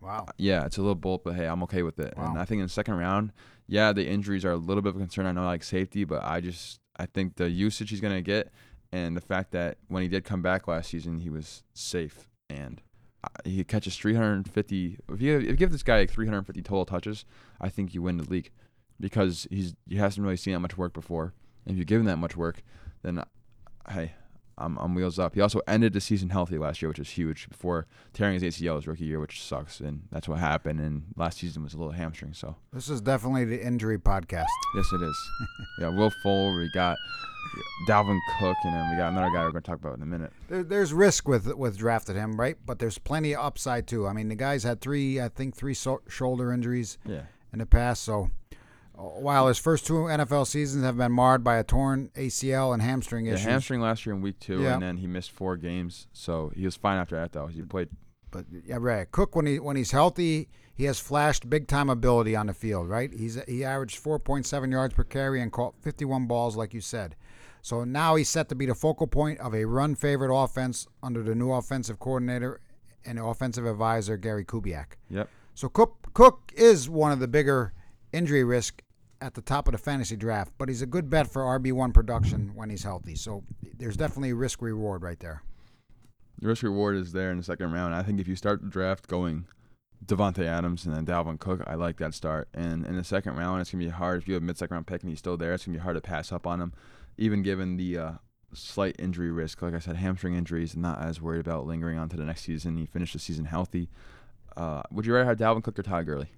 Wow. 0.02 0.28
Yeah, 0.38 0.66
it's 0.66 0.78
a 0.78 0.82
little 0.82 0.96
bold, 0.96 1.24
but 1.24 1.36
hey, 1.36 1.46
I'm 1.46 1.64
okay 1.64 1.84
with 1.84 2.00
it. 2.00 2.14
Wow. 2.16 2.30
And 2.30 2.40
I 2.40 2.46
think 2.46 2.60
in 2.60 2.66
the 2.66 2.72
second 2.72 2.96
round, 2.96 3.34
yeah, 3.68 3.92
the 3.92 4.08
injuries 4.08 4.46
are 4.46 4.52
a 4.52 4.58
little 4.58 4.82
bit 4.82 4.90
of 4.90 4.96
a 4.96 5.00
concern. 5.00 5.26
I 5.26 5.32
know 5.32 5.44
I 5.44 5.48
like 5.48 5.64
safety, 5.64 6.04
but 6.04 6.24
I 6.24 6.42
just 6.42 6.80
I 6.98 7.06
think 7.06 7.36
the 7.36 7.50
usage 7.50 7.90
he's 7.90 8.02
gonna 8.02 8.22
get 8.22 8.52
and 8.92 9.16
the 9.16 9.22
fact 9.22 9.52
that 9.52 9.78
when 9.88 10.04
he 10.04 10.10
did 10.10 10.24
come 10.24 10.42
back 10.42 10.68
last 10.68 10.90
season, 10.90 11.20
he 11.20 11.30
was 11.30 11.64
safe 11.74 12.30
and 12.50 12.82
he 13.44 13.64
catches 13.64 13.98
350. 13.98 14.98
If 15.10 15.22
you, 15.22 15.38
if 15.38 15.46
you 15.46 15.56
give 15.56 15.72
this 15.72 15.84
guy 15.84 16.00
like 16.00 16.12
350 16.12 16.62
total 16.62 16.86
touches, 16.86 17.26
I 17.60 17.70
think 17.70 17.94
you 17.94 18.02
win 18.02 18.18
the 18.18 18.30
league 18.30 18.52
because 19.00 19.48
he's 19.50 19.76
he 19.88 19.98
hasn't 19.98 20.24
really 20.24 20.38
seen 20.38 20.54
that 20.54 20.60
much 20.60 20.78
work 20.78 20.94
before. 20.94 21.34
And 21.66 21.74
if 21.74 21.78
you 21.78 21.86
give 21.86 22.00
him 22.00 22.08
that 22.08 22.18
much 22.18 22.36
work, 22.36 22.64
then 23.02 23.24
hey, 23.90 24.14
I'm 24.60 24.78
on 24.78 24.94
wheels 24.94 25.18
up. 25.18 25.36
He 25.36 25.42
also 25.42 25.62
ended 25.68 25.94
the 25.94 26.02
season 26.02 26.30
healthy 26.30 26.58
last 26.58 26.82
year, 26.82 26.90
which 26.90 27.00
is 27.00 27.10
huge. 27.12 27.48
Before 27.50 27.88
tearing 28.14 28.40
his 28.40 28.44
ACL 28.44 28.76
his 28.76 28.88
rookie 28.88 29.06
year, 29.06 29.20
which 29.20 29.42
sucks, 29.42 29.80
and 29.80 30.04
that's 30.12 30.28
what 30.28 30.40
happened. 30.40 30.80
And 30.80 31.06
last 31.16 31.38
season 31.40 31.64
was 31.64 31.74
a 31.74 31.78
little 31.78 31.94
hamstring. 31.94 32.34
So 32.34 32.56
This 32.74 32.90
is 32.90 33.02
definitely 33.02 33.46
the 33.46 33.66
injury 33.66 33.98
podcast. 33.98 34.46
yes, 34.76 34.92
it 34.94 35.02
is. 35.02 35.18
yeah, 35.80 35.90
Will 35.90 36.12
Fuller, 36.24 36.58
we 36.60 36.70
got 36.74 36.98
Dalvin 37.88 38.20
Cook, 38.40 38.58
and 38.66 38.74
then 38.76 38.90
we 38.92 38.98
got 38.98 39.10
another 39.12 39.28
guy 39.34 39.44
we're 39.44 39.52
going 39.52 39.64
to 39.64 39.70
talk 39.72 39.80
about 39.80 39.96
in 39.98 40.04
a 40.04 40.06
minute. 40.06 40.32
There, 40.50 40.64
there's 40.64 40.94
risk 40.94 41.28
with 41.28 41.48
with 41.56 41.78
drafted 41.78 42.16
him, 42.16 42.40
right? 42.40 42.58
But 42.66 42.80
there's 42.80 42.98
plenty 42.98 43.34
of 43.34 43.44
upside 43.46 43.88
too. 43.88 44.08
I 44.08 44.14
mean, 44.14 44.28
the 44.28 44.36
guy's 44.36 44.64
had 44.64 44.82
three, 44.82 45.20
I 45.22 45.30
think, 45.30 45.56
three 45.56 45.74
so- 45.74 46.02
shoulder 46.10 46.52
injuries 46.52 46.98
Yeah. 47.06 47.24
in 47.54 47.60
the 47.60 47.66
past. 47.66 48.04
So 48.04 48.30
while 49.00 49.48
his 49.48 49.58
first 49.58 49.86
two 49.88 49.94
NFL 49.94 50.46
seasons 50.48 50.84
have 50.84 50.98
been 50.98 51.12
marred 51.12 51.44
by 51.44 51.58
a 51.58 51.64
torn 51.64 52.10
ACL 52.16 52.74
and 52.74 52.82
hamstring 52.82 53.26
Yeah, 53.26 53.34
issues, 53.34 53.46
hamstring 53.46 53.82
last 53.82 54.06
year 54.06 54.14
in 54.16 54.22
week 54.22 54.40
two, 54.40 54.62
Yeah. 54.62 54.74
and 54.74 54.84
then 54.84 54.98
he 54.98 55.08
missed 55.08 55.32
four 55.32 55.56
games. 55.58 56.08
So 56.12 56.52
he 56.56 56.66
was 56.66 56.76
fine 56.76 56.98
after 56.98 57.16
that, 57.16 57.32
though. 57.32 57.48
He 57.48 57.62
played. 57.62 57.90
but 58.32 58.46
yeah, 58.66 58.78
right. 58.80 59.10
Cook 59.12 59.36
when 59.36 59.46
he 59.46 59.60
when 59.60 59.76
he's 59.76 59.92
healthy, 59.92 60.50
he 60.76 60.84
has 60.86 61.00
flashed 61.00 61.50
big 61.50 61.68
time 61.68 61.90
ability 61.90 62.36
on 62.36 62.48
the 62.48 62.54
field. 62.54 62.90
Right, 62.90 63.12
he's 63.14 63.40
he 63.48 63.64
averaged 63.64 64.04
4.7 64.04 64.72
yards 64.72 64.94
per 64.94 65.04
carry 65.04 65.42
and 65.42 65.52
caught 65.52 65.76
51 65.82 66.28
balls, 66.28 66.56
like 66.56 66.74
you 66.74 66.82
said. 66.82 67.16
So 67.62 67.84
now 67.84 68.16
he's 68.16 68.30
set 68.30 68.48
to 68.50 68.56
be 68.56 68.66
the 68.66 68.76
focal 68.76 69.08
point 69.08 69.40
of 69.40 69.54
a 69.56 69.66
run 69.66 69.96
favored 69.96 70.32
offense 70.32 70.88
under 71.04 71.24
the 71.24 71.36
new 71.36 71.52
offensive 71.52 72.00
coordinator 72.00 72.62
and 73.06 73.18
offensive 73.20 73.66
advisor 73.66 74.16
Gary 74.18 74.46
Kubiak. 74.46 74.98
Yep. 75.10 75.30
So 75.56 75.68
Cook 75.70 76.10
Cook 76.14 76.52
is 76.56 76.90
one 76.90 77.12
of 77.12 77.20
the 77.20 77.28
bigger 77.28 77.74
injury 78.14 78.44
risk 78.44 78.82
at 79.22 79.34
the 79.34 79.42
top 79.42 79.68
of 79.68 79.74
the 79.74 79.78
fantasy 79.78 80.16
draft, 80.16 80.54
but 80.58 80.70
he's 80.70 80.82
a 80.82 80.86
good 80.86 81.10
bet 81.10 81.28
for 81.28 81.44
RB 81.44 81.74
one 81.74 81.92
production 81.92 82.52
when 82.56 82.70
he's 82.70 82.84
healthy. 82.84 83.16
So 83.16 83.44
there's 83.78 83.98
definitely 83.98 84.34
risk 84.34 84.62
reward 84.62 85.02
right 85.02 85.20
there. 85.20 85.44
The 86.42 86.48
risk 86.48 86.64
reward 86.64 86.96
is 86.96 87.12
there 87.12 87.32
in 87.32 87.38
the 87.38 87.44
second 87.44 87.72
round. 87.72 87.94
I 87.94 88.02
think 88.02 88.20
if 88.20 88.28
you 88.28 88.36
start 88.36 88.62
the 88.62 88.70
draft 88.70 89.08
going 89.08 89.46
Davante 90.06 90.46
Adams 90.46 90.86
and 90.86 90.96
then 90.96 91.06
Dalvin 91.06 91.40
Cook, 91.40 91.62
I 91.68 91.76
like 91.76 91.98
that 91.98 92.14
start. 92.14 92.48
And 92.54 92.86
in 92.86 92.96
the 92.96 93.04
second 93.04 93.36
round, 93.36 93.60
it's 93.60 93.72
gonna 93.72 93.84
be 93.84 93.90
hard 93.90 94.22
if 94.22 94.28
you 94.28 94.36
have 94.36 94.44
a 94.44 94.46
mid 94.46 94.58
second 94.58 94.76
round 94.76 94.88
pick 94.88 95.02
and 95.02 95.10
he's 95.10 95.20
still 95.20 95.36
there. 95.36 95.54
It's 95.54 95.66
gonna 95.66 95.78
be 95.78 95.84
hard 95.84 95.96
to 95.96 96.02
pass 96.02 96.32
up 96.32 96.48
on 96.48 96.62
him, 96.62 96.74
even 97.18 97.44
given 97.44 97.76
the 97.76 97.98
uh, 97.98 98.12
slight 98.54 98.96
injury 99.00 99.32
risk. 99.32 99.62
Like 99.62 99.74
I 99.74 99.80
said, 99.80 99.98
hamstring 99.98 100.36
injuries. 100.36 100.78
Not 100.78 101.02
as 101.02 101.22
worried 101.22 101.42
about 101.42 101.68
lingering 101.68 101.98
on 101.98 102.08
to 102.10 102.18
the 102.18 102.24
next 102.24 102.44
season. 102.44 102.78
He 102.78 102.86
finished 102.86 103.14
the 103.14 103.20
season 103.20 103.46
healthy. 103.46 103.90
Uh, 104.56 104.84
would 104.92 105.06
you 105.06 105.14
rather 105.14 105.26
have 105.26 105.38
Dalvin 105.38 105.64
Cook 105.64 105.78
or 105.78 105.84
Todd 105.84 106.06
Gurley? 106.06 106.30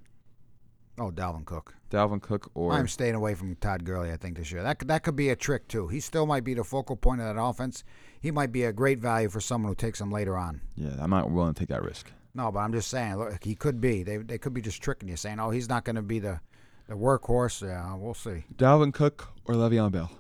Oh, 1.02 1.10
Dalvin 1.10 1.46
Cook. 1.46 1.74
Dalvin 1.90 2.22
Cook 2.22 2.52
or 2.54 2.74
I'm 2.74 2.88
staying 2.88 3.16
away 3.16 3.34
from 3.34 3.56
Todd 3.56 3.84
Gurley. 3.86 4.12
I 4.12 4.18
think 4.18 4.38
this 4.38 4.52
year 4.52 4.62
that 4.62 4.78
could, 4.78 4.88
that 4.90 5.02
could 5.02 5.16
be 5.16 5.30
a 5.30 5.36
trick 5.36 5.68
too. 5.68 5.88
He 5.88 6.00
still 6.00 6.28
might 6.28 6.44
be 6.44 6.54
the 6.54 6.64
focal 6.64 6.96
point 6.96 7.22
of 7.22 7.28
that 7.34 7.42
offense. 7.42 7.84
He 8.22 8.30
might 8.30 8.52
be 8.52 8.66
a 8.66 8.72
great 8.72 9.00
value 9.00 9.28
for 9.28 9.42
someone 9.42 9.72
who 9.72 9.76
takes 9.76 10.00
him 10.00 10.12
later 10.12 10.38
on. 10.38 10.62
yeah, 10.76 10.92
I'm 11.00 11.10
not 11.10 11.32
willing 11.32 11.56
to 11.56 11.60
take 11.60 11.70
that 11.70 11.82
risk. 11.82 12.12
No, 12.36 12.52
but 12.52 12.60
I'm 12.60 12.72
just 12.72 12.90
saying, 12.90 13.16
look, 13.18 13.44
he 13.44 13.56
could 13.56 13.82
be. 13.82 14.04
They 14.04 14.18
they 14.18 14.38
could 14.38 14.54
be 14.54 14.62
just 14.62 14.80
tricking 14.82 15.10
you, 15.10 15.18
saying, 15.18 15.40
"Oh, 15.40 15.50
he's 15.50 15.68
not 15.68 15.84
going 15.84 15.96
to 15.96 16.02
be 16.04 16.20
the 16.20 16.40
the 16.88 16.94
workhorse." 16.94 17.62
Yeah, 17.68 17.96
we'll 17.96 18.14
see. 18.14 18.46
Dalvin 18.56 18.94
Cook 18.94 19.30
or 19.46 19.56
Le'Veon 19.56 19.92
Bell? 19.92 20.12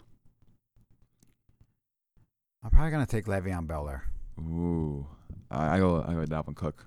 I'm 2.64 2.72
probably 2.72 2.92
going 2.92 3.06
to 3.06 3.10
take 3.12 3.26
Le'Veon 3.26 3.68
Bell 3.68 3.86
there. 3.86 4.04
Ooh, 4.40 5.06
I, 5.52 5.76
I 5.76 5.80
go. 5.80 6.04
I 6.06 6.14
go 6.14 6.26
Dalvin 6.26 6.56
Cook. 6.56 6.86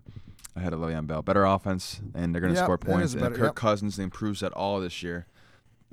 Ahead 0.56 0.72
of 0.72 0.80
Le'Veon 0.80 1.06
Bell. 1.06 1.22
Better 1.22 1.44
offense, 1.44 2.00
and 2.14 2.34
they're 2.34 2.40
going 2.40 2.52
to 2.52 2.58
Yep, 2.58 2.66
score 2.66 2.78
points. 2.78 3.06
is 3.06 3.14
And 3.14 3.22
better, 3.22 3.34
Kirk 3.36 3.46
yep. 3.48 3.54
Cousins 3.54 3.98
improves 3.98 4.42
at 4.42 4.52
all 4.52 4.80
this 4.80 5.02
year 5.02 5.26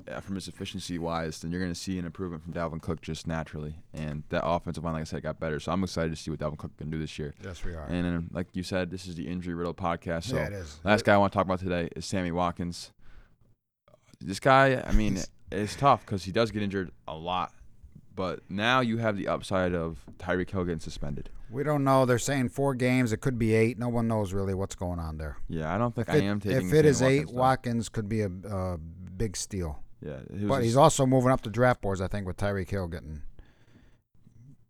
uh, 0.08 0.20
from 0.20 0.34
his 0.34 0.48
efficiency 0.48 0.98
wise, 0.98 1.40
then 1.40 1.50
you're 1.50 1.60
going 1.60 1.72
to 1.72 1.78
see 1.78 1.98
an 1.98 2.04
improvement 2.04 2.42
from 2.42 2.52
Dalvin 2.52 2.80
Cook 2.80 3.00
just 3.00 3.26
naturally. 3.26 3.76
And 3.92 4.24
that 4.30 4.44
offensive 4.44 4.84
line, 4.84 4.94
like 4.94 5.02
I 5.02 5.04
said, 5.04 5.22
got 5.22 5.38
better. 5.38 5.60
So 5.60 5.72
I'm 5.72 5.82
excited 5.82 6.10
to 6.10 6.16
see 6.16 6.30
what 6.30 6.40
Dalvin 6.40 6.58
Cook 6.58 6.76
can 6.76 6.90
do 6.90 6.98
this 6.98 7.18
year. 7.18 7.34
Yes, 7.44 7.64
we 7.64 7.72
are. 7.74 7.86
And 7.86 8.04
then, 8.04 8.28
like 8.32 8.48
you 8.52 8.62
said, 8.62 8.90
this 8.90 9.06
is 9.06 9.14
the 9.14 9.28
injury 9.28 9.54
riddle 9.54 9.74
podcast. 9.74 10.24
So 10.24 10.36
yeah, 10.36 10.46
it 10.46 10.52
is. 10.54 10.80
last 10.84 11.04
guy 11.04 11.14
I 11.14 11.18
want 11.18 11.32
to 11.32 11.36
talk 11.36 11.46
about 11.46 11.60
today 11.60 11.88
is 11.94 12.04
Sammy 12.06 12.32
Watkins. 12.32 12.92
This 14.20 14.40
guy, 14.40 14.82
I 14.86 14.92
mean, 14.96 15.18
it's 15.50 15.76
tough 15.76 16.04
because 16.04 16.24
he 16.24 16.32
does 16.32 16.50
get 16.50 16.62
injured 16.62 16.90
a 17.06 17.14
lot. 17.14 17.52
But 18.14 18.40
now 18.50 18.80
you 18.80 18.98
have 18.98 19.16
the 19.16 19.28
upside 19.28 19.74
of 19.74 20.04
Tyreek 20.18 20.50
Hill 20.50 20.64
getting 20.64 20.80
suspended. 20.80 21.30
We 21.52 21.62
don't 21.62 21.84
know. 21.84 22.06
They're 22.06 22.18
saying 22.18 22.48
four 22.48 22.74
games. 22.74 23.12
It 23.12 23.18
could 23.18 23.38
be 23.38 23.54
eight. 23.54 23.78
No 23.78 23.88
one 23.88 24.08
knows 24.08 24.32
really 24.32 24.54
what's 24.54 24.74
going 24.74 24.98
on 24.98 25.18
there. 25.18 25.36
Yeah, 25.48 25.72
I 25.72 25.76
don't 25.78 25.94
think 25.94 26.08
If 26.08 26.14
I 26.14 26.18
it, 26.18 26.22
am 26.24 26.40
taking. 26.40 26.68
if 26.68 26.72
it 26.74 26.84
is 26.86 27.02
eight, 27.02 27.26
Watkins. 27.26 27.36
Watkins 27.36 27.88
could 27.90 28.08
be 28.08 28.22
a, 28.22 28.30
a 28.50 28.78
big 28.78 29.36
steal. 29.36 29.82
Yeah, 30.04 30.20
But 30.48 30.62
a 30.62 30.64
he's 30.64 30.76
also 30.76 31.04
moving 31.06 31.30
up 31.30 31.42
the 31.42 31.50
draft 31.50 31.82
boards, 31.82 32.00
I 32.00 32.08
think, 32.08 32.26
with 32.26 32.36
Tyreek 32.38 32.68
Hill 32.70 32.88
getting. 32.88 33.22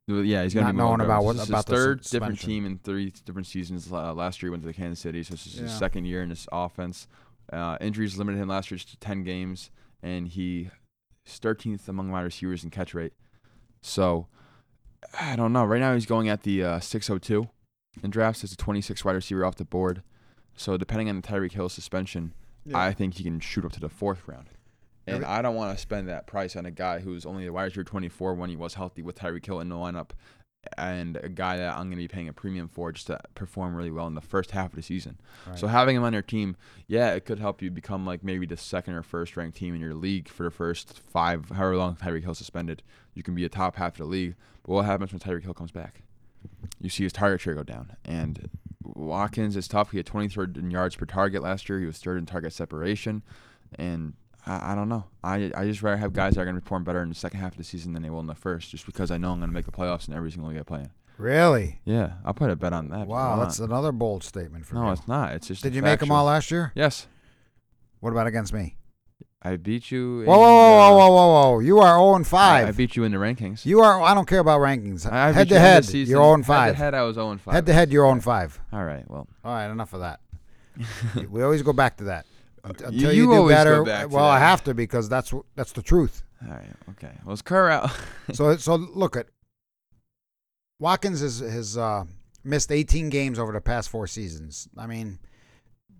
Yeah, 0.09 0.43
he's 0.43 0.53
gonna 0.53 0.67
Not 0.67 0.73
be 0.73 0.79
knowing 0.79 1.01
about 1.01 1.25
what- 1.25 1.37
about 1.37 1.47
the 1.47 1.57
his 1.57 1.65
third 1.65 2.01
different 2.03 2.39
suspension. 2.39 2.49
team 2.51 2.67
in 2.67 2.79
three 2.79 3.13
different 3.25 3.47
seasons. 3.47 3.91
Uh, 3.91 4.13
last 4.13 4.43
year 4.43 4.49
he 4.49 4.51
went 4.51 4.63
to 4.65 4.67
the 4.67 4.75
Kansas 4.75 4.99
City, 4.99 5.23
so 5.23 5.35
this 5.35 5.47
is 5.47 5.55
his 5.55 5.73
second 5.73 6.05
year 6.07 6.23
in 6.23 6.29
this 6.29 6.47
offense. 6.53 7.07
Uh, 7.53 7.79
injuries 7.81 8.19
limited 8.19 8.39
him 8.39 8.49
last 8.49 8.71
year 8.71 8.79
to 8.79 8.97
ten 8.99 9.23
games, 9.23 9.71
and 10.03 10.29
he 10.29 10.71
13th 11.27 11.89
among 11.89 12.11
wide 12.11 12.23
receivers 12.23 12.65
in 12.65 12.71
catch 12.71 12.93
rate. 12.95 13.13
So 13.81 14.27
I 15.21 15.37
don't 15.37 15.53
know. 15.53 15.65
Right 15.65 15.81
now 15.81 15.95
he's 15.95 16.07
going 16.07 16.29
at 16.29 16.43
the 16.43 16.63
uh, 16.65 16.81
602 16.81 17.49
in 18.03 18.11
drafts 18.11 18.45
as 18.45 18.53
a 18.53 18.57
26 18.57 19.05
wide 19.05 19.13
receiver 19.13 19.45
off 19.45 19.57
the 19.57 19.65
board. 19.65 20.03
So 20.57 20.77
depending 20.77 21.09
on 21.09 21.21
the 21.21 21.27
Tyreek 21.27 21.53
Hill 21.53 21.69
suspension, 21.69 22.35
I 22.73 22.93
think 22.93 23.15
he 23.15 23.25
can 23.25 23.41
shoot 23.41 23.65
up 23.65 23.73
to 23.73 23.81
the 23.81 23.89
fourth 23.89 24.27
round. 24.29 24.49
And 25.07 25.17
Every- 25.17 25.27
I 25.27 25.43
don't 25.43 25.57
want 25.57 25.77
to 25.77 25.81
spend 25.83 26.09
that 26.09 26.27
price 26.27 26.55
on 26.55 26.65
a 26.67 26.71
guy 26.71 27.01
who's 27.01 27.27
only 27.27 27.47
a 27.47 27.53
wide 27.53 27.65
receiver 27.65 27.85
24 27.85 28.35
when 28.35 28.51
he 28.51 28.57
was 28.57 28.75
healthy 28.75 29.03
with 29.03 29.17
Tyreek 29.19 29.45
Hill 29.45 29.61
in 29.61 29.69
the 29.69 29.75
lineup, 29.75 30.11
and 30.79 31.17
a 31.17 31.29
guy 31.29 31.57
that 31.57 31.73
I'm 31.73 31.85
going 31.85 31.91
to 31.93 31.97
be 31.97 32.09
paying 32.09 32.29
a 32.29 32.33
premium 32.33 32.69
for 32.69 32.93
just 32.93 33.09
to 33.09 33.19
perform 33.35 33.75
really 33.75 33.91
well 33.91 34.07
in 34.07 34.15
the 34.15 34.21
first 34.21 34.53
half 34.53 34.71
of 34.71 34.77
the 34.77 34.83
season. 34.83 35.19
So 35.57 35.67
having 35.67 35.97
him 35.97 36.05
on 36.05 36.13
your 36.13 36.23
team, 36.23 36.57
yeah, 36.87 37.13
it 37.15 37.25
could 37.25 37.39
help 37.39 37.61
you 37.63 37.71
become 37.71 38.07
like 38.07 38.23
maybe 38.23 38.47
the 38.47 38.57
second 38.57 38.95
or 38.95 39.03
first 39.03 39.37
ranked 39.37 39.57
team 39.57 39.75
in 39.75 39.81
your 39.81 39.95
league 39.95 40.29
for 40.29 40.45
the 40.45 40.51
first 40.51 40.99
five, 40.99 41.49
however 41.51 41.77
long 41.77 41.97
Tyreek 41.97 42.23
Hill 42.23 42.35
suspended. 42.35 42.83
You 43.15 43.23
can 43.23 43.35
be 43.35 43.45
a 43.45 43.49
top 43.49 43.77
half 43.77 43.95
of 43.95 43.99
the 43.99 44.05
league. 44.05 44.37
But 44.63 44.73
what 44.73 44.85
happens 44.85 45.13
when 45.13 45.21
Tyreek 45.21 45.43
Hill 45.43 45.55
comes 45.55 45.73
back? 45.73 46.03
You 46.81 46.89
see 46.89 47.05
his 47.05 47.13
target 47.13 47.41
share 47.41 47.55
go 47.55 47.63
down. 47.65 47.97
And 48.05 48.49
Watkins 48.83 49.57
is 49.57 49.69
tough. 49.69 49.91
He 49.91 49.97
had 49.97 50.07
23rd 50.07 50.57
in 50.57 50.71
yards 50.71 50.97
per 50.97 51.07
target 51.07 51.43
last 51.43 51.69
year. 51.69 51.81
He 51.81 51.87
was 51.87 51.99
third 51.99 52.19
in 52.19 52.27
target 52.27 52.53
separation. 52.53 53.23
And 53.75 54.15
I, 54.47 54.73
I 54.73 54.75
don't 54.75 54.89
know. 54.89 55.05
I 55.23 55.51
I 55.55 55.65
just 55.65 55.83
rather 55.83 55.97
have 55.97 56.13
guys 56.13 56.35
that 56.35 56.41
are 56.41 56.45
going 56.45 56.57
to 56.57 56.61
perform 56.61 56.85
better 56.85 57.03
in 57.03 57.09
the 57.09 57.15
second 57.15 57.41
half 57.41 57.53
of 57.53 57.59
the 57.59 57.65
season 57.65 57.93
than 57.93 58.03
they 58.03 58.11
will 58.11 58.21
in 58.21 58.27
the 58.27 58.35
first, 58.35 58.71
just 58.71 58.87
because 58.87 59.11
I 59.11 59.19
know 59.19 59.33
I'm 59.33 59.39
going 59.39 59.51
to 59.51 59.55
make 59.55 59.67
the 59.67 59.73
playoffs 59.73 60.09
in 60.09 60.15
every 60.15 60.31
single 60.31 60.51
league 60.51 60.59
I 60.59 60.63
play 60.63 60.81
in. 60.81 60.91
Really? 61.19 61.81
Yeah, 61.85 62.15
I'll 62.25 62.35
put 62.35 62.51
a 62.51 62.57
bet 62.57 62.73
on 62.73 62.89
that. 62.89 63.07
Wow, 63.07 63.39
that's 63.39 63.61
not? 63.61 63.69
another 63.69 63.93
bold 63.93 64.25
statement 64.25 64.67
for 64.67 64.75
me. 64.75 64.81
no, 64.81 64.87
you. 64.89 64.93
it's 64.95 65.07
not. 65.07 65.33
It's 65.33 65.47
just 65.47 65.63
Did 65.63 65.75
you 65.75 65.83
make 65.83 66.01
them 66.01 66.11
all 66.11 66.25
last 66.25 66.51
year? 66.51 66.73
Yes, 66.75 67.07
What 68.01 68.11
about 68.11 68.27
against 68.27 68.53
me? 68.53 68.77
I 69.45 69.57
beat 69.57 69.91
you. 69.91 70.23
Whoa, 70.25 70.35
in, 70.35 70.41
whoa, 70.41 70.41
whoa, 70.41 70.89
uh, 70.95 70.97
whoa, 70.97 71.11
whoa, 71.11 71.51
whoa! 71.53 71.59
You 71.61 71.81
are 71.81 71.97
0 71.99 72.15
and 72.15 72.27
5. 72.27 72.69
I 72.69 72.71
beat 72.73 72.97
you 72.97 73.05
in 73.05 73.13
the 73.13 73.19
rankings. 73.19 73.67
you 73.67 73.81
are. 73.81 74.01
I 74.01 74.15
don't 74.15 74.27
care 74.27 74.39
about 74.39 74.61
rankings. 74.61 75.11
I- 75.11 75.29
I 75.29 75.33
head 75.33 75.49
to 75.49 75.59
head, 75.59 75.85
season. 75.85 76.13
you're 76.13 76.23
0 76.23 76.35
and 76.35 76.45
Head 76.47 76.69
to 76.71 76.75
head, 76.75 76.95
I 76.95 77.03
was 77.03 77.15
0 77.17 77.31
and 77.33 77.41
5. 77.41 77.55
Head 77.55 77.67
to 77.67 77.73
head, 77.73 77.93
you're 77.93 78.05
0 78.05 78.13
and 78.13 78.25
5. 78.25 78.61
All 78.73 78.85
right. 78.85 79.09
Well, 79.09 79.27
All 79.45 79.53
right, 79.55 79.69
enough 79.71 79.93
of 79.93 80.01
that. 80.01 80.21
we 81.31 81.43
always 81.43 81.63
go 81.63 81.73
back 81.73 81.97
to 81.99 82.05
that 82.05 82.25
Unt- 82.65 82.81
You- 82.81 82.87
until 82.87 83.13
you 83.13 83.23
you, 83.33 83.43
do 83.43 83.49
better. 83.49 83.83
well, 84.09 84.25
I 84.25 84.39
have 84.39 84.63
to 84.65 84.75
because 84.75 85.09
that's 85.09 85.33
that's 85.57 85.73
the 85.73 85.83
truth. 85.83 86.23
all 86.45 86.51
right. 86.53 86.67
Okay. 86.91 87.13
Well, 87.25 87.33
it's 87.33 87.43
Kerr 87.43 87.69
out. 87.71 87.91
so 88.33 88.57
so 88.57 88.77
look 88.77 89.17
at 89.17 89.27
Watkins 90.79 91.21
has 91.21 91.41
has 91.41 91.77
uh, 91.77 92.05
missed 92.45 92.73
18 92.73 93.09
games 93.09 93.39
over 93.39 93.53
the 93.53 93.61
past 93.61 93.89
four 93.89 94.07
seasons. 94.07 94.69
I 94.77 94.87
mean, 94.87 95.19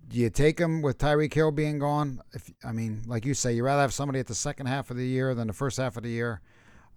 do 0.07 0.17
you 0.19 0.29
take 0.29 0.59
him 0.59 0.81
with 0.81 0.97
Tyreek 0.97 1.33
Hill 1.33 1.51
being 1.51 1.79
gone? 1.79 2.21
If 2.33 2.51
I 2.63 2.71
mean, 2.71 3.03
like 3.07 3.25
you 3.25 3.33
say, 3.33 3.53
you 3.53 3.63
rather 3.63 3.81
have 3.81 3.93
somebody 3.93 4.19
at 4.19 4.27
the 4.27 4.35
second 4.35 4.65
half 4.67 4.89
of 4.91 4.97
the 4.97 5.07
year 5.07 5.33
than 5.35 5.47
the 5.47 5.53
first 5.53 5.77
half 5.77 5.97
of 5.97 6.03
the 6.03 6.09
year. 6.09 6.41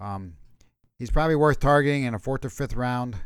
Um, 0.01 0.35
he's 0.99 1.11
probably 1.11 1.37
worth 1.37 1.61
targeting 1.61 2.05
in 2.05 2.15
a 2.15 2.19
fourth 2.19 2.45
or 2.45 2.51
fifth 2.51 2.75
round. 2.75 3.17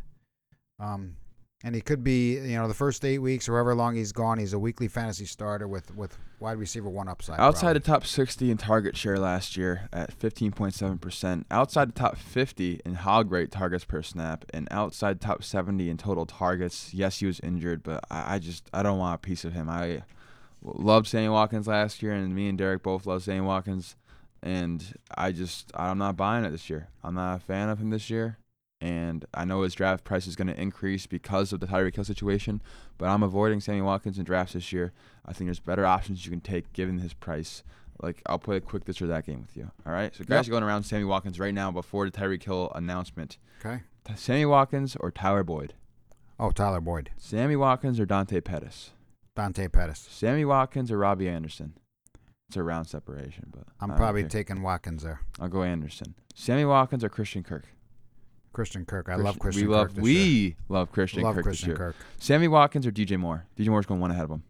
Um, 0.79 1.17
and 1.63 1.75
he 1.75 1.81
could 1.81 2.03
be, 2.03 2.35
you 2.35 2.57
know, 2.57 2.69
the 2.69 2.75
first 2.75 3.05
eight 3.05 3.19
weeks 3.19 3.49
or 3.49 3.53
however 3.53 3.75
long 3.75 3.95
he's 3.95 4.13
gone, 4.13 4.39
he's 4.39 4.55
a 4.55 4.59
weekly 4.59 4.89
fantasy 4.89 5.27
starter 5.27 5.69
with 5.69 5.95
with 5.95 6.17
wide 6.39 6.57
receiver 6.57 6.89
one 6.89 7.07
upside. 7.07 7.39
Outside 7.39 7.61
probably. 7.61 7.81
the 7.81 7.87
top 7.87 8.07
60 8.07 8.51
in 8.51 8.57
target 8.57 8.97
share 8.97 9.19
last 9.19 9.59
year 9.59 9.89
at 9.93 10.19
15.7%. 10.19 11.45
Outside 11.51 11.89
the 11.91 11.93
top 11.93 12.17
50 12.17 12.81
in 12.85 12.95
hog 12.95 13.31
rate 13.31 13.51
targets 13.51 13.85
per 13.85 14.01
snap, 14.01 14.47
and 14.55 14.69
outside 14.71 15.21
top 15.21 15.45
70 15.45 15.91
in 15.91 15.99
total 15.99 16.25
targets. 16.25 16.95
Yes, 16.95 17.19
he 17.19 17.27
was 17.27 17.41
injured, 17.41 17.83
but 17.83 18.05
I, 18.11 18.37
I 18.37 18.39
just 18.39 18.71
I 18.73 18.83
don't 18.83 18.99
want 18.99 19.17
a 19.17 19.19
piece 19.19 19.45
of 19.45 19.53
him. 19.53 19.69
I 19.69 20.03
loved 20.63 21.09
Sammy 21.09 21.29
Watkins 21.29 21.67
last 21.67 22.03
year, 22.03 22.13
and 22.13 22.35
me 22.35 22.49
and 22.49 22.57
Derek 22.57 22.83
both 22.83 23.05
love 23.05 23.23
Sammy 23.23 23.43
Watkins, 23.43 23.97
and 24.43 24.95
I 25.15 25.33
just 25.33 25.71
I'm 25.75 25.99
not 25.99 26.17
buying 26.17 26.47
it 26.47 26.51
this 26.51 26.71
year. 26.71 26.89
I'm 27.05 27.15
not 27.15 27.37
a 27.37 27.41
fan 27.41 27.69
of 27.69 27.81
him 27.81 27.91
this 27.91 28.09
year. 28.09 28.39
And 28.81 29.27
I 29.35 29.45
know 29.45 29.61
his 29.63 29.75
draft 29.75 30.05
price 30.05 30.27
is 30.27 30.37
going 30.37 30.49
to 30.49 30.59
increase 30.61 31.07
because 31.07 31.53
of 31.53 31.61
the 31.61 31.67
Tyreek 31.67 31.95
Hill 31.97 32.05
situation, 32.05 32.63
but 32.97 33.09
I'm 33.11 33.23
avoiding 33.23 33.61
Sammy 33.61 33.83
Watkins 33.83 34.19
in 34.19 34.25
drafts 34.25 34.55
this 34.55 34.73
year. 34.73 34.93
I 35.27 35.35
think 35.35 35.49
there's 35.49 35.61
better 35.61 35.85
options 35.85 36.25
you 36.25 36.31
can 36.31 36.41
take 36.41 36.73
given 36.73 36.99
his 36.99 37.13
price. 37.13 37.63
Like 38.03 38.23
I'll 38.25 38.39
play 38.39 38.57
a 38.57 38.61
quick 38.63 38.87
this 38.87 39.03
or 39.03 39.07
that 39.09 39.27
game 39.27 39.43
with 39.43 39.55
you. 39.55 39.71
All 39.87 39.93
right. 39.93 40.15
So 40.15 40.25
guys 40.25 40.47
Yep. 40.47 40.49
are 40.49 40.51
going 40.53 40.63
around 40.63 40.85
Sammy 40.85 41.05
Watkins 41.05 41.39
right 41.39 41.53
now 41.53 41.71
before 41.71 42.09
the 42.09 42.17
Tyreek 42.17 42.43
Hill 42.43 42.73
announcement. 42.75 43.37
okay. 43.65 43.83
Sammy 44.17 44.47
Watkins 44.47 44.97
or 44.97 45.11
Tyler 45.11 45.45
Boyd? 45.45 45.75
Oh, 46.39 46.51
Tyler 46.51 46.81
Boyd, 46.81 47.11
Sammy 47.19 47.55
Watkins 47.57 48.01
or 48.01 48.07
Dante 48.07 48.41
Pettis? 48.41 48.93
Dante 49.37 49.69
Pettis. 49.69 50.09
Sammy 50.11 50.47
Watkins 50.47 50.91
or 50.91 50.97
Robbie 50.97 51.29
Anderson? 51.29 51.75
It's 52.49 52.57
a 52.57 52.63
round 52.63 52.89
separation, 52.89 53.51
but 53.55 53.65
I'm 53.79 53.95
probably 53.95 54.23
care. 54.23 54.31
taking 54.31 54.63
Watkins 54.63 55.03
there. 55.03 55.21
I'll 55.39 55.49
go 55.49 55.63
Anderson. 55.63 56.15
Sammy 56.35 56.65
Watkins 56.65 57.05
or 57.05 57.11
Christian 57.11 57.43
Kirk? 57.45 57.67
Christian 58.53 58.85
Kirk. 58.85 59.09
I 59.09 59.17
love 59.17 59.39
Christian 59.39 59.69
We 59.69 59.75
Kirk. 59.75 59.89
love 59.95 59.99
we 59.99 60.13
year. 60.13 60.55
love 60.69 60.93
Christian 60.93 61.23
love 61.23 61.35
Kirk 61.37 61.45
Christian. 61.45 61.77
Kirk. 61.77 61.97
Sammy 62.19 62.49
Watkins 62.49 62.87
or 62.87 62.91
DJ 62.91 63.19
Moore? 63.19 63.47
DJ 63.59 63.69
Moore's 63.69 63.87
going 63.87 64.01
one 64.01 64.11
ahead 64.11 64.25
of 64.25 64.31
him. 64.31 64.43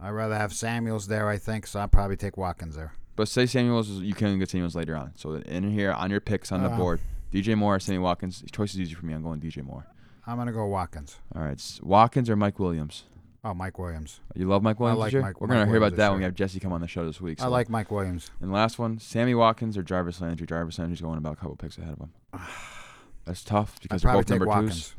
I'd 0.00 0.10
rather 0.10 0.36
have 0.36 0.52
Samuels 0.52 1.06
there, 1.06 1.28
I 1.28 1.38
think, 1.38 1.66
so 1.66 1.80
I'll 1.80 1.88
probably 1.88 2.16
take 2.16 2.36
Watkins 2.36 2.76
there. 2.76 2.92
But 3.14 3.28
say 3.28 3.46
Samuels, 3.46 3.88
is- 3.88 4.00
you 4.00 4.14
can 4.14 4.38
get 4.38 4.50
Samuels 4.50 4.74
later 4.76 4.94
on. 4.96 5.12
So 5.16 5.34
in 5.36 5.70
here 5.70 5.92
on 5.92 6.10
your 6.10 6.20
picks 6.20 6.52
on 6.52 6.62
the 6.62 6.68
Uh, 6.70 6.76
board, 6.76 7.00
DJ 7.32 7.54
Moore, 7.56 7.76
or 7.76 7.80
Sammy 7.80 7.98
Watkins. 7.98 8.44
Choice 8.52 8.74
is 8.74 8.80
easy 8.80 8.94
for 8.94 9.06
me. 9.06 9.14
I'm 9.14 9.22
going 9.22 9.40
DJ 9.40 9.62
Moore. 9.64 9.86
I'm 10.26 10.36
gonna 10.36 10.52
go 10.52 10.66
Watkins. 10.66 11.16
All 11.34 11.42
right, 11.42 11.80
Watkins 11.82 12.28
or 12.28 12.36
Mike 12.36 12.58
Williams. 12.58 13.04
Oh, 13.44 13.54
Mike 13.54 13.78
Williams. 13.78 14.20
You 14.34 14.48
love 14.48 14.62
Mike 14.64 14.80
Williams 14.80 14.98
like? 14.98 15.14
Mike- 15.14 15.40
We're 15.40 15.46
gonna 15.46 15.66
hear 15.66 15.76
about 15.76 15.94
that 15.96 16.08
when 16.10 16.18
we 16.18 16.24
have 16.24 16.34
Jesse 16.34 16.58
come 16.58 16.72
on 16.72 16.80
the 16.80 16.88
show 16.88 17.06
this 17.06 17.20
week. 17.20 17.40
I 17.40 17.46
like 17.46 17.70
Mike 17.70 17.90
Williams. 17.92 18.30
And 18.40 18.52
last 18.52 18.78
one, 18.78 18.98
Sammy 18.98 19.34
Watkins 19.36 19.78
or 19.78 19.82
Jarvis 19.84 20.20
Landry. 20.20 20.46
Jarvis 20.48 20.78
Landry's 20.80 21.00
going 21.00 21.16
about 21.16 21.34
a 21.34 21.36
couple 21.36 21.54
picks 21.56 21.78
ahead 21.78 21.92
of 21.92 22.00
him. 22.00 22.10
That's 23.26 23.44
tough 23.44 23.78
because 23.82 24.02
they're 24.02 24.12
both 24.12 24.30
number 24.30 24.46
Watkins. 24.46 24.88
twos. 24.88 24.94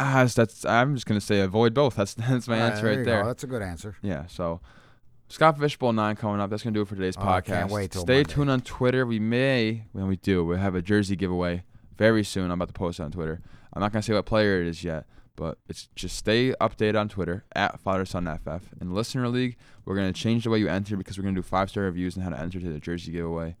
Ah, 0.00 0.26
that's, 0.34 0.64
I'm 0.64 0.94
just 0.94 1.06
gonna 1.06 1.20
say 1.20 1.40
avoid 1.40 1.72
both. 1.72 1.94
That's 1.96 2.14
that's 2.14 2.48
my 2.48 2.60
All 2.60 2.66
answer 2.70 2.86
right 2.86 3.04
there. 3.04 3.24
That's 3.24 3.44
a 3.44 3.46
good 3.46 3.62
answer. 3.62 3.96
Yeah. 4.02 4.26
So 4.26 4.60
Scott 5.28 5.56
Fish 5.58 5.76
Bowl 5.76 5.92
nine 5.92 6.16
coming 6.16 6.40
up. 6.40 6.50
That's 6.50 6.62
gonna 6.64 6.74
do 6.74 6.82
it 6.82 6.88
for 6.88 6.96
today's 6.96 7.16
Oh, 7.16 7.22
I 7.22 7.40
podcast. 7.40 7.44
can't 7.44 7.70
wait 7.70 7.92
Stay 7.94 7.98
Monday. 8.00 8.24
tuned 8.24 8.50
on 8.50 8.60
Twitter. 8.62 9.06
We 9.06 9.20
may 9.20 9.84
when 9.92 10.08
we 10.08 10.16
do 10.16 10.44
we 10.44 10.56
have 10.58 10.74
a 10.74 10.82
jersey 10.82 11.14
giveaway 11.14 11.62
very 11.96 12.24
soon. 12.24 12.46
I'm 12.46 12.52
about 12.60 12.68
to 12.68 12.74
post 12.74 12.98
it 12.98 13.04
on 13.04 13.12
Twitter. 13.12 13.40
I'm 13.72 13.80
not 13.80 13.92
gonna 13.92 14.02
say 14.02 14.14
what 14.14 14.26
player 14.26 14.60
it 14.60 14.66
is 14.66 14.82
yet, 14.82 15.06
but 15.36 15.58
it's 15.68 15.88
just 15.94 16.16
stay 16.16 16.52
updated 16.60 16.98
on 16.98 17.08
Twitter 17.08 17.44
at 17.54 17.78
Father 17.78 18.04
Son 18.04 18.26
FF. 18.26 18.72
In 18.80 18.92
Listener 18.92 19.28
League, 19.28 19.56
we're 19.84 19.94
gonna 19.94 20.12
change 20.12 20.42
the 20.42 20.50
way 20.50 20.58
you 20.58 20.66
enter 20.66 20.96
because 20.96 21.16
we're 21.18 21.24
gonna 21.24 21.36
do 21.36 21.42
five 21.42 21.70
star 21.70 21.84
reviews 21.84 22.16
and 22.16 22.24
how 22.24 22.30
to 22.30 22.40
enter 22.40 22.58
to 22.58 22.72
the 22.72 22.80
jersey 22.80 23.12
giveaway. 23.12 23.54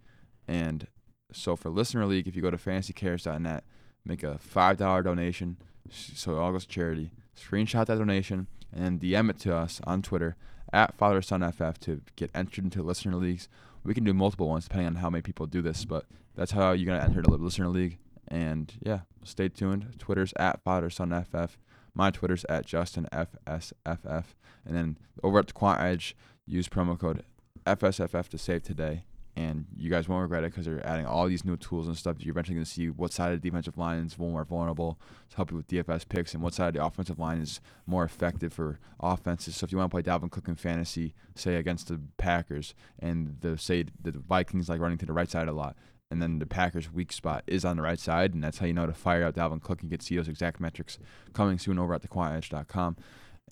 And 0.48 0.88
so 1.34 1.56
for 1.56 1.68
Listener 1.68 2.06
League, 2.06 2.26
if 2.26 2.36
you 2.36 2.42
go 2.42 2.50
to 2.50 2.56
fantasycares.net, 2.56 3.64
make 4.04 4.22
a 4.22 4.38
five 4.38 4.76
dollar 4.76 5.02
donation, 5.02 5.56
so 5.90 6.36
it 6.36 6.38
all 6.38 6.52
goes 6.52 6.64
to 6.64 6.70
charity. 6.70 7.10
Screenshot 7.38 7.86
that 7.86 7.98
donation 7.98 8.46
and 8.72 9.00
then 9.00 9.10
DM 9.10 9.30
it 9.30 9.38
to 9.40 9.54
us 9.54 9.80
on 9.84 10.02
Twitter 10.02 10.36
at 10.72 10.96
Father 10.96 11.22
Son 11.22 11.40
FF 11.52 11.78
to 11.80 12.00
get 12.16 12.30
entered 12.34 12.64
into 12.64 12.82
listener 12.82 13.16
leagues. 13.16 13.48
We 13.84 13.94
can 13.94 14.04
do 14.04 14.14
multiple 14.14 14.48
ones 14.48 14.64
depending 14.64 14.88
on 14.88 14.94
how 14.96 15.10
many 15.10 15.22
people 15.22 15.46
do 15.46 15.62
this, 15.62 15.84
but 15.84 16.06
that's 16.34 16.52
how 16.52 16.72
you're 16.72 16.86
gonna 16.86 17.04
enter 17.04 17.22
the 17.22 17.30
listener 17.30 17.68
league. 17.68 17.98
And 18.28 18.72
yeah, 18.80 19.00
stay 19.22 19.48
tuned. 19.48 19.94
Twitter's 19.98 20.32
at 20.36 20.62
Father 20.62 20.90
Son 20.90 21.10
FF. 21.24 21.58
My 21.94 22.10
Twitter's 22.10 22.44
at 22.48 22.66
Justin 22.66 23.06
FSFF. 23.12 24.24
And 24.64 24.74
then 24.74 24.98
over 25.22 25.38
at 25.38 25.48
the 25.48 25.52
Quant 25.52 25.80
Edge, 25.80 26.16
use 26.46 26.68
promo 26.68 26.98
code 26.98 27.22
FSFF 27.66 28.28
to 28.28 28.38
save 28.38 28.62
today. 28.62 29.04
And 29.36 29.66
you 29.74 29.90
guys 29.90 30.08
won't 30.08 30.22
regret 30.22 30.44
it 30.44 30.52
because 30.52 30.66
they're 30.66 30.86
adding 30.86 31.06
all 31.06 31.26
these 31.26 31.44
new 31.44 31.56
tools 31.56 31.88
and 31.88 31.96
stuff. 31.96 32.16
You're 32.20 32.32
eventually 32.32 32.54
going 32.54 32.64
to 32.64 32.70
see 32.70 32.88
what 32.88 33.12
side 33.12 33.32
of 33.32 33.42
the 33.42 33.50
defensive 33.50 33.76
line 33.76 33.98
is 34.04 34.16
more 34.16 34.44
vulnerable 34.44 35.00
to 35.30 35.36
help 35.36 35.50
you 35.50 35.56
with 35.56 35.66
DFS 35.66 36.08
picks 36.08 36.34
and 36.34 36.42
what 36.42 36.54
side 36.54 36.68
of 36.68 36.74
the 36.74 36.84
offensive 36.84 37.18
line 37.18 37.38
is 37.38 37.60
more 37.84 38.04
effective 38.04 38.52
for 38.52 38.78
offenses. 39.00 39.56
So 39.56 39.64
if 39.64 39.72
you 39.72 39.78
want 39.78 39.90
to 39.90 39.94
play 39.94 40.02
Dalvin 40.02 40.30
Cook 40.30 40.46
in 40.46 40.54
fantasy, 40.54 41.14
say 41.34 41.56
against 41.56 41.88
the 41.88 42.00
Packers, 42.16 42.74
and 43.00 43.38
the 43.40 43.58
say 43.58 43.86
the 44.00 44.12
Vikings 44.12 44.68
like 44.68 44.80
running 44.80 44.98
to 44.98 45.06
the 45.06 45.12
right 45.12 45.28
side 45.28 45.48
a 45.48 45.52
lot, 45.52 45.76
and 46.10 46.22
then 46.22 46.38
the 46.38 46.46
Packers' 46.46 46.92
weak 46.92 47.12
spot 47.12 47.42
is 47.48 47.64
on 47.64 47.76
the 47.76 47.82
right 47.82 47.98
side, 47.98 48.34
and 48.34 48.44
that's 48.44 48.58
how 48.58 48.66
you 48.66 48.72
know 48.72 48.86
to 48.86 48.92
fire 48.92 49.24
out 49.24 49.34
Dalvin 49.34 49.60
Cook 49.60 49.82
and 49.82 49.90
get 49.90 49.98
to 50.00 50.06
see 50.06 50.16
those 50.16 50.28
exact 50.28 50.60
metrics 50.60 50.98
coming 51.32 51.58
soon 51.58 51.76
over 51.78 51.92
at 51.92 52.02
thequantedge.com. 52.02 52.96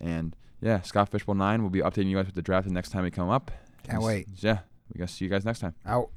And 0.01 0.37
yeah, 0.61 0.81
Scott 0.83 1.09
Fish 1.09 1.25
Bowl 1.25 1.35
9 1.35 1.63
will 1.63 1.71
be 1.71 1.81
updating 1.81 2.11
you 2.11 2.17
guys 2.17 2.27
with 2.27 2.37
the 2.37 2.43
draft 2.43 2.69
the 2.69 2.73
next 2.73 2.91
time 2.91 3.03
we 3.03 3.11
come 3.11 3.31
up. 3.31 3.51
Can't 3.83 4.01
wait. 4.01 4.29
Yeah, 4.37 4.61
we 4.93 4.99
guess 4.99 5.13
see 5.13 5.25
you 5.25 5.31
guys 5.31 5.45
next 5.45 5.61
time. 5.61 5.75
Out. 5.87 6.11